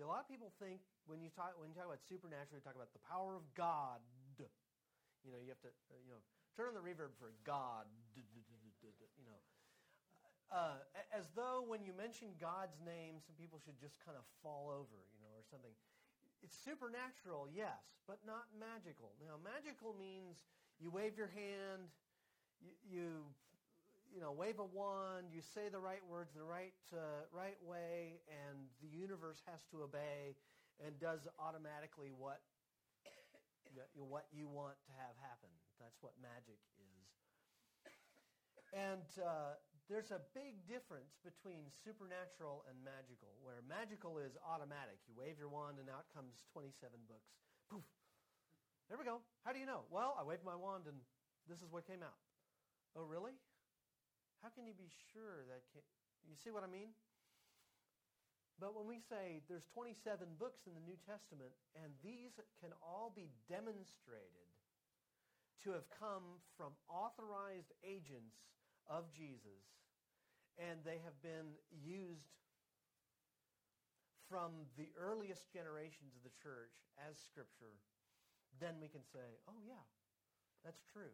A 0.00 0.08
lot 0.08 0.24
of 0.24 0.28
people 0.28 0.52
think 0.56 0.80
when 1.04 1.20
you 1.20 1.28
talk 1.32 1.54
when 1.60 1.68
you 1.68 1.76
talk 1.76 1.86
about 1.86 2.00
supernatural, 2.08 2.56
you 2.56 2.64
talk 2.64 2.76
about 2.76 2.92
the 2.96 3.04
power 3.04 3.36
of 3.36 3.44
God. 3.54 4.00
You 5.20 5.36
know, 5.36 5.40
you 5.44 5.52
have 5.52 5.60
to 5.60 5.72
uh, 5.92 6.00
you 6.00 6.16
know 6.16 6.22
turn 6.56 6.72
on 6.72 6.76
the 6.76 6.84
reverb 6.84 7.12
for 7.20 7.36
God. 7.44 7.84
You 8.16 8.24
know, 9.28 9.40
uh, 10.50 10.82
as 11.14 11.30
though 11.38 11.62
when 11.62 11.86
you 11.86 11.94
mention 11.94 12.34
God's 12.42 12.74
name, 12.82 13.22
some 13.22 13.38
people 13.38 13.62
should 13.62 13.78
just 13.78 13.94
kind 14.02 14.18
of 14.18 14.26
fall 14.42 14.66
over, 14.66 14.98
you 15.14 15.22
know, 15.22 15.30
or 15.38 15.46
something. 15.46 15.70
It's 16.42 16.56
supernatural, 16.56 17.46
yes, 17.52 17.78
but 18.08 18.18
not 18.26 18.50
magical. 18.58 19.14
Now, 19.22 19.38
magical 19.38 19.94
means 19.94 20.42
you 20.80 20.90
wave 20.90 21.14
your 21.14 21.30
hand, 21.30 21.92
you, 22.58 22.72
you, 22.82 23.06
you 24.14 24.20
know, 24.20 24.32
wave 24.32 24.58
a 24.58 24.66
wand, 24.66 25.30
you 25.32 25.40
say 25.40 25.70
the 25.70 25.78
right 25.78 26.02
words 26.10 26.34
the 26.34 26.42
right, 26.42 26.74
uh, 26.92 27.24
right 27.30 27.58
way, 27.62 28.20
and 28.26 28.58
the 28.82 28.90
universe 28.90 29.42
has 29.46 29.62
to 29.70 29.82
obey 29.82 30.34
and 30.82 30.98
does 30.98 31.26
automatically 31.38 32.10
what, 32.10 32.42
what 33.94 34.26
you 34.34 34.48
want 34.48 34.74
to 34.86 34.92
have 34.98 35.14
happen. 35.22 35.50
That's 35.78 35.96
what 36.02 36.12
magic 36.18 36.58
is. 36.76 36.90
And 38.70 39.02
uh, 39.18 39.58
there's 39.90 40.14
a 40.14 40.22
big 40.30 40.62
difference 40.70 41.18
between 41.26 41.66
supernatural 41.82 42.62
and 42.70 42.78
magical, 42.86 43.34
where 43.42 43.58
magical 43.66 44.22
is 44.22 44.38
automatic. 44.46 45.02
You 45.10 45.18
wave 45.18 45.42
your 45.42 45.50
wand 45.50 45.82
and 45.82 45.90
out 45.90 46.06
comes 46.14 46.46
27 46.54 46.78
books. 47.10 47.34
Poof. 47.66 47.82
There 48.86 48.98
we 48.98 49.02
go. 49.02 49.22
How 49.42 49.50
do 49.50 49.58
you 49.58 49.66
know? 49.66 49.86
Well, 49.90 50.14
I 50.14 50.22
waved 50.22 50.46
my 50.46 50.54
wand 50.54 50.86
and 50.86 50.98
this 51.50 51.58
is 51.58 51.70
what 51.70 51.86
came 51.86 52.02
out. 52.02 52.14
Oh, 52.94 53.02
really? 53.02 53.34
How 54.42 54.48
can 54.48 54.64
you 54.64 54.72
be 54.72 54.88
sure 55.12 55.44
that 55.48 55.64
can, 55.72 55.84
you 56.24 56.36
see 56.36 56.50
what 56.50 56.64
I 56.64 56.70
mean? 56.70 56.96
But 58.60 58.76
when 58.76 58.84
we 58.84 59.00
say 59.00 59.40
there's 59.48 59.64
27 59.72 60.36
books 60.36 60.68
in 60.68 60.76
the 60.76 60.84
New 60.84 60.96
Testament 61.08 61.52
and 61.76 61.92
these 62.04 62.36
can 62.60 62.72
all 62.84 63.12
be 63.12 63.32
demonstrated 63.48 64.50
to 65.64 65.72
have 65.76 65.84
come 65.92 66.40
from 66.56 66.72
authorized 66.88 67.72
agents 67.84 68.36
of 68.88 69.12
Jesus, 69.12 69.60
and 70.56 70.80
they 70.84 71.00
have 71.04 71.16
been 71.20 71.52
used 71.70 72.32
from 74.28 74.64
the 74.78 74.88
earliest 74.96 75.52
generations 75.52 76.16
of 76.16 76.22
the 76.24 76.32
church 76.40 76.72
as 76.96 77.18
Scripture, 77.18 77.76
then 78.62 78.78
we 78.80 78.88
can 78.88 79.02
say, 79.02 79.42
oh, 79.50 79.58
yeah, 79.66 79.84
that's 80.64 80.80
true. 80.92 81.12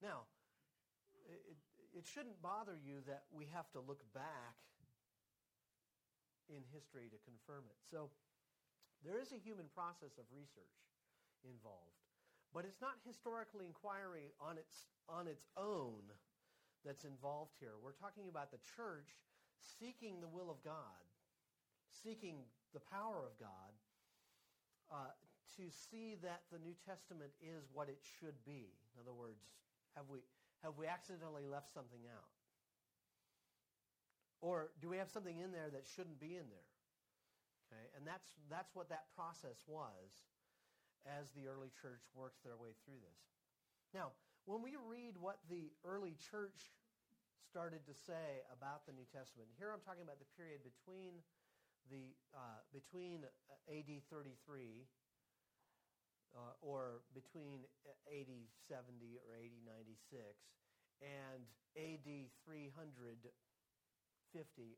Now, 0.00 0.26
it, 1.28 1.60
it 1.98 2.06
shouldn't 2.06 2.38
bother 2.38 2.78
you 2.78 3.02
that 3.10 3.26
we 3.34 3.50
have 3.50 3.66
to 3.74 3.82
look 3.82 4.06
back 4.14 4.56
in 6.46 6.62
history 6.70 7.10
to 7.10 7.18
confirm 7.26 7.66
it. 7.66 7.78
So 7.90 8.14
there 9.02 9.18
is 9.18 9.34
a 9.34 9.40
human 9.42 9.66
process 9.74 10.14
of 10.14 10.24
research 10.30 10.78
involved. 11.42 11.98
But 12.54 12.64
it's 12.64 12.80
not 12.80 12.96
historical 13.02 13.60
inquiry 13.60 14.32
on 14.40 14.56
its, 14.56 14.88
on 15.10 15.26
its 15.26 15.44
own 15.58 16.06
that's 16.86 17.04
involved 17.04 17.58
here. 17.60 17.76
We're 17.82 17.98
talking 17.98 18.30
about 18.30 18.54
the 18.54 18.62
church 18.78 19.18
seeking 19.58 20.22
the 20.22 20.30
will 20.30 20.48
of 20.48 20.62
God, 20.62 21.02
seeking 21.90 22.46
the 22.72 22.80
power 22.80 23.26
of 23.26 23.34
God, 23.36 23.74
uh, 24.88 25.12
to 25.58 25.68
see 25.68 26.14
that 26.22 26.46
the 26.54 26.62
New 26.62 26.78
Testament 26.86 27.34
is 27.42 27.66
what 27.74 27.90
it 27.90 27.98
should 28.00 28.38
be. 28.46 28.70
In 28.94 29.02
other 29.02 29.12
words, 29.12 29.42
have 29.98 30.06
we, 30.08 30.22
have 30.62 30.74
we 30.76 30.86
accidentally 30.86 31.46
left 31.46 31.72
something 31.72 32.02
out? 32.10 32.30
Or 34.40 34.70
do 34.80 34.88
we 34.88 34.98
have 34.98 35.10
something 35.10 35.38
in 35.38 35.50
there 35.50 35.70
that 35.70 35.86
shouldn't 35.86 36.20
be 36.20 36.38
in 36.38 36.46
there? 36.46 36.70
Okay, 37.68 37.86
and 37.98 38.06
that's, 38.06 38.38
that's 38.48 38.72
what 38.72 38.88
that 38.88 39.10
process 39.12 39.60
was 39.66 40.24
as 41.04 41.30
the 41.36 41.46
early 41.46 41.68
church 41.82 42.00
works 42.14 42.40
their 42.40 42.56
way 42.56 42.72
through 42.84 43.02
this. 43.02 43.20
Now, 43.92 44.16
when 44.48 44.64
we 44.64 44.76
read 44.80 45.20
what 45.20 45.44
the 45.52 45.68
early 45.84 46.16
church 46.32 46.72
started 47.44 47.84
to 47.84 47.94
say 47.94 48.40
about 48.48 48.88
the 48.88 48.96
New 48.96 49.04
Testament, 49.12 49.52
here 49.60 49.68
I'm 49.68 49.84
talking 49.84 50.04
about 50.04 50.20
the 50.20 50.30
period 50.36 50.64
between 50.64 51.20
the 51.92 52.16
uh, 52.36 52.60
between 52.72 53.24
AD 53.68 53.90
33 54.12 54.88
uh, 56.36 56.54
or 56.60 57.04
between 57.14 57.64
AD 58.08 58.32
70 58.68 59.20
or 59.24 59.36
AD 59.36 59.56
96 59.64 60.20
and 61.00 61.46
AD 61.76 62.08
350 62.44 63.28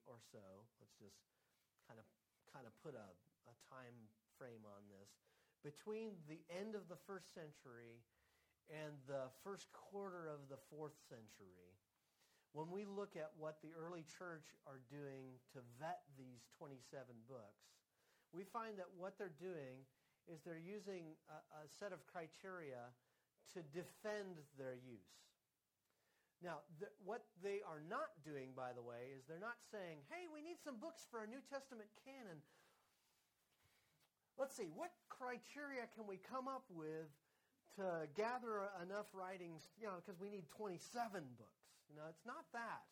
or 0.06 0.18
so. 0.30 0.44
Let's 0.78 0.96
just 1.00 1.18
kind 1.88 1.98
of 1.98 2.06
kind 2.50 2.66
of 2.66 2.74
put 2.82 2.94
a, 2.98 3.08
a 3.46 3.54
time 3.70 3.94
frame 4.38 4.66
on 4.66 4.82
this. 4.90 5.10
Between 5.62 6.16
the 6.26 6.40
end 6.50 6.74
of 6.74 6.88
the 6.88 6.98
first 7.06 7.32
century 7.36 8.02
and 8.70 8.96
the 9.06 9.28
first 9.44 9.68
quarter 9.74 10.26
of 10.30 10.48
the 10.48 10.58
fourth 10.70 10.96
century, 11.10 11.76
when 12.52 12.70
we 12.70 12.82
look 12.82 13.14
at 13.14 13.30
what 13.38 13.62
the 13.62 13.70
early 13.76 14.02
church 14.18 14.50
are 14.66 14.82
doing 14.90 15.38
to 15.54 15.62
vet 15.78 16.02
these 16.18 16.42
27 16.58 16.82
books, 17.30 17.62
we 18.34 18.42
find 18.42 18.78
that 18.78 18.90
what 18.98 19.14
they're 19.18 19.34
doing 19.38 19.86
is 20.30 20.40
they're 20.46 20.60
using 20.60 21.18
a, 21.26 21.66
a 21.66 21.68
set 21.82 21.92
of 21.92 22.06
criteria 22.06 22.94
to 23.54 23.60
defend 23.74 24.38
their 24.56 24.78
use. 24.78 25.20
Now, 26.40 26.64
th- 26.78 26.94
what 27.04 27.26
they 27.42 27.60
are 27.66 27.82
not 27.84 28.08
doing, 28.24 28.56
by 28.56 28.72
the 28.72 28.80
way, 28.80 29.12
is 29.12 29.26
they're 29.28 29.42
not 29.42 29.60
saying, 29.68 30.00
hey, 30.08 30.24
we 30.32 30.40
need 30.40 30.56
some 30.64 30.80
books 30.80 31.04
for 31.10 31.20
a 31.20 31.28
New 31.28 31.42
Testament 31.52 31.90
canon. 32.06 32.40
Let's 34.38 34.56
see, 34.56 34.72
what 34.72 34.88
criteria 35.12 35.84
can 35.92 36.08
we 36.08 36.16
come 36.16 36.48
up 36.48 36.64
with 36.72 37.12
to 37.76 38.08
gather 38.16 38.72
enough 38.80 39.06
writings, 39.12 39.68
you 39.76 39.86
know, 39.86 40.00
because 40.00 40.18
we 40.18 40.32
need 40.32 40.48
27 40.56 40.80
books. 41.36 41.64
You 41.92 41.96
know, 41.96 42.08
it's 42.08 42.24
not 42.24 42.48
that. 42.56 42.88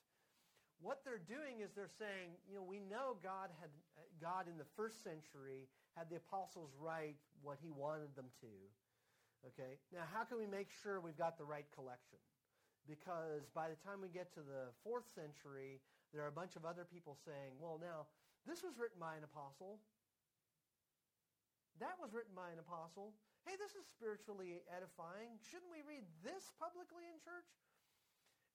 What 0.79 1.03
they're 1.03 1.23
doing 1.23 1.65
is 1.65 1.75
they're 1.75 1.91
saying, 1.99 2.39
you 2.47 2.55
know, 2.55 2.63
we 2.63 2.79
know 2.79 3.19
God 3.19 3.51
had 3.59 3.71
uh, 3.99 4.07
God 4.23 4.47
in 4.47 4.59
the 4.59 4.69
first 4.77 5.03
century 5.03 5.67
had 5.99 6.07
the 6.07 6.23
apostles 6.23 6.71
write 6.79 7.19
what 7.43 7.59
he 7.59 7.75
wanted 7.75 8.15
them 8.15 8.31
to. 8.39 8.55
Okay? 9.51 9.83
Now, 9.91 10.07
how 10.07 10.23
can 10.23 10.39
we 10.39 10.47
make 10.47 10.71
sure 10.71 11.03
we've 11.03 11.19
got 11.19 11.35
the 11.35 11.45
right 11.45 11.67
collection? 11.75 12.23
Because 12.87 13.51
by 13.51 13.67
the 13.67 13.79
time 13.83 13.99
we 13.99 14.09
get 14.09 14.31
to 14.39 14.43
the 14.47 14.71
fourth 14.87 15.11
century, 15.11 15.83
there 16.15 16.23
are 16.23 16.31
a 16.31 16.39
bunch 16.39 16.55
of 16.55 16.63
other 16.63 16.87
people 16.87 17.19
saying, 17.27 17.59
well, 17.59 17.83
now, 17.83 18.07
this 18.47 18.63
was 18.63 18.79
written 18.79 19.03
by 19.03 19.19
an 19.19 19.27
apostle. 19.27 19.83
That 21.83 21.99
was 21.99 22.15
written 22.15 22.33
by 22.39 22.55
an 22.55 22.63
apostle 22.63 23.19
hey, 23.49 23.57
this 23.57 23.73
is 23.81 23.89
spiritually 23.89 24.61
edifying. 24.69 25.41
Shouldn't 25.41 25.73
we 25.73 25.81
read 25.81 26.05
this 26.21 26.53
publicly 26.61 27.09
in 27.09 27.17
church? 27.17 27.49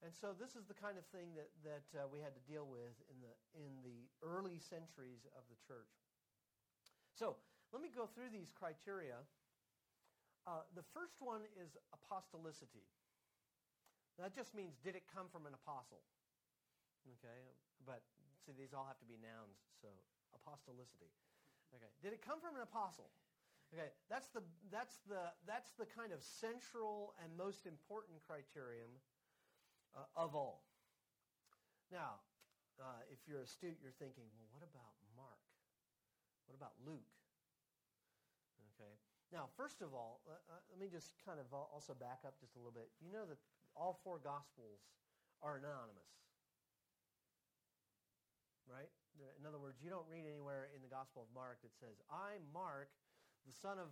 And 0.05 0.13
so 0.13 0.37
this 0.37 0.53
is 0.53 0.69
the 0.69 0.77
kind 0.77 1.01
of 1.01 1.05
thing 1.09 1.33
that, 1.33 1.49
that 1.65 1.87
uh, 1.97 2.05
we 2.05 2.21
had 2.21 2.37
to 2.37 2.43
deal 2.45 2.69
with 2.69 2.93
in 3.09 3.17
the, 3.23 3.33
in 3.57 3.73
the 3.81 4.05
early 4.21 4.61
centuries 4.61 5.25
of 5.33 5.41
the 5.49 5.57
church. 5.65 6.02
So 7.13 7.37
let 7.71 7.81
me 7.81 7.89
go 7.93 8.09
through 8.09 8.33
these 8.33 8.49
criteria. 8.51 9.21
Uh, 10.45 10.65
the 10.75 10.83
first 10.93 11.21
one 11.21 11.45
is 11.55 11.77
apostolicity. 11.93 12.83
That 14.19 14.35
just 14.35 14.53
means 14.53 14.77
did 14.83 14.93
it 14.95 15.05
come 15.09 15.29
from 15.31 15.45
an 15.45 15.53
apostle? 15.53 16.03
Okay, 17.17 17.41
but 17.85 18.03
see, 18.45 18.53
these 18.53 18.73
all 18.73 18.85
have 18.87 18.99
to 18.99 19.09
be 19.09 19.17
nouns, 19.19 19.57
so 19.81 19.89
apostolicity. 20.35 21.11
Okay, 21.73 21.89
did 22.01 22.13
it 22.13 22.21
come 22.21 22.39
from 22.39 22.55
an 22.55 22.63
apostle? 22.63 23.09
Okay, 23.73 23.89
that's 24.05 24.29
the, 24.29 24.45
that's 24.69 25.01
the, 25.09 25.33
that's 25.49 25.73
the 25.73 25.89
kind 25.89 26.13
of 26.13 26.21
central 26.21 27.17
and 27.17 27.33
most 27.33 27.65
important 27.65 28.21
criterion 28.21 29.01
uh, 29.97 30.05
of 30.13 30.37
all. 30.37 30.61
Now, 31.89 32.21
uh, 32.77 33.01
if 33.09 33.25
you're 33.25 33.41
astute, 33.41 33.81
you're 33.81 33.97
thinking, 33.97 34.29
well, 34.37 34.49
what 34.53 34.61
about? 34.61 35.02
What 36.47 36.55
about 36.57 36.73
Luke? 36.85 37.09
Okay. 38.75 38.93
Now, 39.31 39.49
first 39.57 39.81
of 39.81 39.93
all, 39.93 40.21
uh, 40.29 40.37
uh, 40.49 40.61
let 40.69 40.77
me 40.77 40.87
just 40.91 41.17
kind 41.25 41.39
of 41.39 41.49
also 41.53 41.93
back 41.97 42.21
up 42.25 42.37
just 42.39 42.55
a 42.55 42.59
little 42.59 42.73
bit. 42.75 42.89
You 43.01 43.11
know 43.11 43.25
that 43.25 43.37
all 43.73 43.99
four 44.03 44.21
Gospels 44.21 44.85
are 45.41 45.57
anonymous, 45.57 46.13
right? 48.69 48.89
In 49.39 49.45
other 49.45 49.61
words, 49.61 49.77
you 49.81 49.89
don't 49.89 50.05
read 50.09 50.25
anywhere 50.25 50.69
in 50.73 50.81
the 50.81 50.89
Gospel 50.89 51.25
of 51.25 51.29
Mark 51.33 51.61
that 51.61 51.73
says, 51.77 52.01
"I, 52.09 52.41
Mark, 52.53 52.89
the 53.45 53.53
son 53.53 53.77
of 53.77 53.89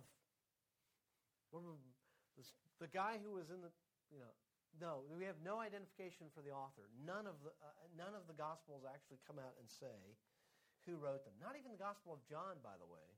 the 2.80 2.88
guy 2.88 3.18
who 3.22 3.36
was 3.36 3.50
in 3.50 3.60
the, 3.62 3.70
you 4.10 4.18
know, 4.18 4.32
no, 4.80 5.04
we 5.12 5.24
have 5.28 5.36
no 5.44 5.60
identification 5.60 6.32
for 6.32 6.40
the 6.40 6.50
author. 6.50 6.88
None 7.04 7.28
of 7.28 7.36
the, 7.44 7.52
uh, 7.60 7.86
none 7.92 8.16
of 8.16 8.24
the 8.26 8.32
Gospels 8.34 8.88
actually 8.88 9.20
come 9.28 9.36
out 9.38 9.52
and 9.60 9.68
say 9.68 10.16
who 10.84 10.98
wrote 10.98 11.22
them. 11.22 11.34
Not 11.38 11.54
even 11.54 11.70
the 11.70 11.80
Gospel 11.80 12.16
of 12.16 12.22
John, 12.26 12.58
by 12.62 12.74
the 12.78 12.88
way. 12.88 13.08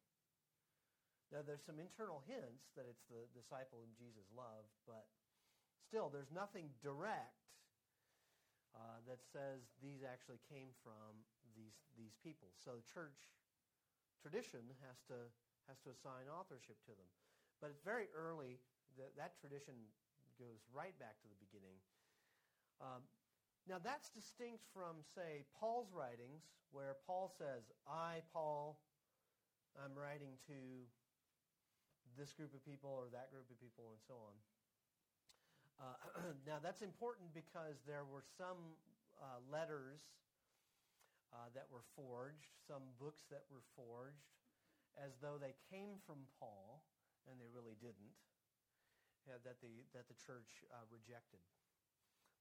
Now, 1.32 1.42
there's 1.42 1.64
some 1.64 1.80
internal 1.80 2.22
hints 2.28 2.70
that 2.76 2.86
it's 2.86 3.02
the 3.10 3.26
disciple 3.34 3.82
whom 3.82 3.96
Jesus 3.96 4.28
loved, 4.30 4.70
but 4.86 5.08
still, 5.88 6.12
there's 6.12 6.30
nothing 6.30 6.70
direct 6.84 7.42
uh, 8.76 9.00
that 9.08 9.18
says 9.32 9.64
these 9.80 10.04
actually 10.04 10.38
came 10.46 10.70
from 10.84 11.16
these, 11.56 11.74
these 11.98 12.14
people. 12.22 12.52
So 12.60 12.78
the 12.78 12.86
church 12.86 13.18
tradition 14.20 14.62
has 14.84 14.98
to, 15.10 15.26
has 15.66 15.78
to 15.88 15.94
assign 15.94 16.28
authorship 16.28 16.78
to 16.86 16.94
them. 16.94 17.10
But 17.58 17.72
it's 17.72 17.82
very 17.82 18.12
early. 18.12 18.60
That, 18.94 19.10
that 19.18 19.34
tradition 19.42 19.74
goes 20.38 20.62
right 20.70 20.94
back 21.02 21.18
to 21.22 21.28
the 21.30 21.38
beginning. 21.38 21.78
Um, 22.78 23.06
now, 23.64 23.80
that's 23.80 24.12
distinct 24.12 24.60
from, 24.76 25.00
say, 25.16 25.48
Paul's 25.56 25.88
writings, 25.88 26.44
where 26.68 27.00
Paul 27.08 27.32
says, 27.32 27.72
I, 27.88 28.20
Paul, 28.28 28.76
I'm 29.80 29.96
writing 29.96 30.36
to 30.52 30.84
this 32.20 32.36
group 32.36 32.52
of 32.52 32.60
people 32.60 32.92
or 32.92 33.08
that 33.16 33.32
group 33.32 33.48
of 33.48 33.56
people, 33.56 33.88
and 33.96 34.00
so 34.04 34.20
on. 34.20 34.36
Uh, 35.80 35.96
now, 36.50 36.60
that's 36.60 36.84
important 36.84 37.32
because 37.32 37.80
there 37.88 38.04
were 38.04 38.22
some 38.36 38.76
uh, 39.16 39.40
letters 39.48 40.04
uh, 41.32 41.48
that 41.56 41.64
were 41.72 41.88
forged, 41.96 42.52
some 42.68 42.84
books 43.00 43.24
that 43.32 43.48
were 43.48 43.64
forged, 43.72 44.28
as 45.00 45.16
though 45.24 45.40
they 45.40 45.56
came 45.72 45.96
from 46.04 46.28
Paul, 46.36 46.84
and 47.26 47.40
they 47.40 47.48
really 47.48 47.80
didn't 47.80 48.12
uh, 49.24 49.40
that, 49.42 49.56
the, 49.64 49.72
that 49.96 50.04
the 50.06 50.18
church 50.20 50.62
uh, 50.68 50.84
rejected. 50.92 51.40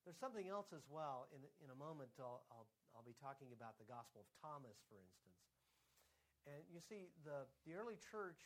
There's 0.03 0.19
something 0.19 0.51
else 0.51 0.75
as 0.75 0.83
well. 0.91 1.31
In, 1.31 1.39
in 1.63 1.71
a 1.71 1.79
moment, 1.79 2.11
I'll, 2.19 2.43
I'll, 2.51 2.67
I'll 2.91 3.07
be 3.07 3.15
talking 3.15 3.55
about 3.55 3.79
the 3.79 3.87
Gospel 3.87 4.27
of 4.27 4.29
Thomas, 4.43 4.75
for 4.91 4.99
instance. 4.99 5.39
And 6.43 6.59
you 6.67 6.83
see, 6.83 7.07
the, 7.23 7.47
the 7.63 7.79
early 7.79 7.95
church 8.11 8.39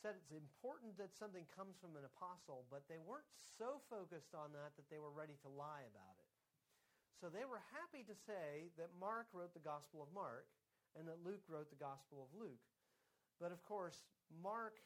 said 0.00 0.16
it's 0.16 0.32
important 0.32 0.96
that 0.96 1.12
something 1.12 1.44
comes 1.52 1.76
from 1.76 1.92
an 1.96 2.08
apostle, 2.08 2.64
but 2.72 2.88
they 2.88 3.00
weren't 3.00 3.28
so 3.60 3.84
focused 3.92 4.32
on 4.32 4.56
that 4.56 4.72
that 4.80 4.88
they 4.88 5.00
were 5.00 5.12
ready 5.12 5.36
to 5.44 5.48
lie 5.52 5.84
about 5.84 6.16
it. 6.16 6.32
So 7.20 7.28
they 7.28 7.48
were 7.48 7.60
happy 7.72 8.04
to 8.04 8.16
say 8.16 8.72
that 8.76 8.92
Mark 8.96 9.28
wrote 9.32 9.56
the 9.56 9.64
Gospel 9.64 10.04
of 10.04 10.12
Mark 10.12 10.48
and 10.96 11.08
that 11.08 11.20
Luke 11.24 11.44
wrote 11.48 11.68
the 11.68 11.80
Gospel 11.80 12.28
of 12.28 12.32
Luke. 12.32 12.64
But 13.40 13.52
of 13.52 13.60
course, 13.64 14.04
Mark 14.32 14.80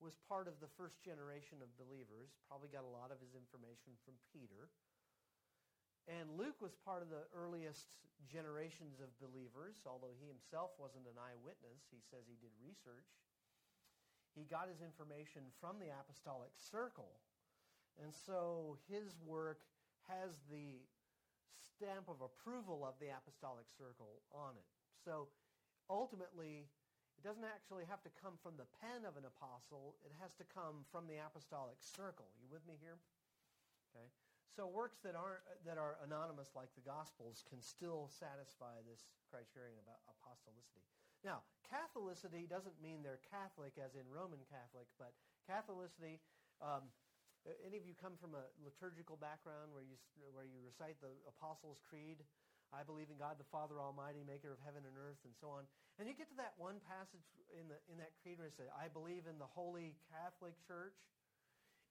was 0.00 0.16
part 0.28 0.46
of 0.46 0.60
the 0.60 0.70
first 0.76 1.00
generation 1.00 1.64
of 1.64 1.72
believers, 1.80 2.36
probably 2.46 2.68
got 2.68 2.84
a 2.84 2.92
lot 2.92 3.08
of 3.08 3.18
his 3.20 3.32
information 3.32 3.96
from 4.04 4.14
Peter. 4.32 4.68
And 6.06 6.38
Luke 6.38 6.60
was 6.62 6.76
part 6.86 7.02
of 7.02 7.10
the 7.10 7.26
earliest 7.34 7.90
generations 8.30 9.02
of 9.02 9.10
believers, 9.18 9.82
although 9.88 10.14
he 10.14 10.30
himself 10.30 10.70
wasn't 10.78 11.10
an 11.10 11.18
eyewitness. 11.18 11.82
He 11.90 11.98
says 11.98 12.28
he 12.28 12.38
did 12.38 12.54
research. 12.62 13.10
He 14.36 14.44
got 14.46 14.68
his 14.68 14.84
information 14.84 15.48
from 15.58 15.80
the 15.80 15.90
apostolic 15.90 16.52
circle. 16.54 17.18
And 17.96 18.12
so 18.12 18.76
his 18.86 19.16
work 19.24 19.64
has 20.06 20.38
the 20.52 20.84
stamp 21.58 22.06
of 22.06 22.20
approval 22.20 22.84
of 22.84 22.94
the 23.00 23.10
apostolic 23.10 23.66
circle 23.72 24.22
on 24.30 24.54
it. 24.54 24.68
So 25.02 25.26
ultimately, 25.88 26.68
it 27.16 27.24
doesn't 27.24 27.48
actually 27.48 27.88
have 27.88 28.04
to 28.04 28.12
come 28.20 28.36
from 28.44 28.60
the 28.60 28.68
pen 28.84 29.08
of 29.08 29.16
an 29.16 29.24
apostle. 29.24 29.96
It 30.04 30.12
has 30.20 30.36
to 30.36 30.44
come 30.46 30.84
from 30.92 31.08
the 31.08 31.16
apostolic 31.18 31.80
circle. 31.80 32.28
You 32.36 32.48
with 32.52 32.64
me 32.68 32.76
here? 32.78 33.00
Okay. 33.92 34.08
So 34.52 34.64
works 34.68 35.00
that 35.04 35.12
aren't 35.12 35.44
that 35.68 35.76
are 35.76 36.00
anonymous 36.00 36.56
like 36.56 36.72
the 36.72 36.84
Gospels 36.84 37.44
can 37.44 37.60
still 37.60 38.08
satisfy 38.08 38.80
this 38.88 39.04
criterion 39.28 39.76
about 39.84 40.00
apostolicity. 40.08 40.84
Now, 41.24 41.44
Catholicity 41.66 42.48
doesn't 42.48 42.76
mean 42.80 43.02
they're 43.02 43.20
Catholic 43.26 43.76
as 43.76 43.96
in 43.96 44.06
Roman 44.08 44.40
Catholic, 44.48 44.88
but 44.96 45.12
Catholicity. 45.44 46.20
Um, 46.64 46.88
any 47.62 47.78
of 47.78 47.86
you 47.86 47.94
come 47.94 48.18
from 48.18 48.34
a 48.34 48.48
liturgical 48.58 49.14
background 49.14 49.70
where 49.70 49.84
you 49.84 50.00
where 50.32 50.48
you 50.48 50.58
recite 50.64 50.98
the 51.04 51.14
Apostles' 51.28 51.78
Creed? 51.84 52.24
I 52.76 52.84
believe 52.84 53.08
in 53.08 53.16
God 53.16 53.40
the 53.40 53.48
Father 53.48 53.80
Almighty, 53.80 54.20
maker 54.20 54.52
of 54.52 54.60
heaven 54.60 54.84
and 54.84 54.92
earth, 55.00 55.24
and 55.24 55.32
so 55.32 55.48
on. 55.48 55.64
And 55.96 56.04
you 56.04 56.12
get 56.12 56.28
to 56.28 56.36
that 56.36 56.52
one 56.60 56.76
passage 56.84 57.24
in, 57.56 57.72
the, 57.72 57.80
in 57.88 57.96
that 57.96 58.12
creed 58.20 58.36
where 58.36 58.52
it 58.52 58.52
says, 58.52 58.68
I 58.76 58.92
believe 58.92 59.24
in 59.24 59.40
the 59.40 59.48
Holy 59.48 59.96
Catholic 60.12 60.52
Church. 60.68 61.00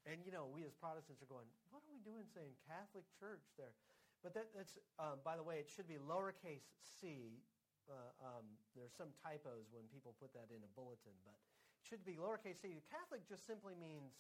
And, 0.06 0.22
you 0.22 0.30
know, 0.30 0.46
we 0.46 0.62
as 0.62 0.78
Protestants 0.78 1.26
are 1.26 1.32
going, 1.32 1.50
what 1.74 1.82
are 1.82 1.90
we 1.90 1.98
doing 2.06 2.30
saying 2.30 2.54
Catholic 2.70 3.10
Church 3.18 3.42
there? 3.58 3.74
But 4.22 4.38
that, 4.38 4.54
that's, 4.54 4.78
um, 5.02 5.18
by 5.26 5.34
the 5.34 5.42
way, 5.42 5.58
it 5.58 5.66
should 5.66 5.90
be 5.90 5.98
lowercase 5.98 6.70
c. 6.86 7.42
Uh, 7.90 8.14
um, 8.22 8.46
there's 8.78 8.94
some 8.94 9.10
typos 9.26 9.74
when 9.74 9.90
people 9.90 10.14
put 10.22 10.30
that 10.38 10.54
in 10.54 10.62
a 10.62 10.72
bulletin, 10.78 11.14
but 11.26 11.34
it 11.34 11.86
should 11.86 12.06
be 12.06 12.22
lowercase 12.22 12.62
c. 12.62 12.78
Catholic 12.94 13.26
just 13.26 13.50
simply 13.50 13.74
means, 13.74 14.14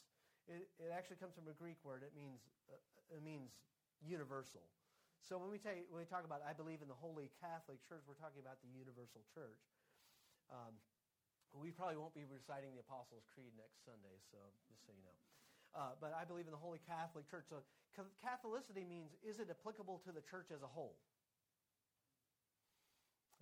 it, 0.49 0.65
it 0.81 0.89
actually 0.89 1.21
comes 1.21 1.37
from 1.37 1.45
a 1.45 1.53
Greek 1.53 1.77
word. 1.85 2.01
It 2.01 2.17
means, 2.17 2.41
uh, 2.69 2.81
it 3.13 3.21
means 3.21 3.53
universal. 4.01 4.65
So 5.25 5.41
when 5.41 5.49
we, 5.49 5.57
when 5.89 6.05
we 6.05 6.05
talk 6.05 6.21
about 6.21 6.45
I 6.45 6.53
believe 6.53 6.85
in 6.85 6.89
the 6.89 7.01
Holy 7.01 7.33
Catholic 7.41 7.81
Church, 7.81 8.05
we're 8.05 8.21
talking 8.21 8.45
about 8.45 8.61
the 8.61 8.69
universal 8.69 9.25
church. 9.33 9.57
Um, 10.53 10.77
we 11.49 11.73
probably 11.73 11.97
won't 11.97 12.13
be 12.13 12.29
reciting 12.29 12.77
the 12.77 12.85
Apostles' 12.85 13.25
Creed 13.33 13.49
next 13.57 13.81
Sunday, 13.89 14.21
so 14.29 14.37
just 14.69 14.85
so 14.85 14.93
you 14.93 15.01
know. 15.01 15.17
Uh, 15.73 15.97
but 15.97 16.13
I 16.13 16.29
believe 16.29 16.45
in 16.45 16.53
the 16.53 16.61
Holy 16.61 16.77
Catholic 16.85 17.25
Church. 17.25 17.49
So 17.49 17.65
Catholicity 18.21 18.85
means 18.85 19.17
is 19.25 19.41
it 19.41 19.49
applicable 19.49 19.97
to 20.05 20.13
the 20.13 20.21
church 20.21 20.53
as 20.53 20.61
a 20.61 20.69
whole? 20.69 21.01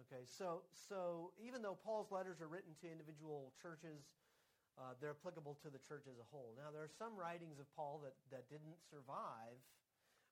Okay, 0.08 0.24
so 0.24 0.64
so 0.72 1.36
even 1.36 1.60
though 1.60 1.76
Paul's 1.76 2.16
letters 2.16 2.40
are 2.40 2.48
written 2.48 2.72
to 2.80 2.88
individual 2.88 3.52
churches, 3.60 4.08
uh, 4.80 4.96
they're 5.04 5.20
applicable 5.20 5.60
to 5.68 5.70
the 5.70 5.84
church 5.84 6.08
as 6.08 6.16
a 6.16 6.28
whole. 6.32 6.56
Now 6.56 6.72
there 6.72 6.82
are 6.82 6.96
some 6.96 7.12
writings 7.20 7.60
of 7.60 7.68
Paul 7.76 8.00
that, 8.08 8.16
that 8.32 8.48
didn't 8.48 8.80
survive 8.88 9.60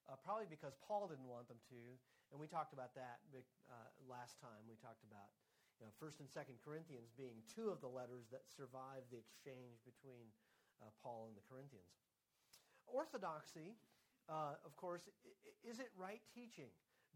uh, 0.09 0.17
probably 0.21 0.49
because 0.49 0.73
Paul 0.81 1.09
didn't 1.09 1.27
want 1.27 1.49
them 1.49 1.61
to. 1.69 1.81
And 2.31 2.39
we 2.39 2.47
talked 2.47 2.71
about 2.71 2.95
that 2.95 3.19
uh, 3.35 3.89
last 4.07 4.39
time. 4.39 4.63
We 4.65 4.79
talked 4.79 5.03
about 5.03 5.35
you 5.81 5.89
know, 5.89 5.93
1st 5.97 6.23
and 6.23 6.29
2nd 6.29 6.57
Corinthians 6.63 7.09
being 7.17 7.41
two 7.49 7.73
of 7.73 7.81
the 7.81 7.89
letters 7.89 8.29
that 8.31 8.45
survived 8.47 9.09
the 9.11 9.17
exchange 9.17 9.81
between 9.83 10.29
uh, 10.79 10.93
Paul 11.01 11.27
and 11.27 11.35
the 11.35 11.43
Corinthians. 11.49 11.91
Orthodoxy, 12.87 13.75
uh, 14.29 14.61
of 14.61 14.77
course, 14.77 15.09
is 15.65 15.81
it 15.81 15.89
right 15.97 16.21
teaching? 16.31 16.69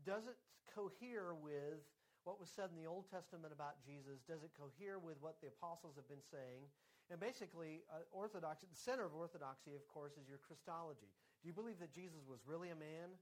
Does 0.04 0.26
it 0.28 0.36
cohere 0.74 1.38
with 1.38 1.86
what 2.26 2.41
was 2.41 2.50
said 2.50 2.74
in 2.74 2.78
the 2.78 2.89
Old 2.89 3.06
Testament 3.06 3.54
about 3.54 3.78
Jesus? 3.86 4.26
Does 4.26 4.41
it 4.41 4.50
cohere 4.58 4.98
with 4.98 5.21
what 5.21 5.38
the 5.45 5.54
apostles 5.54 5.93
have 5.95 6.10
been 6.10 6.26
saying? 6.26 6.65
And 7.13 7.21
basically, 7.21 7.86
uh, 7.93 8.02
orthodoxy, 8.10 8.65
the 8.65 8.76
center 8.76 9.06
of 9.06 9.13
orthodoxy, 9.13 9.78
of 9.78 9.86
course, 9.86 10.17
is 10.17 10.26
your 10.26 10.41
Christology. 10.41 11.13
Do 11.45 11.53
you 11.53 11.62
believe 11.62 11.77
that 11.77 11.93
Jesus 11.93 12.25
was 12.25 12.41
really 12.49 12.73
a 12.73 12.79
man 12.81 13.13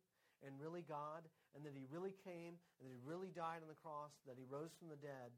and 0.48 0.56
really 0.56 0.80
God, 0.80 1.28
and 1.52 1.60
that 1.68 1.76
he 1.76 1.84
really 1.92 2.16
came, 2.24 2.56
and 2.80 2.88
that 2.88 2.96
he 2.96 3.04
really 3.04 3.28
died 3.36 3.60
on 3.60 3.68
the 3.68 3.76
cross, 3.76 4.16
that 4.24 4.40
he 4.40 4.48
rose 4.48 4.72
from 4.80 4.88
the 4.88 4.96
dead, 4.96 5.36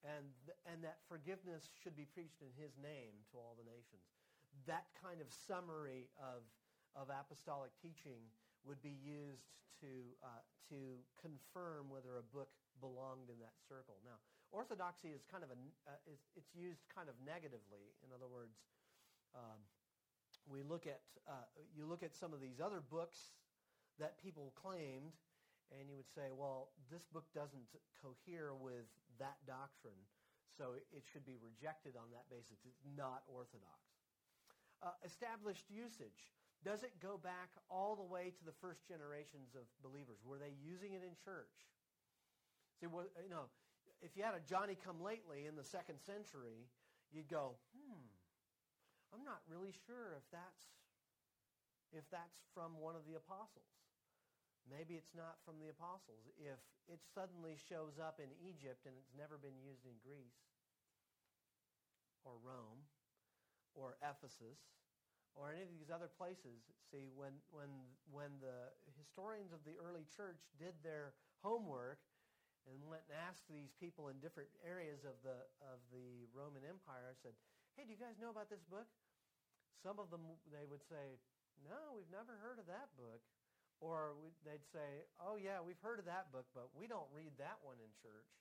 and, 0.00 0.32
th- 0.48 0.56
and 0.64 0.80
that 0.80 1.04
forgiveness 1.04 1.68
should 1.84 1.92
be 1.92 2.08
preached 2.08 2.40
in 2.40 2.48
his 2.56 2.80
name 2.80 3.12
to 3.28 3.36
all 3.36 3.60
the 3.60 3.68
nations? 3.68 4.00
That 4.64 4.88
kind 5.04 5.20
of 5.20 5.28
summary 5.28 6.08
of, 6.16 6.48
of 6.96 7.12
apostolic 7.12 7.76
teaching 7.76 8.24
would 8.64 8.80
be 8.80 8.96
used 8.96 9.52
to, 9.84 10.16
uh, 10.24 10.40
to 10.72 10.96
confirm 11.20 11.92
whether 11.92 12.16
a 12.16 12.24
book 12.24 12.56
belonged 12.80 13.28
in 13.28 13.36
that 13.44 13.60
circle. 13.68 14.00
Now, 14.00 14.16
orthodoxy 14.48 15.12
is 15.12 15.28
kind 15.28 15.44
of 15.44 15.52
a, 15.52 15.60
uh, 15.84 16.00
it's, 16.08 16.24
it's 16.40 16.56
used 16.56 16.88
kind 16.88 17.12
of 17.12 17.20
negatively. 17.20 17.92
In 18.00 18.16
other 18.16 18.32
words, 18.32 18.56
um, 19.36 19.60
we 20.48 20.62
look 20.62 20.86
at, 20.86 21.00
uh, 21.28 21.46
you 21.76 21.86
look 21.86 22.02
at 22.02 22.14
some 22.14 22.32
of 22.32 22.40
these 22.40 22.60
other 22.60 22.80
books 22.80 23.18
that 23.98 24.16
people 24.22 24.52
claimed, 24.56 25.12
and 25.70 25.88
you 25.88 25.96
would 25.96 26.08
say, 26.10 26.32
well, 26.32 26.72
this 26.90 27.04
book 27.12 27.26
doesn't 27.34 27.68
cohere 28.00 28.54
with 28.54 28.88
that 29.18 29.36
doctrine, 29.46 30.00
so 30.56 30.74
it 30.76 31.04
should 31.12 31.24
be 31.24 31.36
rejected 31.38 31.94
on 31.94 32.10
that 32.10 32.26
basis. 32.30 32.58
It's 32.64 32.84
not 32.96 33.22
orthodox. 33.28 33.80
Uh, 34.82 34.96
established 35.04 35.68
usage. 35.68 36.32
Does 36.64 36.82
it 36.82 36.92
go 37.00 37.16
back 37.16 37.52
all 37.68 37.96
the 37.96 38.04
way 38.04 38.32
to 38.36 38.42
the 38.44 38.56
first 38.60 38.84
generations 38.88 39.56
of 39.56 39.64
believers? 39.80 40.20
Were 40.24 40.36
they 40.36 40.52
using 40.60 40.92
it 40.92 41.04
in 41.04 41.16
church? 41.24 41.52
See, 42.80 42.88
what, 42.88 43.12
you 43.22 43.28
know, 43.28 43.48
if 44.00 44.16
you 44.16 44.24
had 44.24 44.34
a 44.34 44.44
Johnny 44.48 44.76
come 44.76 45.00
lately 45.00 45.44
in 45.44 45.56
the 45.56 45.64
second 45.64 46.00
century, 46.00 46.68
you'd 47.12 47.28
go, 47.28 47.56
hmm, 47.76 48.08
I'm 49.10 49.26
not 49.26 49.42
really 49.50 49.74
sure 49.86 50.14
if 50.14 50.26
that's 50.30 50.70
if 51.90 52.06
that's 52.14 52.38
from 52.54 52.78
one 52.78 52.94
of 52.94 53.02
the 53.02 53.18
apostles. 53.18 53.66
Maybe 54.70 54.94
it's 54.94 55.10
not 55.16 55.42
from 55.42 55.58
the 55.58 55.74
apostles. 55.74 56.22
If 56.38 56.62
it 56.86 57.02
suddenly 57.02 57.58
shows 57.58 57.98
up 57.98 58.22
in 58.22 58.30
Egypt 58.38 58.86
and 58.86 58.94
it's 58.94 59.10
never 59.18 59.34
been 59.34 59.58
used 59.58 59.82
in 59.82 59.98
Greece 59.98 60.38
or 62.22 62.38
Rome 62.38 62.86
or 63.74 63.98
Ephesus 63.98 64.58
or 65.34 65.50
any 65.50 65.66
of 65.66 65.70
these 65.74 65.90
other 65.90 66.10
places. 66.10 66.62
See, 66.90 67.10
when, 67.14 67.34
when, 67.50 67.70
when 68.10 68.38
the 68.42 68.70
historians 68.98 69.50
of 69.50 69.62
the 69.66 69.78
early 69.78 70.06
church 70.10 70.42
did 70.58 70.74
their 70.82 71.14
homework 71.42 72.02
and 72.68 72.76
went 72.86 73.02
and 73.08 73.16
asked 73.16 73.46
these 73.48 73.72
people 73.78 74.12
in 74.12 74.18
different 74.20 74.50
areas 74.62 75.06
of 75.06 75.16
the, 75.24 75.46
of 75.64 75.80
the 75.94 76.28
Roman 76.34 76.62
Empire, 76.66 77.16
said, 77.18 77.34
hey, 77.80 77.88
do 77.88 77.96
you 77.96 78.04
guys 78.04 78.20
know 78.20 78.28
about 78.28 78.52
this 78.52 78.60
book? 78.68 78.84
Some 79.80 79.96
of 79.96 80.12
them, 80.12 80.20
they 80.52 80.68
would 80.68 80.84
say, 80.84 81.16
no, 81.64 81.96
we've 81.96 82.12
never 82.12 82.36
heard 82.44 82.60
of 82.60 82.68
that 82.68 82.92
book. 83.00 83.24
Or 83.80 84.12
they'd 84.44 84.68
say, 84.68 85.08
oh, 85.16 85.40
yeah, 85.40 85.64
we've 85.64 85.80
heard 85.80 85.96
of 85.96 86.04
that 86.04 86.28
book, 86.28 86.44
but 86.52 86.68
we 86.76 86.84
don't 86.84 87.08
read 87.08 87.32
that 87.40 87.56
one 87.64 87.80
in 87.80 87.88
church. 88.04 88.36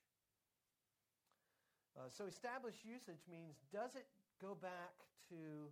Uh, 1.96 2.12
so 2.12 2.28
established 2.28 2.84
usage 2.84 3.24
means 3.32 3.64
does 3.72 3.96
it 3.96 4.12
go 4.44 4.60
back 4.60 4.92
to 5.32 5.72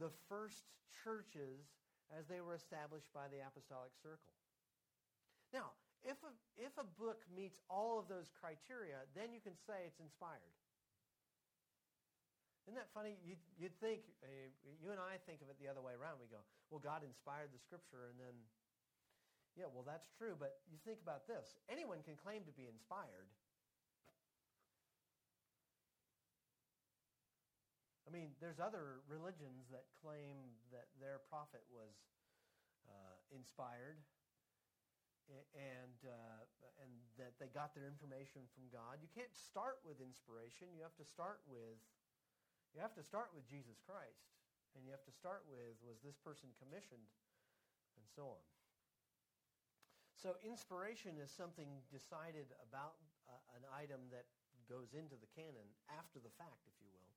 the 0.00 0.08
first 0.24 0.64
churches 1.04 1.76
as 2.08 2.24
they 2.24 2.40
were 2.40 2.56
established 2.56 3.12
by 3.12 3.28
the 3.28 3.44
apostolic 3.44 3.92
circle. 4.00 4.32
Now, 5.52 5.76
if 6.00 6.16
a, 6.24 6.32
if 6.56 6.72
a 6.80 6.88
book 6.96 7.20
meets 7.28 7.60
all 7.68 8.00
of 8.00 8.08
those 8.08 8.32
criteria, 8.32 9.04
then 9.12 9.36
you 9.36 9.44
can 9.44 9.60
say 9.68 9.84
it's 9.84 10.00
inspired. 10.00 10.56
Isn't 12.64 12.80
that 12.80 12.88
funny? 12.96 13.20
You'd, 13.20 13.40
you'd 13.60 13.76
think, 13.76 14.08
uh, 14.24 14.48
you 14.80 14.88
and 14.88 15.00
I 15.00 15.20
think 15.28 15.44
of 15.44 15.52
it 15.52 15.60
the 15.60 15.68
other 15.68 15.84
way 15.84 15.92
around. 15.92 16.16
We 16.16 16.32
go, 16.32 16.40
well, 16.72 16.80
God 16.80 17.04
inspired 17.04 17.52
the 17.52 17.60
scripture, 17.60 18.08
and 18.08 18.16
then, 18.16 18.32
yeah, 19.52 19.68
well, 19.68 19.84
that's 19.84 20.08
true. 20.16 20.32
But 20.32 20.64
you 20.72 20.80
think 20.80 21.04
about 21.04 21.28
this 21.28 21.60
anyone 21.68 22.00
can 22.00 22.16
claim 22.16 22.48
to 22.48 22.54
be 22.56 22.64
inspired, 22.64 23.28
I 28.08 28.12
mean, 28.12 28.36
there's 28.38 28.60
other 28.60 29.00
religions 29.08 29.68
that 29.72 29.88
claim 30.04 30.36
that 30.72 30.92
their 31.00 31.24
prophet 31.32 31.64
was 31.72 31.96
uh, 32.84 33.16
inspired 33.32 33.96
and, 35.56 35.98
uh, 36.04 36.44
and 36.84 36.92
that 37.16 37.32
they 37.40 37.48
got 37.48 37.72
their 37.72 37.88
information 37.88 38.44
from 38.52 38.68
God. 38.68 39.00
You 39.00 39.08
can't 39.08 39.32
start 39.32 39.80
with 39.88 40.04
inspiration. 40.04 40.68
You 40.76 40.84
have 40.84 40.94
to 41.00 41.06
start 41.08 41.40
with, 41.48 41.80
you 42.74 42.82
have 42.82 42.94
to 42.98 43.06
start 43.06 43.30
with 43.30 43.46
Jesus 43.46 43.78
Christ. 43.86 44.26
And 44.74 44.82
you 44.82 44.90
have 44.90 45.06
to 45.06 45.14
start 45.14 45.46
with, 45.46 45.78
was 45.86 46.02
this 46.02 46.18
person 46.18 46.50
commissioned? 46.58 47.06
And 47.94 48.06
so 48.10 48.34
on. 48.34 48.42
So 50.18 50.34
inspiration 50.42 51.14
is 51.22 51.30
something 51.30 51.70
decided 51.94 52.50
about 52.58 52.98
uh, 53.30 53.38
an 53.54 53.62
item 53.70 54.02
that 54.10 54.26
goes 54.66 54.98
into 54.98 55.14
the 55.14 55.30
canon 55.30 55.68
after 55.94 56.18
the 56.18 56.32
fact, 56.34 56.66
if 56.66 56.74
you 56.82 56.90
will. 56.90 57.14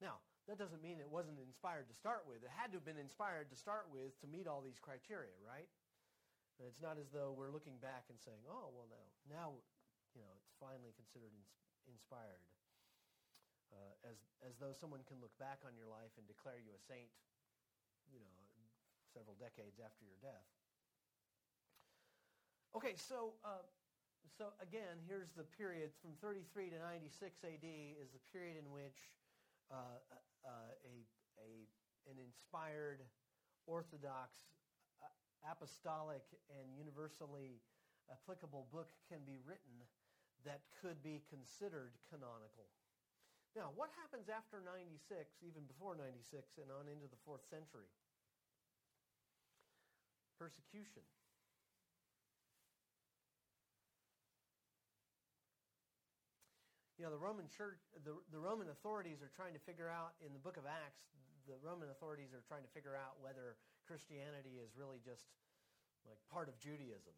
Now, 0.00 0.24
that 0.48 0.56
doesn't 0.56 0.80
mean 0.80 1.04
it 1.04 1.08
wasn't 1.10 1.36
inspired 1.40 1.88
to 1.92 1.96
start 1.96 2.24
with. 2.24 2.40
It 2.40 2.52
had 2.52 2.72
to 2.72 2.80
have 2.80 2.88
been 2.88 3.00
inspired 3.00 3.52
to 3.52 3.56
start 3.58 3.92
with 3.92 4.16
to 4.24 4.26
meet 4.28 4.48
all 4.48 4.64
these 4.64 4.80
criteria, 4.80 5.36
right? 5.44 5.68
And 6.56 6.64
it's 6.64 6.80
not 6.80 6.96
as 6.96 7.10
though 7.12 7.34
we're 7.34 7.52
looking 7.52 7.76
back 7.82 8.08
and 8.08 8.16
saying, 8.16 8.40
oh, 8.48 8.72
well, 8.72 8.88
now, 8.88 9.04
now 9.28 9.48
you 10.14 10.22
know, 10.22 10.32
it's 10.38 10.54
finally 10.62 10.94
considered 10.94 11.34
ins- 11.34 11.58
inspired. 11.90 12.40
Uh, 13.74 14.06
as, 14.06 14.18
as 14.46 14.54
though 14.62 14.70
someone 14.70 15.02
can 15.10 15.18
look 15.18 15.34
back 15.42 15.58
on 15.66 15.74
your 15.74 15.90
life 15.90 16.14
and 16.14 16.22
declare 16.30 16.62
you 16.62 16.70
a 16.70 16.78
saint, 16.86 17.10
you 18.06 18.22
know, 18.22 18.30
several 19.10 19.34
decades 19.34 19.82
after 19.82 20.06
your 20.06 20.18
death. 20.22 20.46
Okay, 22.74 22.94
so 22.94 23.34
uh, 23.42 23.66
so 24.38 24.50
again, 24.62 24.98
here's 25.06 25.30
the 25.34 25.46
period 25.58 25.90
from 26.02 26.14
33 26.18 26.70
to 26.74 26.78
96 26.78 27.34
AD 27.42 27.66
is 27.98 28.10
the 28.10 28.22
period 28.34 28.58
in 28.58 28.66
which 28.70 29.14
uh, 29.70 29.98
uh, 30.42 30.70
a, 30.86 30.94
a, 31.38 31.50
an 32.10 32.18
inspired, 32.18 33.02
orthodox, 33.66 34.38
uh, 35.02 35.50
apostolic, 35.50 36.22
and 36.50 36.74
universally 36.74 37.62
applicable 38.10 38.66
book 38.70 38.90
can 39.08 39.22
be 39.26 39.38
written 39.46 39.82
that 40.44 40.60
could 40.82 41.00
be 41.02 41.24
considered 41.30 41.96
canonical. 42.12 42.68
Now, 43.54 43.70
what 43.78 43.94
happens 44.02 44.26
after 44.26 44.58
96, 44.58 44.98
even 45.46 45.62
before 45.70 45.94
96, 45.94 46.58
and 46.58 46.74
on 46.74 46.90
into 46.90 47.06
the 47.06 47.20
fourth 47.22 47.46
century? 47.46 47.86
Persecution. 50.34 51.06
you 56.98 57.02
know, 57.02 57.10
the 57.10 57.20
Roman 57.20 57.50
church, 57.50 57.82
the, 58.06 58.14
the 58.30 58.38
Roman 58.38 58.70
authorities 58.70 59.18
are 59.18 59.28
trying 59.34 59.52
to 59.52 59.62
figure 59.66 59.90
out 59.90 60.14
in 60.22 60.32
the 60.32 60.40
book 60.40 60.56
of 60.56 60.64
Acts, 60.64 61.04
the 61.44 61.58
Roman 61.60 61.90
authorities 61.90 62.32
are 62.32 62.40
trying 62.46 62.64
to 62.64 62.72
figure 62.72 62.96
out 62.96 63.18
whether 63.20 63.60
Christianity 63.84 64.62
is 64.62 64.72
really 64.72 65.02
just 65.04 65.28
like 66.08 66.16
part 66.32 66.48
of 66.48 66.56
Judaism. 66.56 67.12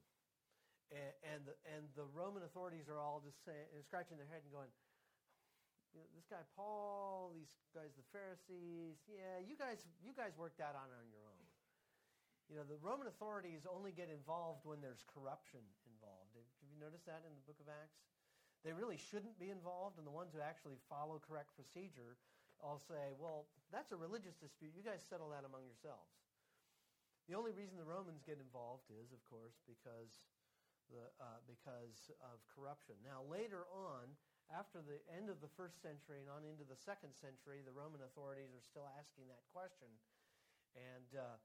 And, 0.91 1.15
and, 1.23 1.41
the, 1.47 1.55
and 1.71 1.83
the 1.95 2.07
Roman 2.11 2.43
authorities 2.43 2.91
are 2.91 2.99
all 2.99 3.23
just 3.23 3.39
saying, 3.47 3.71
scratching 3.87 4.19
their 4.19 4.27
head 4.27 4.43
and 4.43 4.51
going, 4.51 4.71
you 5.95 6.01
know, 6.01 6.09
this 6.15 6.27
guy 6.27 6.43
Paul, 6.55 7.31
these 7.35 7.51
guys, 7.75 7.95
the 7.95 8.07
Pharisees, 8.11 8.99
yeah, 9.07 9.43
you 9.43 9.55
guys, 9.55 9.85
you 10.03 10.17
guys 10.17 10.35
worked 10.35 10.59
that 10.59 10.75
out 10.75 10.91
on 10.91 11.07
your 11.13 11.23
own. 11.23 11.45
You 12.47 12.55
know, 12.55 12.67
the 12.67 12.79
Roman 12.79 13.11
authorities 13.11 13.67
only 13.67 13.91
get 13.91 14.07
involved 14.07 14.63
when 14.63 14.79
there's 14.79 15.03
corruption 15.11 15.63
involved. 15.91 16.31
Have 16.39 16.71
you 16.71 16.79
noticed 16.79 17.07
that 17.11 17.27
in 17.27 17.35
the 17.35 17.43
book 17.43 17.59
of 17.59 17.67
Acts? 17.67 18.07
They 18.63 18.71
really 18.71 18.99
shouldn't 18.99 19.39
be 19.39 19.51
involved, 19.51 19.99
and 19.99 20.07
the 20.07 20.15
ones 20.15 20.31
who 20.31 20.43
actually 20.43 20.79
follow 20.87 21.19
correct 21.19 21.55
procedure 21.59 22.19
all 22.63 22.79
say, 22.79 23.13
well, 23.19 23.51
that's 23.75 23.93
a 23.93 23.99
religious 23.99 24.39
dispute. 24.39 24.73
You 24.79 24.87
guys 24.87 25.03
settle 25.03 25.29
that 25.35 25.45
among 25.45 25.67
yourselves. 25.67 26.15
The 27.29 27.35
only 27.35 27.51
reason 27.51 27.75
the 27.75 27.87
Romans 27.87 28.23
get 28.23 28.39
involved 28.39 28.87
is, 28.95 29.11
of 29.11 29.19
course, 29.27 29.59
because, 29.67 30.23
the, 30.87 31.11
uh, 31.19 31.43
because 31.51 32.15
of 32.23 32.39
corruption. 32.47 32.95
Now, 33.03 33.27
later 33.27 33.67
on, 33.75 34.15
after 34.55 34.79
the 34.83 35.03
end 35.11 35.27
of 35.27 35.43
the 35.43 35.51
first 35.59 35.83
century 35.83 36.23
and 36.23 36.31
on 36.31 36.47
into 36.47 36.63
the 36.63 36.79
second 36.79 37.15
century, 37.19 37.63
the 37.67 37.75
Roman 37.75 38.03
authorities 38.07 38.55
are 38.55 38.63
still 38.63 38.87
asking 38.95 39.27
that 39.27 39.43
question. 39.51 39.91
And 40.77 41.11
uh, 41.19 41.37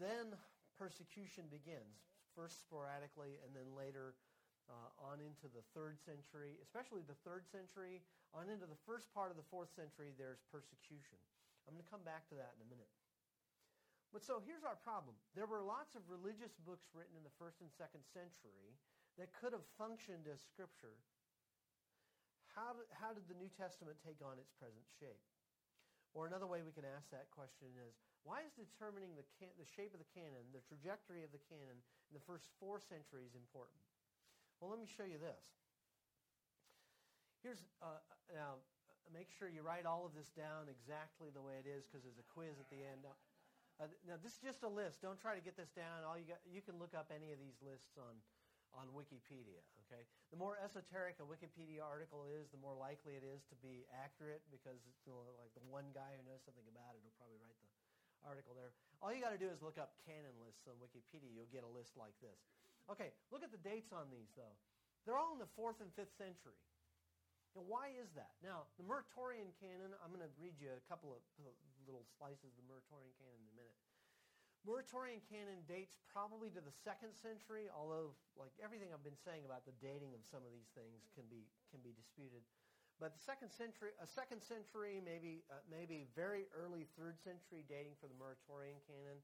then 0.00 0.34
persecution 0.74 1.46
begins, 1.52 2.02
first 2.34 2.64
sporadically 2.64 3.38
and 3.46 3.54
then 3.54 3.70
later 3.76 4.18
uh, 4.66 5.12
on 5.12 5.20
into 5.20 5.46
the 5.52 5.62
third 5.76 6.00
century, 6.00 6.56
especially 6.64 7.04
the 7.04 7.18
third 7.22 7.44
century, 7.46 8.00
on 8.32 8.48
into 8.48 8.66
the 8.66 8.80
first 8.88 9.12
part 9.12 9.30
of 9.30 9.36
the 9.36 9.46
fourth 9.52 9.70
century, 9.76 10.10
there's 10.16 10.42
persecution. 10.48 11.20
I'm 11.68 11.76
going 11.76 11.84
to 11.84 11.92
come 11.92 12.04
back 12.04 12.26
to 12.32 12.36
that 12.40 12.56
in 12.56 12.64
a 12.64 12.68
minute. 12.68 12.90
But 14.12 14.22
so 14.22 14.38
here's 14.46 14.62
our 14.62 14.78
problem. 14.78 15.18
There 15.34 15.50
were 15.50 15.62
lots 15.62 15.98
of 15.98 16.06
religious 16.06 16.54
books 16.62 16.86
written 16.94 17.18
in 17.18 17.26
the 17.26 17.34
first 17.34 17.58
and 17.60 17.70
second 17.74 18.06
century 18.14 18.78
that 19.18 19.34
could 19.34 19.50
have 19.50 19.66
functioned 19.74 20.30
as 20.30 20.38
scripture. 20.42 20.94
How 22.54 22.78
how 22.94 23.10
did 23.10 23.26
the 23.26 23.34
New 23.34 23.50
Testament 23.50 23.98
take 24.02 24.22
on 24.22 24.38
its 24.38 24.54
present 24.54 24.86
shape? 24.98 25.22
Or 26.14 26.30
another 26.30 26.46
way 26.46 26.62
we 26.62 26.70
can 26.70 26.86
ask 26.86 27.10
that 27.10 27.26
question 27.34 27.74
is, 27.74 27.98
why 28.22 28.46
is 28.46 28.54
determining 28.54 29.18
the, 29.18 29.26
can- 29.34 29.50
the 29.58 29.66
shape 29.66 29.90
of 29.90 29.98
the 29.98 30.06
canon, 30.14 30.46
the 30.54 30.62
trajectory 30.62 31.26
of 31.26 31.34
the 31.34 31.42
canon 31.50 31.82
in 31.82 32.14
the 32.14 32.22
first 32.22 32.46
four 32.62 32.78
centuries 32.78 33.34
important? 33.34 33.82
Well, 34.62 34.70
let 34.70 34.78
me 34.78 34.86
show 34.86 35.02
you 35.02 35.18
this. 35.18 35.42
Here's, 37.42 37.66
uh, 37.82 37.98
now, 38.30 38.62
make 39.10 39.28
sure 39.28 39.50
you 39.50 39.66
write 39.66 39.84
all 39.84 40.06
of 40.06 40.14
this 40.14 40.30
down 40.30 40.70
exactly 40.70 41.34
the 41.34 41.42
way 41.42 41.58
it 41.58 41.66
is 41.66 41.84
because 41.84 42.06
there's 42.06 42.22
a 42.22 42.28
quiz 42.30 42.62
at 42.62 42.70
the 42.70 42.80
end. 42.80 43.04
Uh, 43.82 43.90
now, 44.06 44.14
this 44.22 44.38
is 44.38 44.40
just 44.40 44.62
a 44.62 44.70
list. 44.70 45.02
Don't 45.02 45.18
try 45.18 45.34
to 45.34 45.42
get 45.42 45.58
this 45.58 45.74
down. 45.74 46.06
All 46.06 46.14
you 46.14 46.30
got, 46.30 46.40
you 46.46 46.62
can 46.62 46.78
look 46.78 46.94
up 46.94 47.10
any 47.10 47.34
of 47.34 47.42
these 47.42 47.58
lists 47.60 47.98
on, 47.98 48.14
on 48.74 48.90
Wikipedia. 48.92 49.62
Okay. 49.86 50.02
The 50.34 50.38
more 50.38 50.58
esoteric 50.58 51.22
a 51.22 51.26
Wikipedia 51.26 51.82
article 51.82 52.26
is, 52.26 52.50
the 52.50 52.58
more 52.58 52.74
likely 52.74 53.14
it 53.14 53.22
is 53.22 53.46
to 53.50 53.56
be 53.62 53.86
accurate 53.94 54.42
because 54.50 54.82
you 55.06 55.14
know, 55.14 55.22
like 55.38 55.54
the 55.54 55.64
one 55.70 55.90
guy 55.94 56.14
who 56.18 56.22
knows 56.26 56.42
something 56.42 56.66
about 56.66 56.98
it 56.98 57.00
will 57.02 57.14
probably 57.14 57.38
write 57.38 57.56
the 57.62 57.70
article 58.26 58.56
there. 58.56 58.74
All 58.98 59.12
you 59.12 59.20
got 59.20 59.36
to 59.36 59.40
do 59.40 59.50
is 59.52 59.60
look 59.62 59.78
up 59.78 59.94
canon 60.02 60.34
lists 60.42 60.66
on 60.66 60.74
Wikipedia. 60.82 61.30
You'll 61.30 61.52
get 61.52 61.62
a 61.62 61.70
list 61.70 61.94
like 61.94 62.16
this. 62.18 62.40
Okay. 62.90 63.14
Look 63.30 63.46
at 63.46 63.54
the 63.54 63.62
dates 63.62 63.94
on 63.94 64.10
these 64.10 64.32
though. 64.34 64.56
They're 65.04 65.20
all 65.20 65.36
in 65.36 65.40
the 65.40 65.50
fourth 65.54 65.78
and 65.84 65.92
fifth 65.92 66.16
century. 66.16 66.56
Now, 67.54 67.62
why 67.70 67.94
is 67.94 68.10
that? 68.18 68.34
Now, 68.42 68.66
the 68.80 68.82
Muratorian 68.82 69.54
canon, 69.62 69.94
I'm 70.02 70.10
going 70.10 70.26
to 70.26 70.34
read 70.42 70.58
you 70.58 70.74
a 70.74 70.82
couple 70.90 71.14
of 71.14 71.22
little 71.86 72.02
slices 72.18 72.50
of 72.50 72.58
the 72.58 72.66
Muratorian 72.66 73.14
canon 73.14 73.38
in 73.38 73.46
a 73.46 73.54
minute. 73.54 73.78
Muratorian 74.64 75.20
canon 75.28 75.60
dates 75.68 76.00
probably 76.08 76.48
to 76.56 76.60
the 76.64 76.72
second 76.72 77.12
century, 77.12 77.68
although 77.68 78.16
like 78.32 78.56
everything 78.64 78.88
I've 78.96 79.04
been 79.04 79.20
saying 79.20 79.44
about 79.44 79.68
the 79.68 79.76
dating 79.76 80.16
of 80.16 80.24
some 80.24 80.40
of 80.40 80.48
these 80.56 80.72
things 80.72 81.04
can 81.12 81.28
be 81.28 81.44
can 81.68 81.84
be 81.84 81.92
disputed. 81.92 82.40
But 82.96 83.12
the 83.12 83.20
second 83.20 83.52
century, 83.52 83.92
a 84.00 84.08
second 84.08 84.40
century, 84.40 85.04
maybe 85.04 85.44
uh, 85.52 85.60
maybe 85.68 86.08
very 86.16 86.48
early 86.56 86.88
third 86.96 87.20
century 87.20 87.68
dating 87.68 88.00
for 88.00 88.08
the 88.08 88.16
Muratorian 88.16 88.80
canon 88.88 89.20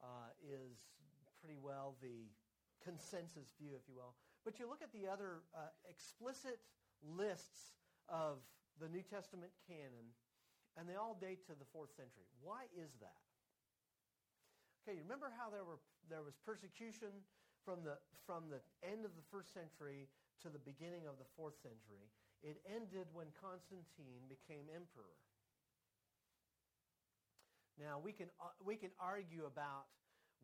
uh, 0.00 0.32
is 0.40 0.80
pretty 1.44 1.60
well 1.60 2.00
the 2.00 2.32
consensus 2.80 3.52
view, 3.60 3.76
if 3.76 3.84
you 3.84 3.94
will. 3.94 4.16
But 4.48 4.56
you 4.56 4.64
look 4.64 4.80
at 4.80 4.94
the 4.96 5.04
other 5.04 5.44
uh, 5.52 5.68
explicit 5.84 6.64
lists 7.04 7.76
of 8.08 8.40
the 8.80 8.88
New 8.88 9.04
Testament 9.04 9.52
canon, 9.68 10.16
and 10.80 10.88
they 10.88 10.96
all 10.96 11.18
date 11.20 11.44
to 11.52 11.54
the 11.58 11.68
fourth 11.76 11.92
century. 11.92 12.24
Why 12.40 12.70
is 12.72 12.96
that? 13.04 13.27
Okay, 14.88 15.04
remember 15.04 15.28
how 15.36 15.52
there 15.52 15.68
were 15.68 15.76
there 16.08 16.24
was 16.24 16.32
persecution 16.48 17.12
from 17.60 17.84
the 17.84 18.00
from 18.24 18.48
the 18.48 18.64
end 18.80 19.04
of 19.04 19.12
the 19.20 19.26
first 19.28 19.52
century 19.52 20.08
to 20.40 20.48
the 20.48 20.56
beginning 20.64 21.04
of 21.04 21.20
the 21.20 21.28
fourth 21.36 21.60
century. 21.60 22.08
It 22.40 22.56
ended 22.64 23.04
when 23.12 23.28
Constantine 23.36 24.24
became 24.32 24.72
emperor. 24.72 25.12
Now 27.76 28.00
we 28.00 28.16
can 28.16 28.32
uh, 28.40 28.56
we 28.64 28.80
can 28.80 28.88
argue 28.96 29.44
about 29.44 29.92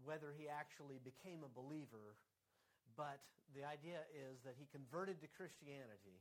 whether 0.04 0.36
he 0.36 0.44
actually 0.44 1.00
became 1.00 1.40
a 1.40 1.48
believer, 1.48 2.20
but 3.00 3.24
the 3.56 3.64
idea 3.64 4.04
is 4.12 4.44
that 4.44 4.60
he 4.60 4.68
converted 4.68 5.24
to 5.24 5.28
Christianity 5.32 6.20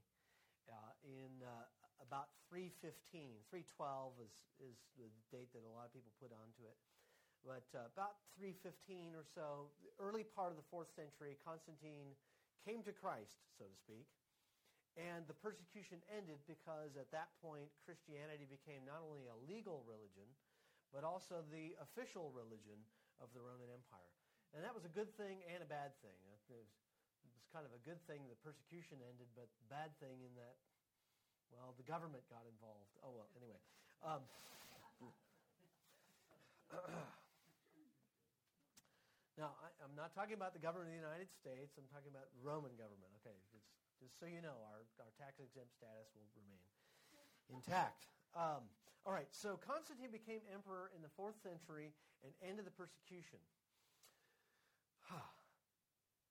uh, 0.72 0.96
in 1.04 1.44
uh, 1.44 1.68
about 2.00 2.32
315. 2.48 2.96
312 3.52 4.16
is, 4.24 4.32
is 4.64 4.80
the 4.96 5.12
date 5.28 5.52
that 5.52 5.68
a 5.68 5.72
lot 5.76 5.92
of 5.92 5.92
people 5.92 6.16
put 6.24 6.32
onto 6.32 6.64
it. 6.64 6.80
But 7.44 7.68
uh, 7.76 7.92
about 7.92 8.24
315 8.40 9.20
or 9.20 9.28
so, 9.28 9.68
the 9.84 9.92
early 10.00 10.24
part 10.24 10.56
of 10.56 10.58
the 10.58 10.68
fourth 10.72 10.88
century, 10.96 11.36
Constantine 11.44 12.16
came 12.64 12.80
to 12.88 12.96
Christ, 12.96 13.44
so 13.60 13.68
to 13.68 13.76
speak. 13.76 14.08
And 14.96 15.28
the 15.28 15.36
persecution 15.36 16.00
ended 16.08 16.40
because 16.48 16.96
at 16.96 17.12
that 17.12 17.36
point, 17.44 17.68
Christianity 17.84 18.48
became 18.48 18.88
not 18.88 19.04
only 19.04 19.28
a 19.28 19.36
legal 19.44 19.84
religion, 19.84 20.30
but 20.96 21.04
also 21.04 21.44
the 21.52 21.76
official 21.82 22.32
religion 22.32 22.80
of 23.20 23.34
the 23.36 23.42
Roman 23.42 23.68
Empire. 23.74 24.14
And 24.54 24.62
that 24.62 24.72
was 24.72 24.86
a 24.86 24.94
good 24.94 25.10
thing 25.18 25.42
and 25.50 25.66
a 25.66 25.70
bad 25.70 25.98
thing. 26.06 26.16
It 26.30 26.40
was, 26.48 26.70
kind 27.50 27.70
of 27.70 27.74
a 27.74 27.82
good 27.86 28.02
thing 28.10 28.26
the 28.26 28.38
persecution 28.42 28.98
ended, 29.06 29.30
but 29.38 29.46
bad 29.70 29.94
thing 30.02 30.26
in 30.26 30.34
that, 30.34 30.58
well, 31.54 31.78
the 31.78 31.86
government 31.86 32.26
got 32.26 32.46
involved. 32.50 32.98
Oh, 33.06 33.14
well, 33.14 33.30
anyway. 33.38 33.62
Um, 34.02 34.26
now, 39.38 39.58
I, 39.66 39.70
am 39.82 39.98
not 39.98 40.14
talking 40.14 40.38
about 40.38 40.54
the 40.54 40.62
government 40.62 40.94
of 40.94 40.96
the 40.98 41.04
United 41.04 41.30
States. 41.30 41.74
I'm 41.76 41.90
talking 41.90 42.14
about 42.14 42.30
Roman 42.40 42.78
government. 42.78 43.10
Okay, 43.22 43.34
just, 43.50 43.66
just 43.98 44.14
so 44.22 44.30
you 44.30 44.46
know, 44.46 44.54
our, 44.70 44.86
our 45.02 45.12
tax-exempt 45.18 45.74
status 45.74 46.14
will 46.14 46.30
remain 46.38 46.62
intact. 47.50 48.06
Um, 48.38 48.70
all 49.06 49.12
right, 49.12 49.28
so 49.34 49.58
Constantine 49.58 50.14
became 50.14 50.46
emperor 50.54 50.94
in 50.94 51.02
the 51.02 51.12
fourth 51.18 51.36
century 51.42 51.92
and 52.22 52.32
ended 52.46 52.70
the 52.70 52.76
persecution. 52.78 53.42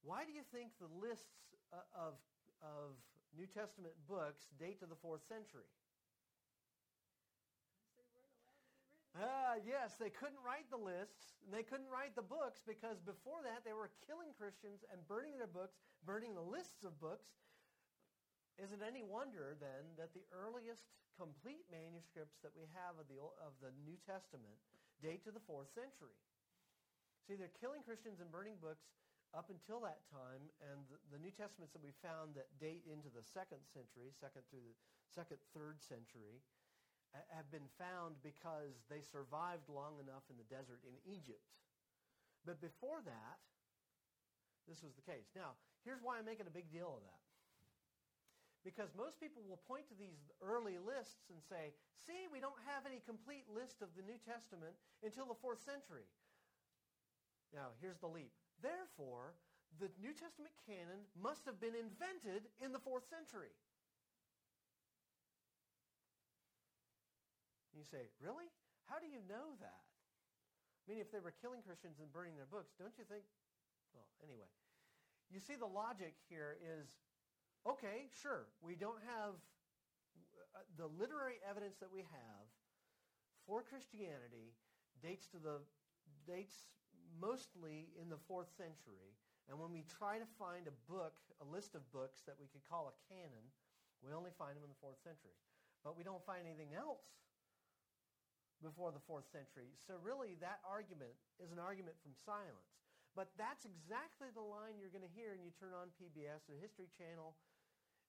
Why 0.02 0.26
do 0.26 0.34
you 0.34 0.42
think 0.50 0.74
the 0.82 0.90
lists 0.98 1.54
uh, 1.70 1.78
of, 1.94 2.18
of 2.58 2.98
New 3.38 3.46
Testament 3.46 3.94
books 4.10 4.50
date 4.58 4.82
to 4.82 4.86
the 4.86 4.98
fourth 4.98 5.22
century? 5.30 5.70
Ah, 9.12 9.60
yes, 9.60 10.00
they 10.00 10.08
couldn't 10.08 10.40
write 10.40 10.64
the 10.72 10.80
lists, 10.80 11.36
and 11.44 11.52
they 11.52 11.62
couldn't 11.62 11.92
write 11.92 12.16
the 12.16 12.24
books 12.24 12.64
because 12.64 12.96
before 13.04 13.44
that 13.44 13.60
they 13.60 13.76
were 13.76 13.92
killing 14.08 14.32
Christians 14.32 14.88
and 14.88 15.04
burning 15.04 15.36
their 15.36 15.50
books, 15.50 15.76
burning 16.08 16.32
the 16.32 16.44
lists 16.44 16.80
of 16.88 16.96
books. 16.96 17.28
Is 18.56 18.72
it 18.72 18.80
any 18.80 19.04
wonder 19.04 19.52
then 19.60 19.96
that 20.00 20.16
the 20.16 20.24
earliest 20.32 20.88
complete 21.20 21.68
manuscripts 21.68 22.40
that 22.40 22.56
we 22.56 22.64
have 22.72 22.96
of 22.96 23.04
the, 23.12 23.20
of 23.40 23.52
the 23.60 23.72
New 23.84 24.00
Testament 24.08 24.56
date 25.04 25.24
to 25.28 25.32
the 25.32 25.44
fourth 25.44 25.68
century? 25.76 26.16
See, 27.28 27.36
they're 27.36 27.52
killing 27.60 27.84
Christians 27.84 28.24
and 28.24 28.32
burning 28.32 28.56
books 28.64 28.88
up 29.32 29.48
until 29.48 29.80
that 29.84 30.04
time, 30.12 30.44
and 30.60 30.84
the, 30.92 31.16
the, 31.16 31.20
New 31.20 31.32
Testaments 31.32 31.72
that 31.72 31.80
we 31.80 31.96
found 32.04 32.36
that 32.36 32.52
date 32.60 32.84
into 32.84 33.08
the 33.08 33.24
second 33.24 33.64
century, 33.64 34.12
second 34.12 34.44
through 34.52 34.60
the 34.60 34.76
second, 35.08 35.40
third 35.56 35.80
century, 35.80 36.44
have 37.32 37.48
been 37.52 37.68
found 37.76 38.16
because 38.24 38.80
they 38.88 39.04
survived 39.04 39.68
long 39.68 40.00
enough 40.00 40.24
in 40.32 40.36
the 40.40 40.48
desert 40.48 40.80
in 40.84 40.96
Egypt. 41.04 41.44
But 42.48 42.58
before 42.58 43.04
that, 43.04 43.38
this 44.64 44.82
was 44.82 44.94
the 44.94 45.04
case. 45.04 45.30
Now, 45.36 45.58
here's 45.84 46.00
why 46.00 46.18
I'm 46.18 46.26
making 46.26 46.48
a 46.48 46.54
big 46.54 46.70
deal 46.72 46.96
of 46.96 47.02
that. 47.04 47.22
Because 48.62 48.94
most 48.94 49.18
people 49.18 49.42
will 49.42 49.58
point 49.66 49.90
to 49.90 49.98
these 49.98 50.30
early 50.38 50.78
lists 50.78 51.26
and 51.34 51.42
say, 51.42 51.74
see, 51.98 52.30
we 52.30 52.38
don't 52.38 52.58
have 52.62 52.86
any 52.86 53.02
complete 53.02 53.42
list 53.50 53.82
of 53.82 53.90
the 53.98 54.06
New 54.06 54.18
Testament 54.22 54.78
until 55.02 55.26
the 55.26 55.38
fourth 55.42 55.58
century. 55.58 56.06
Now, 57.50 57.74
here's 57.82 57.98
the 57.98 58.08
leap. 58.08 58.30
Therefore, 58.62 59.34
the 59.82 59.90
New 59.98 60.14
Testament 60.14 60.54
canon 60.62 61.02
must 61.18 61.42
have 61.44 61.58
been 61.58 61.74
invented 61.74 62.46
in 62.62 62.70
the 62.70 62.78
fourth 62.78 63.02
century. 63.10 63.50
You 67.72 67.84
say, 67.88 68.12
really? 68.20 68.48
How 68.86 69.00
do 69.00 69.08
you 69.08 69.20
know 69.28 69.56
that? 69.60 69.84
I 70.82 70.84
mean, 70.90 71.00
if 71.00 71.10
they 71.14 71.22
were 71.22 71.32
killing 71.40 71.62
Christians 71.62 72.02
and 72.02 72.10
burning 72.12 72.36
their 72.36 72.48
books, 72.50 72.74
don't 72.76 72.94
you 72.98 73.06
think? 73.06 73.22
Well, 73.94 74.08
anyway. 74.20 74.50
You 75.30 75.40
see, 75.40 75.56
the 75.56 75.68
logic 75.68 76.12
here 76.28 76.60
is 76.60 77.00
okay, 77.64 78.10
sure, 78.10 78.50
we 78.60 78.74
don't 78.74 79.00
have 79.06 79.38
uh, 80.52 80.66
the 80.76 80.90
literary 80.98 81.38
evidence 81.46 81.78
that 81.78 81.88
we 81.88 82.02
have 82.10 82.44
for 83.46 83.62
Christianity 83.62 84.52
dates 85.00 85.30
to 85.30 85.38
the 85.38 85.62
dates 86.26 86.74
mostly 87.16 87.90
in 87.96 88.10
the 88.10 88.18
fourth 88.28 88.50
century. 88.58 89.14
And 89.50 89.58
when 89.58 89.70
we 89.70 89.86
try 89.86 90.18
to 90.18 90.28
find 90.38 90.66
a 90.66 90.76
book, 90.90 91.18
a 91.42 91.46
list 91.46 91.74
of 91.74 91.82
books 91.90 92.22
that 92.26 92.38
we 92.38 92.46
could 92.50 92.62
call 92.66 92.90
a 92.90 92.96
canon, 93.10 93.46
we 94.02 94.14
only 94.14 94.30
find 94.38 94.54
them 94.54 94.62
in 94.62 94.70
the 94.70 94.82
fourth 94.82 94.98
century. 95.02 95.34
But 95.82 95.98
we 95.98 96.06
don't 96.06 96.22
find 96.22 96.46
anything 96.46 96.74
else 96.78 97.02
before 98.62 98.94
the 98.94 99.02
fourth 99.02 99.26
century. 99.28 99.74
So 99.82 99.98
really 100.00 100.38
that 100.38 100.62
argument 100.62 101.18
is 101.42 101.50
an 101.50 101.58
argument 101.58 101.98
from 102.00 102.14
silence. 102.14 102.78
But 103.12 103.28
that's 103.36 103.68
exactly 103.68 104.32
the 104.32 104.40
line 104.40 104.80
you're 104.80 104.94
going 104.94 105.04
to 105.04 105.12
hear 105.12 105.36
and 105.36 105.44
you 105.44 105.52
turn 105.52 105.76
on 105.76 105.92
PBS 106.00 106.48
or 106.48 106.56
History 106.56 106.88
Channel. 106.96 107.36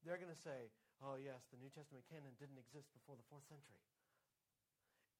They're 0.07 0.21
going 0.21 0.31
to 0.31 0.39
say, 0.39 0.71
oh 1.03 1.19
yes, 1.19 1.43
the 1.51 1.59
New 1.59 1.73
Testament 1.73 2.07
canon 2.07 2.31
didn't 2.39 2.55
exist 2.61 2.87
before 2.95 3.19
the 3.19 3.27
fourth 3.27 3.43
century. 3.51 3.83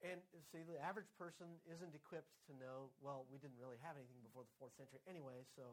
And 0.04 0.20
see, 0.52 0.64
the 0.68 0.76
average 0.80 1.08
person 1.16 1.48
isn't 1.64 1.96
equipped 1.96 2.36
to 2.52 2.54
know, 2.60 2.92
well, 3.00 3.24
we 3.32 3.40
didn't 3.40 3.56
really 3.56 3.80
have 3.80 3.96
anything 3.96 4.20
before 4.20 4.44
the 4.44 4.52
fourth 4.60 4.76
century 4.76 5.00
anyway, 5.08 5.48
so, 5.56 5.64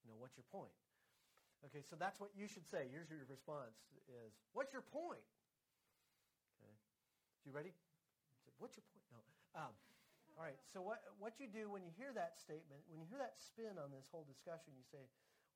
you 0.00 0.08
know, 0.08 0.16
what's 0.16 0.40
your 0.40 0.48
point? 0.48 0.72
Okay, 1.68 1.84
so 1.84 1.92
that's 1.92 2.16
what 2.16 2.32
you 2.32 2.48
should 2.48 2.64
say. 2.64 2.88
Here's 2.88 3.12
your 3.12 3.20
response 3.28 3.76
is, 4.08 4.32
what's 4.56 4.72
your 4.72 4.80
point? 4.80 5.20
Okay. 6.56 6.72
You 7.44 7.52
ready? 7.52 7.76
What's 8.58 8.76
your 8.76 8.86
point? 8.90 9.06
No. 9.14 9.22
Um, 9.58 9.74
all 10.38 10.46
right, 10.46 10.58
so 10.70 10.78
what, 10.78 11.02
what 11.18 11.42
you 11.42 11.50
do 11.50 11.66
when 11.66 11.82
you 11.82 11.90
hear 11.98 12.14
that 12.14 12.38
statement, 12.38 12.86
when 12.86 13.02
you 13.02 13.08
hear 13.10 13.18
that 13.18 13.34
spin 13.42 13.74
on 13.74 13.90
this 13.90 14.06
whole 14.06 14.22
discussion, 14.22 14.70
you 14.78 14.86
say, 14.86 15.02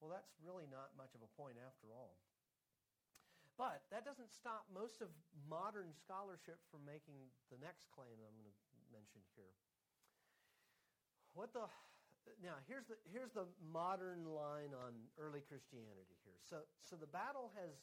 well, 0.03 0.11
that's 0.11 0.35
really 0.43 0.67
not 0.67 0.91
much 0.99 1.15
of 1.15 1.23
a 1.23 1.31
point 1.39 1.55
after 1.63 1.95
all. 1.95 2.19
But 3.55 3.87
that 3.95 4.03
doesn't 4.03 4.35
stop 4.35 4.67
most 4.75 4.99
of 4.99 5.13
modern 5.47 5.95
scholarship 5.95 6.59
from 6.67 6.83
making 6.83 7.15
the 7.53 7.63
next 7.63 7.87
claim 7.95 8.11
I'm 8.19 8.35
going 8.35 8.51
to 8.51 8.57
mention 8.91 9.23
here. 9.39 9.55
What 11.39 11.55
the 11.55 11.71
now 12.43 12.59
here's 12.67 12.87
the 12.87 12.99
here's 13.11 13.31
the 13.35 13.47
modern 13.61 14.27
line 14.27 14.75
on 14.75 14.95
early 15.19 15.43
Christianity 15.47 16.17
here. 16.27 16.39
So 16.43 16.67
so 16.83 16.97
the 16.97 17.09
battle 17.09 17.51
has 17.55 17.79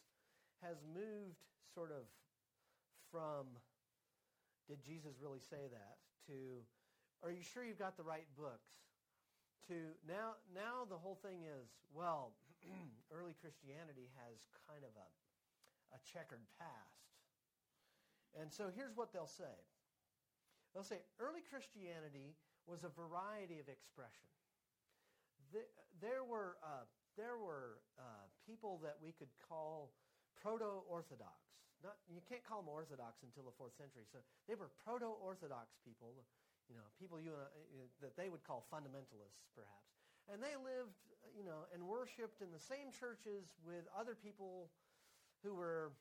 has 0.60 0.84
moved 0.84 1.40
sort 1.72 1.92
of 1.92 2.04
from 3.12 3.56
did 4.70 4.86
Jesus 4.86 5.18
really 5.18 5.42
say 5.42 5.66
that 5.74 5.98
to 6.30 6.62
are 7.26 7.34
you 7.34 7.44
sure 7.44 7.66
you've 7.66 7.82
got 7.82 7.98
the 7.98 8.06
right 8.06 8.30
books? 8.38 8.70
To 9.68 9.76
now, 10.08 10.40
now 10.56 10.88
the 10.88 10.96
whole 10.96 11.20
thing 11.20 11.44
is, 11.44 11.68
well, 11.92 12.32
early 13.12 13.36
Christianity 13.42 14.08
has 14.16 14.48
kind 14.70 14.88
of 14.88 14.94
a, 14.96 15.10
a 15.98 16.00
checkered 16.08 16.46
past. 16.56 17.04
And 18.40 18.48
so 18.54 18.72
here's 18.72 18.96
what 18.96 19.12
they'll 19.12 19.28
say. 19.28 19.58
They'll 20.72 20.88
say 20.88 21.02
early 21.20 21.42
Christianity 21.44 22.38
was 22.70 22.86
a 22.86 22.94
variety 22.94 23.60
of 23.60 23.68
expression. 23.68 24.30
There 26.00 26.24
were, 26.24 26.62
uh, 26.62 26.86
there 27.18 27.42
were 27.42 27.82
uh, 27.98 28.30
people 28.46 28.80
that 28.86 28.96
we 29.02 29.12
could 29.12 29.34
call 29.50 29.92
proto-Orthodox. 30.40 31.42
Not, 31.80 31.96
you 32.12 32.20
can't 32.28 32.44
call 32.44 32.60
them 32.60 32.68
Orthodox 32.68 33.24
until 33.24 33.48
the 33.48 33.56
fourth 33.56 33.72
century. 33.80 34.04
So 34.12 34.20
they 34.52 34.56
were 34.56 34.68
proto-Orthodox 34.84 35.80
people, 35.88 36.12
you 36.68 36.76
know, 36.76 36.84
people 37.00 37.20
you, 37.24 37.32
uh, 37.32 37.48
that 38.04 38.20
they 38.20 38.28
would 38.28 38.44
call 38.44 38.68
fundamentalists, 38.68 39.48
perhaps. 39.56 39.96
And 40.28 40.44
they 40.44 40.60
lived, 40.60 41.00
you 41.34 41.48
know, 41.48 41.66
and 41.72 41.88
worshipped 41.88 42.44
in 42.44 42.52
the 42.52 42.62
same 42.62 42.92
churches 42.92 43.56
with 43.64 43.88
other 43.96 44.14
people 44.14 44.70
who 45.42 45.56
were 45.56 45.96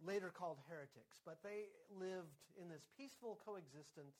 later 0.00 0.30
called 0.30 0.62
heretics. 0.70 1.18
But 1.26 1.42
they 1.42 1.74
lived 1.90 2.38
in 2.54 2.70
this 2.70 2.86
peaceful 2.94 3.36
coexistence 3.42 4.16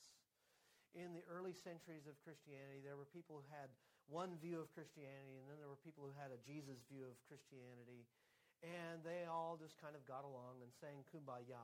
in 0.93 1.11
the 1.15 1.23
early 1.27 1.55
centuries 1.55 2.07
of 2.07 2.19
Christianity. 2.23 2.83
There 2.83 2.99
were 2.99 3.09
people 3.09 3.39
who 3.39 3.47
had 3.51 3.71
one 4.07 4.37
view 4.37 4.61
of 4.61 4.69
Christianity, 4.71 5.41
and 5.41 5.49
then 5.49 5.57
there 5.57 5.71
were 5.71 5.81
people 5.81 6.05
who 6.05 6.13
had 6.15 6.29
a 6.29 6.39
Jesus 6.45 6.85
view 6.85 7.09
of 7.09 7.17
Christianity. 7.25 8.05
And 8.65 9.05
they 9.05 9.29
all 9.29 9.61
just 9.61 9.77
kind 9.77 9.93
of 9.93 10.01
got 10.09 10.25
along 10.25 10.57
and 10.65 10.73
sang 10.81 11.05
kumbaya, 11.13 11.61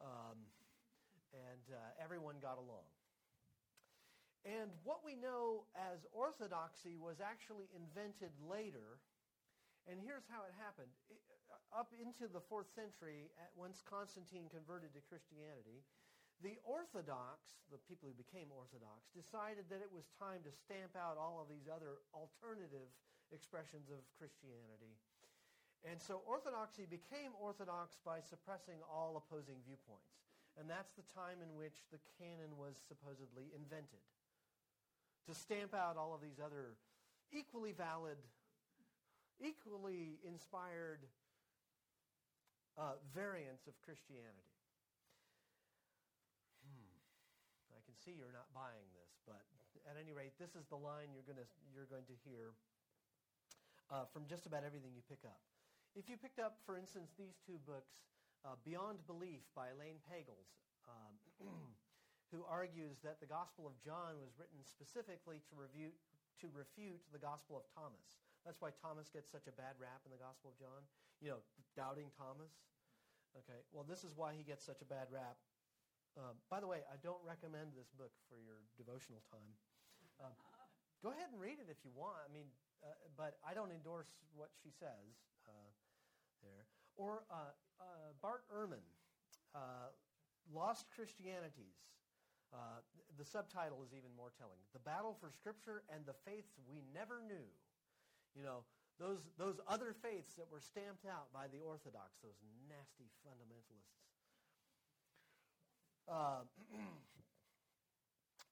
um, 0.00 0.40
and 1.36 1.64
uh, 1.68 1.76
everyone 2.00 2.40
got 2.40 2.56
along. 2.56 2.88
And 4.48 4.72
what 4.80 5.04
we 5.04 5.12
know 5.12 5.68
as 5.76 6.08
orthodoxy 6.14 6.96
was 6.96 7.20
actually 7.20 7.68
invented 7.76 8.32
later. 8.48 8.96
And 9.84 10.00
here's 10.00 10.24
how 10.30 10.48
it 10.48 10.54
happened. 10.56 10.88
It, 11.12 11.20
up 11.74 11.92
into 11.98 12.30
the 12.30 12.40
fourth 12.48 12.70
century, 12.72 13.28
once 13.58 13.84
Constantine 13.84 14.48
converted 14.48 14.96
to 14.96 15.02
Christianity, 15.04 15.84
the 16.40 16.56
Orthodox, 16.64 17.60
the 17.68 17.80
people 17.84 18.08
who 18.08 18.16
became 18.16 18.48
Orthodox, 18.54 19.08
decided 19.12 19.68
that 19.68 19.84
it 19.84 19.90
was 19.92 20.08
time 20.16 20.40
to 20.46 20.52
stamp 20.52 20.96
out 20.96 21.16
all 21.20 21.42
of 21.42 21.48
these 21.50 21.68
other 21.68 22.00
alternative 22.12 22.88
expressions 23.34 23.90
of 23.90 24.04
Christianity. 24.14 24.94
And 25.84 26.00
so 26.00 26.22
Orthodoxy 26.26 26.86
became 26.88 27.36
Orthodox 27.36 27.98
by 28.04 28.18
suppressing 28.24 28.80
all 28.88 29.20
opposing 29.20 29.60
viewpoints. 29.66 30.16
And 30.56 30.70
that's 30.70 30.96
the 30.96 31.04
time 31.12 31.44
in 31.44 31.52
which 31.52 31.84
the 31.92 32.00
canon 32.16 32.56
was 32.56 32.80
supposedly 32.88 33.52
invented. 33.52 34.00
To 35.28 35.34
stamp 35.36 35.74
out 35.74 36.00
all 36.00 36.14
of 36.14 36.24
these 36.24 36.40
other 36.40 36.80
equally 37.28 37.76
valid, 37.76 38.16
equally 39.42 40.16
inspired 40.24 41.04
uh, 42.78 42.96
variants 43.12 43.66
of 43.66 43.74
Christianity. 43.84 44.54
Hmm. 46.64 46.94
I 47.76 47.80
can 47.84 47.96
see 48.00 48.16
you're 48.16 48.32
not 48.32 48.48
buying 48.54 48.86
this, 48.96 49.12
but 49.26 49.44
at 49.84 50.00
any 50.00 50.12
rate, 50.12 50.32
this 50.40 50.56
is 50.56 50.64
the 50.72 50.78
line 50.78 51.12
you're 51.12 51.26
going 51.26 51.40
to 51.40 51.48
you're 51.74 51.88
going 51.88 52.06
to 52.08 52.16
hear 52.24 52.56
uh, 53.90 54.04
from 54.12 54.24
just 54.26 54.46
about 54.46 54.64
everything 54.64 54.92
you 54.94 55.02
pick 55.04 55.20
up. 55.26 55.40
If 55.96 56.12
you 56.12 56.20
picked 56.20 56.36
up, 56.36 56.60
for 56.68 56.76
instance, 56.76 57.16
these 57.16 57.40
two 57.40 57.56
books, 57.64 58.04
uh, 58.44 58.60
Beyond 58.68 59.00
Belief 59.08 59.48
by 59.56 59.72
Elaine 59.72 59.96
Pagels, 60.04 60.60
um, 60.84 61.16
who 62.36 62.44
argues 62.44 63.00
that 63.00 63.16
the 63.16 63.24
Gospel 63.24 63.64
of 63.64 63.72
John 63.80 64.20
was 64.20 64.36
written 64.36 64.60
specifically 64.60 65.40
to, 65.48 65.56
review, 65.56 65.96
to 66.44 66.52
refute 66.52 67.00
the 67.16 67.18
Gospel 67.18 67.56
of 67.56 67.64
Thomas. 67.72 68.20
That's 68.44 68.60
why 68.60 68.76
Thomas 68.76 69.08
gets 69.08 69.32
such 69.32 69.48
a 69.48 69.56
bad 69.56 69.80
rap 69.80 70.04
in 70.04 70.12
the 70.12 70.20
Gospel 70.20 70.52
of 70.52 70.60
John. 70.60 70.84
You 71.24 71.32
know, 71.32 71.40
doubting 71.72 72.12
Thomas. 72.12 72.52
Okay, 73.32 73.64
well, 73.72 73.88
this 73.88 74.04
is 74.04 74.12
why 74.12 74.36
he 74.36 74.44
gets 74.44 74.68
such 74.68 74.84
a 74.84 74.88
bad 74.88 75.08
rap. 75.08 75.40
Uh, 76.12 76.36
by 76.52 76.60
the 76.60 76.68
way, 76.68 76.84
I 76.92 77.00
don't 77.00 77.24
recommend 77.24 77.72
this 77.72 77.88
book 77.96 78.12
for 78.28 78.36
your 78.36 78.60
devotional 78.76 79.24
time. 79.32 79.52
Um, 80.20 80.36
go 81.00 81.08
ahead 81.08 81.32
and 81.32 81.40
read 81.40 81.56
it 81.56 81.72
if 81.72 81.80
you 81.88 81.92
want. 81.96 82.20
I 82.20 82.28
mean, 82.28 82.52
uh, 82.84 82.92
but 83.16 83.40
I 83.40 83.56
don't 83.56 83.72
endorse 83.72 84.12
what 84.36 84.52
she 84.60 84.68
says 84.68 85.16
uh, 85.16 85.35
there. 86.46 86.64
Or 86.96 87.26
uh, 87.28 87.52
uh, 87.80 88.14
Bart 88.22 88.46
Ehrman, 88.48 88.84
uh, 89.54 89.90
Lost 90.54 90.86
Christianities. 90.94 91.74
the 93.18 93.26
subtitle 93.26 93.82
is 93.82 93.90
even 93.90 94.14
more 94.14 94.30
telling. 94.38 94.62
The 94.72 94.80
Battle 94.80 95.18
for 95.18 95.34
Scripture 95.34 95.82
and 95.90 96.06
the 96.06 96.14
Faiths 96.22 96.54
We 96.70 96.86
Never 96.94 97.18
Knew. 97.18 97.50
You 98.38 98.46
know, 98.46 98.62
those, 99.00 99.26
those 99.36 99.60
other 99.68 99.92
faiths 99.92 100.38
that 100.38 100.46
were 100.48 100.60
stamped 100.60 101.04
out 101.04 101.28
by 101.34 101.50
the 101.50 101.60
Orthodox, 101.60 102.16
those 102.22 102.38
nasty 102.70 103.10
fundamentalists. 103.26 103.96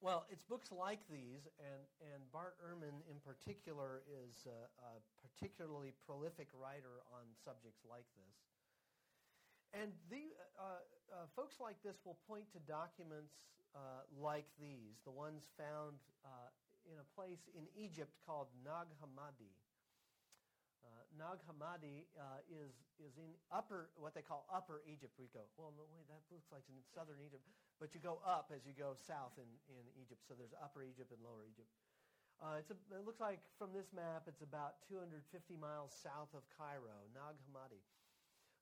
Well, 0.04 0.28
it's 0.28 0.44
books 0.44 0.68
like 0.68 1.00
these, 1.08 1.48
and, 1.56 1.80
and 2.12 2.20
Bart 2.28 2.60
Ehrman 2.60 3.00
in 3.08 3.16
particular 3.24 4.04
is 4.04 4.44
a, 4.44 4.68
a 4.84 5.00
particularly 5.24 5.96
prolific 6.04 6.52
writer 6.52 7.00
on 7.08 7.24
subjects 7.40 7.88
like 7.88 8.04
this. 8.12 8.36
And 9.72 9.96
the, 10.12 10.36
uh, 10.60 10.84
uh, 11.08 11.24
folks 11.32 11.56
like 11.56 11.80
this 11.80 12.04
will 12.04 12.20
point 12.28 12.44
to 12.52 12.60
documents 12.68 13.48
uh, 13.72 14.04
like 14.12 14.44
these, 14.60 15.00
the 15.08 15.10
ones 15.10 15.48
found 15.56 15.96
uh, 16.20 16.52
in 16.84 17.00
a 17.00 17.06
place 17.16 17.48
in 17.56 17.64
Egypt 17.72 18.12
called 18.28 18.52
Nag 18.60 18.92
Hammadi. 19.00 19.56
Nag 21.14 21.38
Hammadi 21.46 22.10
uh, 22.18 22.42
is, 22.50 22.74
is 22.98 23.14
in 23.16 23.30
upper, 23.54 23.94
what 23.94 24.14
they 24.18 24.22
call 24.22 24.50
upper 24.50 24.82
Egypt. 24.82 25.14
We 25.14 25.30
go, 25.30 25.46
well, 25.54 25.70
no, 25.78 25.86
wait, 25.94 26.10
that 26.10 26.22
looks 26.28 26.50
like 26.50 26.66
in 26.66 26.74
southern 26.90 27.22
Egypt. 27.22 27.46
But 27.78 27.94
you 27.94 28.02
go 28.02 28.18
up 28.26 28.50
as 28.50 28.66
you 28.66 28.74
go 28.74 28.98
south 28.98 29.38
in, 29.38 29.46
in 29.70 29.84
Egypt. 29.94 30.26
So 30.26 30.34
there's 30.34 30.54
upper 30.58 30.82
Egypt 30.82 31.14
and 31.14 31.22
lower 31.22 31.46
Egypt. 31.46 31.70
Uh, 32.42 32.58
a, 32.66 32.74
it 32.98 33.06
looks 33.06 33.22
like 33.22 33.38
from 33.54 33.70
this 33.70 33.94
map, 33.94 34.26
it's 34.26 34.42
about 34.42 34.82
250 34.90 35.22
miles 35.54 35.94
south 35.94 36.34
of 36.34 36.42
Cairo, 36.58 37.06
Nag 37.14 37.38
Hammadi. 37.46 37.78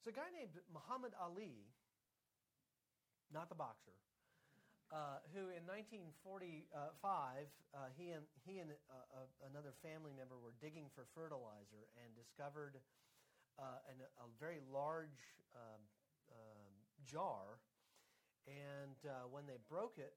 So 0.04 0.12
a 0.12 0.16
guy 0.16 0.28
named 0.36 0.52
Muhammad 0.68 1.16
Ali, 1.16 1.72
not 3.32 3.48
the 3.48 3.56
boxer, 3.56 3.96
uh, 4.92 5.24
who 5.32 5.48
in 5.48 5.64
1945, 5.64 6.20
uh, 6.68 7.88
he 7.96 8.12
and, 8.12 8.28
he 8.44 8.60
and 8.60 8.76
uh, 8.92 9.24
another 9.48 9.72
family 9.80 10.12
member 10.12 10.36
were 10.36 10.52
digging 10.60 10.92
for 10.92 11.08
fertilizer 11.16 11.88
and 11.96 12.12
discovered 12.12 12.76
uh, 13.56 13.80
an, 13.88 14.04
a 14.04 14.28
very 14.36 14.60
large 14.68 15.40
um, 15.56 15.80
um, 16.28 16.72
jar. 17.08 17.56
And 18.44 19.00
uh, 19.08 19.32
when 19.32 19.48
they 19.48 19.56
broke 19.64 19.96
it, 19.96 20.12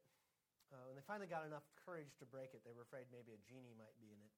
when 0.76 1.00
they 1.00 1.08
finally 1.08 1.32
got 1.32 1.48
enough 1.48 1.64
courage 1.80 2.20
to 2.20 2.28
break 2.28 2.52
it, 2.52 2.60
they 2.68 2.76
were 2.76 2.84
afraid 2.84 3.08
maybe 3.08 3.32
a 3.32 3.40
genie 3.48 3.72
might 3.80 3.96
be 3.96 4.12
in 4.12 4.20
it. 4.20 4.34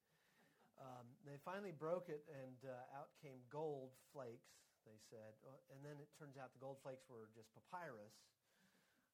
Um, 0.77 1.09
they 1.25 1.41
finally 1.41 1.73
broke 1.73 2.13
it, 2.13 2.21
and 2.29 2.61
out 2.93 3.09
came 3.17 3.41
gold 3.49 3.97
flakes, 4.13 4.53
they 4.85 5.01
said. 5.09 5.33
And 5.73 5.81
then 5.81 5.97
it 5.97 6.13
turns 6.13 6.37
out 6.37 6.53
the 6.53 6.61
gold 6.61 6.77
flakes 6.85 7.09
were 7.09 7.25
just 7.33 7.49
papyrus 7.57 8.13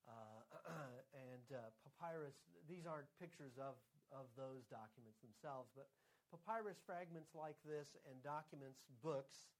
uh, 0.07 0.41
and 1.31 1.47
uh, 1.53 1.69
papyrus, 1.83 2.37
these 2.67 2.87
aren't 2.87 3.09
pictures 3.19 3.55
of, 3.59 3.77
of 4.11 4.29
those 4.35 4.67
documents 4.67 5.19
themselves, 5.23 5.69
but 5.73 5.87
papyrus 6.33 6.81
fragments 6.83 7.31
like 7.37 7.57
this 7.61 7.93
and 8.09 8.17
documents, 8.25 8.81
books, 9.05 9.53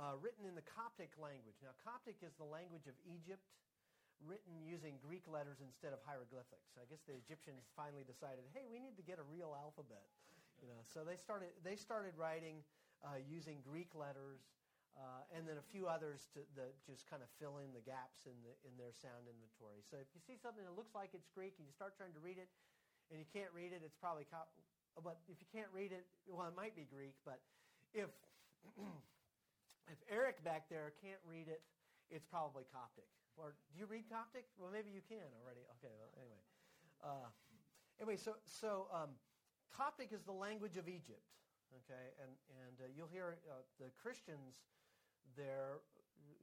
uh, 0.00 0.16
written 0.16 0.48
in 0.48 0.56
the 0.56 0.64
Coptic 0.64 1.12
language. 1.20 1.60
Now, 1.60 1.76
Coptic 1.84 2.24
is 2.24 2.32
the 2.40 2.48
language 2.48 2.88
of 2.88 2.96
Egypt, 3.04 3.44
written 4.24 4.62
using 4.64 4.96
Greek 5.02 5.26
letters 5.28 5.60
instead 5.60 5.92
of 5.92 6.00
hieroglyphics. 6.06 6.78
I 6.80 6.88
guess 6.88 7.04
the 7.04 7.18
Egyptians 7.18 7.68
finally 7.76 8.06
decided, 8.06 8.48
hey, 8.56 8.64
we 8.70 8.80
need 8.80 8.96
to 8.96 9.04
get 9.04 9.20
a 9.20 9.26
real 9.26 9.52
alphabet. 9.52 10.08
You 10.62 10.70
know, 10.70 10.80
so 10.86 11.02
they 11.02 11.18
started, 11.18 11.52
they 11.66 11.74
started 11.74 12.14
writing 12.14 12.62
uh, 13.02 13.18
using 13.18 13.58
Greek 13.66 13.92
letters 13.98 14.40
uh, 14.96 15.24
and 15.32 15.48
then 15.48 15.56
a 15.56 15.66
few 15.72 15.88
others 15.88 16.28
to 16.36 16.44
just 16.84 17.08
kind 17.08 17.24
of 17.24 17.28
fill 17.40 17.64
in 17.64 17.72
the 17.72 17.80
gaps 17.80 18.28
in, 18.28 18.36
the, 18.44 18.52
in 18.68 18.76
their 18.76 18.92
sound 18.92 19.24
inventory. 19.24 19.80
So 19.88 19.96
if 19.96 20.12
you 20.12 20.20
see 20.20 20.36
something 20.36 20.62
that 20.62 20.76
looks 20.76 20.92
like 20.92 21.16
it's 21.16 21.32
Greek 21.32 21.56
and 21.56 21.64
you 21.64 21.72
start 21.72 21.96
trying 21.96 22.12
to 22.12 22.20
read 22.20 22.36
it 22.36 22.52
and 23.08 23.16
you 23.16 23.28
can't 23.32 23.48
read 23.56 23.72
it, 23.72 23.80
it's 23.80 23.96
probably, 23.96 24.28
co- 24.28 24.52
but 25.00 25.24
if 25.32 25.40
you 25.40 25.48
can't 25.48 25.72
read 25.72 25.96
it, 25.96 26.04
well, 26.28 26.44
it 26.44 26.56
might 26.56 26.76
be 26.76 26.84
Greek, 26.84 27.16
but 27.24 27.40
if, 27.96 28.12
if 29.92 29.98
Eric 30.12 30.44
back 30.44 30.68
there 30.68 30.92
can't 31.00 31.20
read 31.24 31.48
it, 31.48 31.64
it's 32.12 32.28
probably 32.28 32.68
Coptic. 32.68 33.08
Or 33.40 33.56
do 33.72 33.80
you 33.80 33.88
read 33.88 34.04
Coptic? 34.12 34.44
Well, 34.60 34.68
maybe 34.68 34.92
you 34.92 35.00
can 35.08 35.24
already. 35.40 35.64
Okay, 35.80 35.92
well, 35.96 36.12
anyway. 36.20 36.42
Uh, 37.00 37.28
anyway, 37.96 38.20
so, 38.20 38.36
so 38.44 38.92
um, 38.92 39.16
Coptic 39.72 40.12
is 40.12 40.22
the 40.28 40.36
language 40.36 40.76
of 40.76 40.84
Egypt. 40.84 41.24
Okay, 41.88 42.12
and, 42.20 42.36
and 42.68 42.76
uh, 42.84 42.92
you'll 42.92 43.08
hear 43.08 43.40
uh, 43.48 43.64
the 43.80 43.88
Christians 43.96 44.60
there 45.36 45.82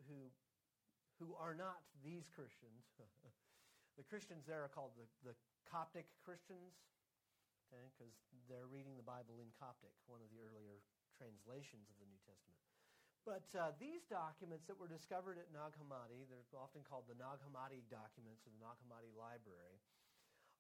who, 0.08 0.30
who 1.20 1.36
are 1.38 1.54
not 1.54 1.84
these 2.04 2.28
Christians, 2.32 2.90
the 4.00 4.06
Christians 4.08 4.48
there 4.48 4.64
are 4.64 4.72
called 4.72 4.96
the, 4.96 5.08
the 5.24 5.36
Coptic 5.70 6.10
Christians, 6.26 6.74
okay, 7.70 7.86
because 7.94 8.12
they're 8.50 8.70
reading 8.70 8.98
the 8.98 9.06
Bible 9.06 9.44
in 9.44 9.50
Coptic, 9.60 9.94
one 10.10 10.24
of 10.24 10.30
the 10.34 10.42
earlier 10.42 10.82
translations 11.14 11.92
of 11.92 11.98
the 12.02 12.08
New 12.10 12.22
Testament. 12.26 12.58
But 13.28 13.46
uh, 13.54 13.76
these 13.78 14.08
documents 14.08 14.66
that 14.66 14.80
were 14.80 14.90
discovered 14.90 15.38
at 15.38 15.52
Nag 15.54 15.76
Hammadi, 15.78 16.26
they're 16.32 16.50
often 16.58 16.82
called 16.82 17.06
the 17.06 17.20
Nag 17.20 17.44
Hammadi 17.46 17.86
documents 17.92 18.48
or 18.48 18.52
the 18.56 18.64
Nag 18.64 18.80
Hammadi 18.82 19.12
Library, 19.14 19.78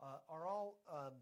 uh, 0.03 0.21
are 0.29 0.45
all 0.45 0.77
um, 0.85 1.17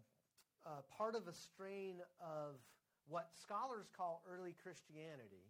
uh, 0.66 0.84
part 0.92 1.14
of 1.14 1.24
a 1.24 1.32
strain 1.32 2.04
of 2.20 2.60
what 3.08 3.32
scholars 3.32 3.88
call 3.96 4.20
early 4.28 4.52
Christianity. 4.60 5.47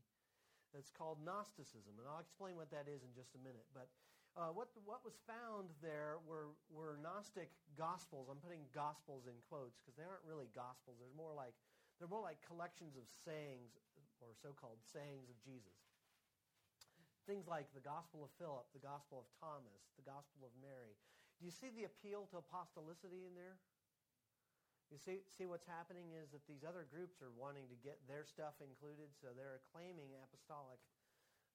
That's 0.79 0.95
called 0.95 1.19
Gnosticism, 1.27 1.99
and 1.99 2.07
I'll 2.07 2.23
explain 2.23 2.55
what 2.55 2.71
that 2.71 2.87
is 2.87 3.03
in 3.03 3.11
just 3.11 3.35
a 3.35 3.43
minute. 3.43 3.67
But 3.75 3.91
uh, 4.39 4.55
what, 4.55 4.71
what 4.87 5.03
was 5.03 5.19
found 5.27 5.75
there 5.83 6.23
were, 6.23 6.55
were 6.71 6.95
Gnostic 7.03 7.51
gospels. 7.75 8.31
I'm 8.31 8.39
putting 8.39 8.63
gospels 8.71 9.27
in 9.27 9.35
quotes 9.51 9.83
because 9.83 9.99
they 9.99 10.07
aren't 10.07 10.23
really 10.23 10.47
gospels. 10.55 11.03
They're 11.03 11.19
more 11.19 11.35
like 11.35 11.59
they're 11.99 12.07
more 12.07 12.23
like 12.23 12.39
collections 12.47 12.95
of 12.95 13.11
sayings 13.11 13.75
or 14.23 14.31
so-called 14.39 14.79
sayings 14.87 15.27
of 15.27 15.35
Jesus. 15.43 15.75
Things 17.27 17.51
like 17.51 17.67
the 17.75 17.83
Gospel 17.83 18.23
of 18.23 18.31
Philip, 18.39 18.71
the 18.71 18.81
Gospel 18.81 19.27
of 19.27 19.27
Thomas, 19.43 19.83
the 19.99 20.07
Gospel 20.07 20.47
of 20.47 20.55
Mary. 20.63 20.95
Do 21.39 21.45
you 21.45 21.51
see 21.51 21.75
the 21.75 21.91
appeal 21.91 22.31
to 22.31 22.39
apostolicity 22.39 23.27
in 23.27 23.35
there? 23.35 23.59
You 24.89 24.97
see, 24.97 25.21
see 25.29 25.45
what's 25.45 25.69
happening 25.69 26.17
is 26.17 26.33
that 26.33 26.49
these 26.49 26.65
other 26.65 26.89
groups 26.89 27.21
are 27.21 27.33
wanting 27.37 27.69
to 27.69 27.77
get 27.85 28.01
their 28.09 28.25
stuff 28.25 28.57
included, 28.65 29.13
so 29.13 29.37
they're 29.37 29.61
claiming 29.69 30.17
apostolic 30.17 30.81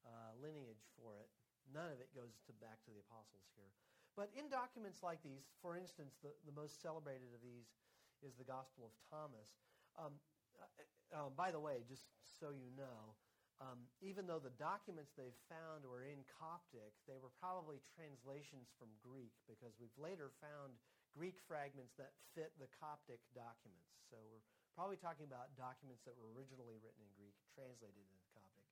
uh, 0.05 0.37
lineage 0.37 0.85
for 0.93 1.17
it. 1.17 1.29
None 1.73 1.89
of 1.89 1.97
it 1.97 2.13
goes 2.13 2.37
to 2.45 2.53
back 2.61 2.77
to 2.85 2.93
the 2.93 3.01
apostles 3.01 3.49
here. 3.57 3.73
But 4.13 4.29
in 4.37 4.53
documents 4.53 5.01
like 5.01 5.25
these, 5.25 5.49
for 5.65 5.73
instance, 5.73 6.21
the, 6.21 6.29
the 6.45 6.53
most 6.53 6.77
celebrated 6.77 7.33
of 7.33 7.41
these 7.41 7.73
is 8.21 8.37
the 8.37 8.45
Gospel 8.45 8.85
of 8.85 8.93
Thomas. 9.09 9.49
Um, 9.97 10.13
uh, 10.61 10.69
uh, 11.09 11.29
by 11.33 11.49
the 11.49 11.57
way, 11.57 11.81
just 11.89 12.05
so 12.21 12.53
you 12.53 12.69
know, 12.77 13.17
um, 13.57 13.89
even 14.05 14.29
though 14.29 14.41
the 14.41 14.53
documents 14.61 15.17
they've 15.17 15.41
found 15.49 15.85
were 15.89 16.05
in 16.05 16.21
Coptic, 16.29 16.93
they 17.09 17.17
were 17.17 17.33
probably 17.41 17.81
translations 17.97 18.69
from 18.77 18.93
Greek 19.01 19.33
because 19.49 19.73
we've 19.81 19.93
later 19.97 20.29
found 20.37 20.77
Greek 21.13 21.37
fragments 21.45 21.93
that 22.01 22.17
fit 22.33 22.51
the 22.57 22.69
Coptic 22.81 23.21
documents. 23.37 23.93
So 24.09 24.17
we're 24.29 24.43
probably 24.73 24.97
talking 24.97 25.29
about 25.29 25.53
documents 25.53 26.01
that 26.09 26.17
were 26.17 26.33
originally 26.33 26.81
written 26.81 27.01
in 27.05 27.11
Greek, 27.13 27.37
translated 27.53 28.01
into 28.01 28.25
Coptic. 28.33 28.67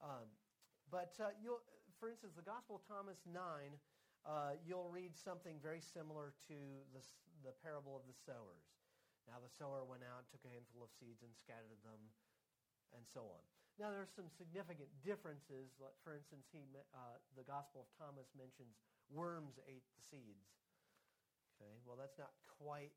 Um, 0.00 0.28
but 0.88 1.12
uh, 1.18 1.34
you'll, 1.42 1.62
for 1.98 2.10
instance, 2.10 2.38
the 2.38 2.46
Gospel 2.46 2.78
of 2.78 2.84
Thomas 2.86 3.18
9, 3.26 3.34
uh, 4.26 4.54
you'll 4.62 4.90
read 4.90 5.18
something 5.18 5.58
very 5.58 5.82
similar 5.82 6.34
to 6.46 6.58
the, 6.94 7.02
the 7.42 7.54
parable 7.62 7.98
of 7.98 8.06
the 8.06 8.14
sowers. 8.14 8.66
Now 9.26 9.42
the 9.42 9.50
sower 9.50 9.86
went 9.86 10.06
out, 10.06 10.26
took 10.30 10.42
a 10.46 10.50
handful 10.50 10.82
of 10.82 10.90
seeds 10.98 11.22
and 11.22 11.30
scattered 11.36 11.78
them, 11.86 12.00
and 12.96 13.06
so 13.06 13.26
on. 13.26 13.42
Now 13.78 13.88
there 13.94 14.02
are 14.02 14.12
some 14.12 14.28
significant 14.28 14.90
differences. 15.00 15.72
For 16.02 16.12
instance, 16.12 16.50
he, 16.50 16.66
uh, 16.74 17.16
the 17.38 17.46
Gospel 17.46 17.86
of 17.86 17.88
Thomas 17.96 18.28
mentions 18.34 18.76
worms 19.08 19.56
ate 19.64 19.86
the 19.96 20.02
seeds. 20.10 20.50
Okay, 21.60 21.76
well 21.84 22.00
that's 22.00 22.16
not 22.16 22.32
quite 22.56 22.96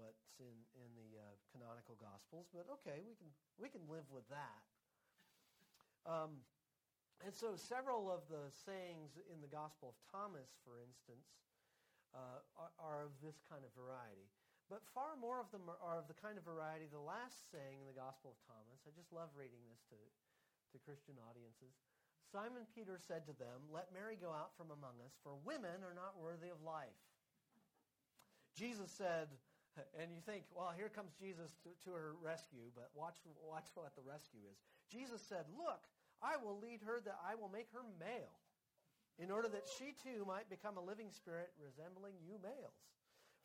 what's 0.00 0.32
in, 0.40 0.56
in 0.80 0.90
the 0.96 1.20
uh, 1.20 1.36
canonical 1.52 1.94
Gospels, 2.00 2.48
but 2.50 2.64
okay, 2.80 3.04
we 3.04 3.12
can, 3.20 3.28
we 3.60 3.68
can 3.68 3.84
live 3.84 4.08
with 4.08 4.24
that. 4.32 4.64
Um, 6.08 6.40
and 7.20 7.36
so 7.36 7.52
several 7.52 8.08
of 8.08 8.24
the 8.32 8.48
sayings 8.48 9.20
in 9.28 9.44
the 9.44 9.50
Gospel 9.50 9.92
of 9.92 9.96
Thomas, 10.08 10.56
for 10.64 10.80
instance, 10.80 11.28
uh, 12.16 12.40
are, 12.56 12.72
are, 12.80 13.00
of 13.04 13.12
this 13.20 13.44
kind 13.44 13.60
of 13.60 13.68
variety. 13.76 14.32
But 14.72 14.80
far 14.96 15.20
more 15.20 15.36
of 15.36 15.52
them 15.52 15.68
are, 15.68 15.76
are, 15.84 16.00
of 16.00 16.08
the 16.08 16.16
kind 16.16 16.40
of 16.40 16.48
variety, 16.48 16.88
the 16.88 17.02
last 17.02 17.52
saying 17.52 17.84
in 17.84 17.86
the 17.90 17.96
Gospel 17.96 18.32
of 18.32 18.40
Thomas, 18.48 18.80
I 18.88 18.96
just 18.96 19.12
love 19.12 19.28
reading 19.36 19.60
this 19.68 19.84
to, 19.92 20.00
to 20.00 20.76
Christian 20.80 21.20
audiences. 21.20 21.76
Simon 22.28 22.68
Peter 22.76 23.00
said 23.00 23.24
to 23.24 23.34
them, 23.40 23.64
Let 23.72 23.88
Mary 23.92 24.16
go 24.20 24.32
out 24.32 24.52
from 24.56 24.68
among 24.68 25.00
us, 25.00 25.16
for 25.24 25.40
women 25.48 25.80
are 25.80 25.96
not 25.96 26.20
worthy 26.20 26.52
of. 26.52 26.60
Jesus 28.58 28.90
said, 28.90 29.30
and 29.94 30.10
you 30.10 30.18
think, 30.18 30.42
well, 30.50 30.74
here 30.74 30.90
comes 30.90 31.14
Jesus 31.14 31.54
to, 31.62 31.70
to 31.86 31.94
her 31.94 32.18
rescue, 32.18 32.74
but 32.74 32.90
watch, 32.98 33.22
watch 33.38 33.70
what 33.78 33.94
the 33.94 34.02
rescue 34.02 34.42
is. 34.50 34.58
Jesus 34.90 35.22
said, 35.22 35.46
Look, 35.54 35.86
I 36.18 36.34
will 36.34 36.58
lead 36.58 36.82
her 36.82 36.98
that 37.06 37.14
I 37.22 37.38
will 37.38 37.46
make 37.46 37.70
her 37.70 37.86
male, 38.02 38.34
in 39.22 39.30
order 39.30 39.46
that 39.46 39.70
she 39.78 39.94
too 39.94 40.26
might 40.26 40.50
become 40.50 40.74
a 40.74 40.82
living 40.82 41.14
spirit 41.14 41.54
resembling 41.54 42.18
you 42.26 42.42
males. 42.42 42.74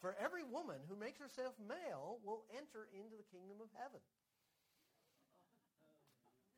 For 0.01 0.17
every 0.17 0.41
woman 0.41 0.81
who 0.89 0.97
makes 0.97 1.21
herself 1.21 1.53
male 1.61 2.17
will 2.25 2.49
enter 2.57 2.89
into 2.97 3.13
the 3.13 3.29
kingdom 3.29 3.61
of 3.61 3.69
heaven. 3.77 4.01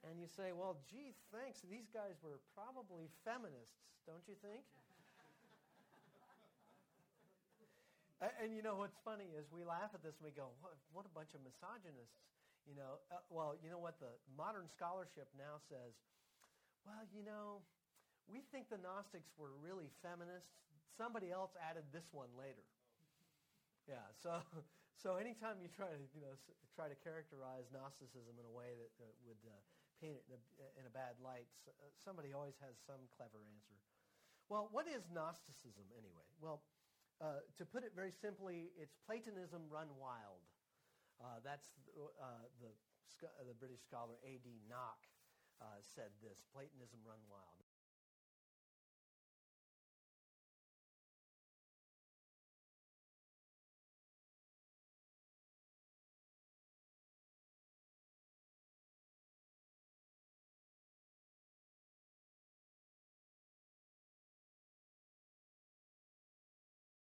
And 0.08 0.22
you 0.22 0.30
say, 0.30 0.54
well, 0.54 0.80
gee, 0.88 1.18
thanks. 1.34 1.62
These 1.66 1.90
guys 1.92 2.18
were 2.24 2.40
probably 2.56 3.10
feminists, 3.26 3.84
don't 4.06 4.24
you 4.30 4.38
think? 4.40 4.64
And 8.40 8.56
you 8.56 8.64
know 8.64 8.80
what's 8.80 8.98
funny 9.04 9.28
is 9.36 9.50
we 9.52 9.68
laugh 9.68 9.92
at 9.94 10.02
this 10.02 10.16
and 10.22 10.26
we 10.26 10.34
go, 10.34 10.56
what, 10.64 10.78
what 10.96 11.04
a 11.04 11.14
bunch 11.14 11.36
of 11.36 11.44
misogynists. 11.44 12.22
You 12.66 12.74
know, 12.74 12.98
uh, 13.14 13.22
well, 13.30 13.54
you 13.62 13.70
know 13.70 13.78
what 13.78 14.02
the 14.02 14.10
modern 14.34 14.66
scholarship 14.74 15.30
now 15.38 15.62
says? 15.70 15.94
Well, 16.82 17.06
you 17.14 17.22
know, 17.22 17.62
we 18.26 18.42
think 18.50 18.74
the 18.74 18.82
Gnostics 18.82 19.30
were 19.38 19.54
really 19.62 19.94
feminists. 20.02 20.50
Somebody 20.98 21.30
else 21.30 21.54
added 21.62 21.86
this 21.94 22.10
one 22.10 22.34
later. 22.34 22.66
Yeah, 23.86 24.02
so 24.18 24.42
so 25.02 25.22
anytime 25.22 25.62
you 25.62 25.70
try 25.70 25.94
to 25.94 26.02
you 26.18 26.26
know 26.26 26.34
try 26.74 26.90
to 26.90 26.98
characterize 27.06 27.70
Gnosticism 27.70 28.34
in 28.34 28.46
a 28.50 28.54
way 28.54 28.74
that 28.74 28.92
uh, 28.98 29.06
would 29.30 29.42
uh, 29.46 29.54
paint 30.02 30.18
it 30.18 30.26
in 30.26 30.34
a, 30.36 30.68
in 30.82 30.84
a 30.90 30.94
bad 30.94 31.22
light, 31.22 31.46
uh, 31.70 31.72
somebody 32.02 32.34
always 32.34 32.58
has 32.66 32.74
some 32.82 33.06
clever 33.14 33.46
answer. 33.46 33.78
Well, 34.50 34.70
what 34.74 34.86
is 34.90 35.06
Gnosticism 35.10 35.86
anyway? 35.98 36.26
Well, 36.42 36.62
uh, 37.22 37.42
to 37.58 37.66
put 37.66 37.84
it 37.84 37.92
very 37.96 38.12
simply, 38.12 38.72
it's 38.80 38.96
Platonism 39.06 39.68
run 39.70 39.88
wild. 40.00 40.44
Uh, 41.20 41.40
that's 41.44 41.72
uh, 41.96 42.46
the 42.60 42.72
the 43.48 43.56
British 43.56 43.80
scholar 43.82 44.20
A.D. 44.28 44.62
Nock 44.68 45.00
said 45.82 46.12
this: 46.22 46.44
Platonism 46.52 47.00
run 47.08 47.24
wild. 47.32 47.65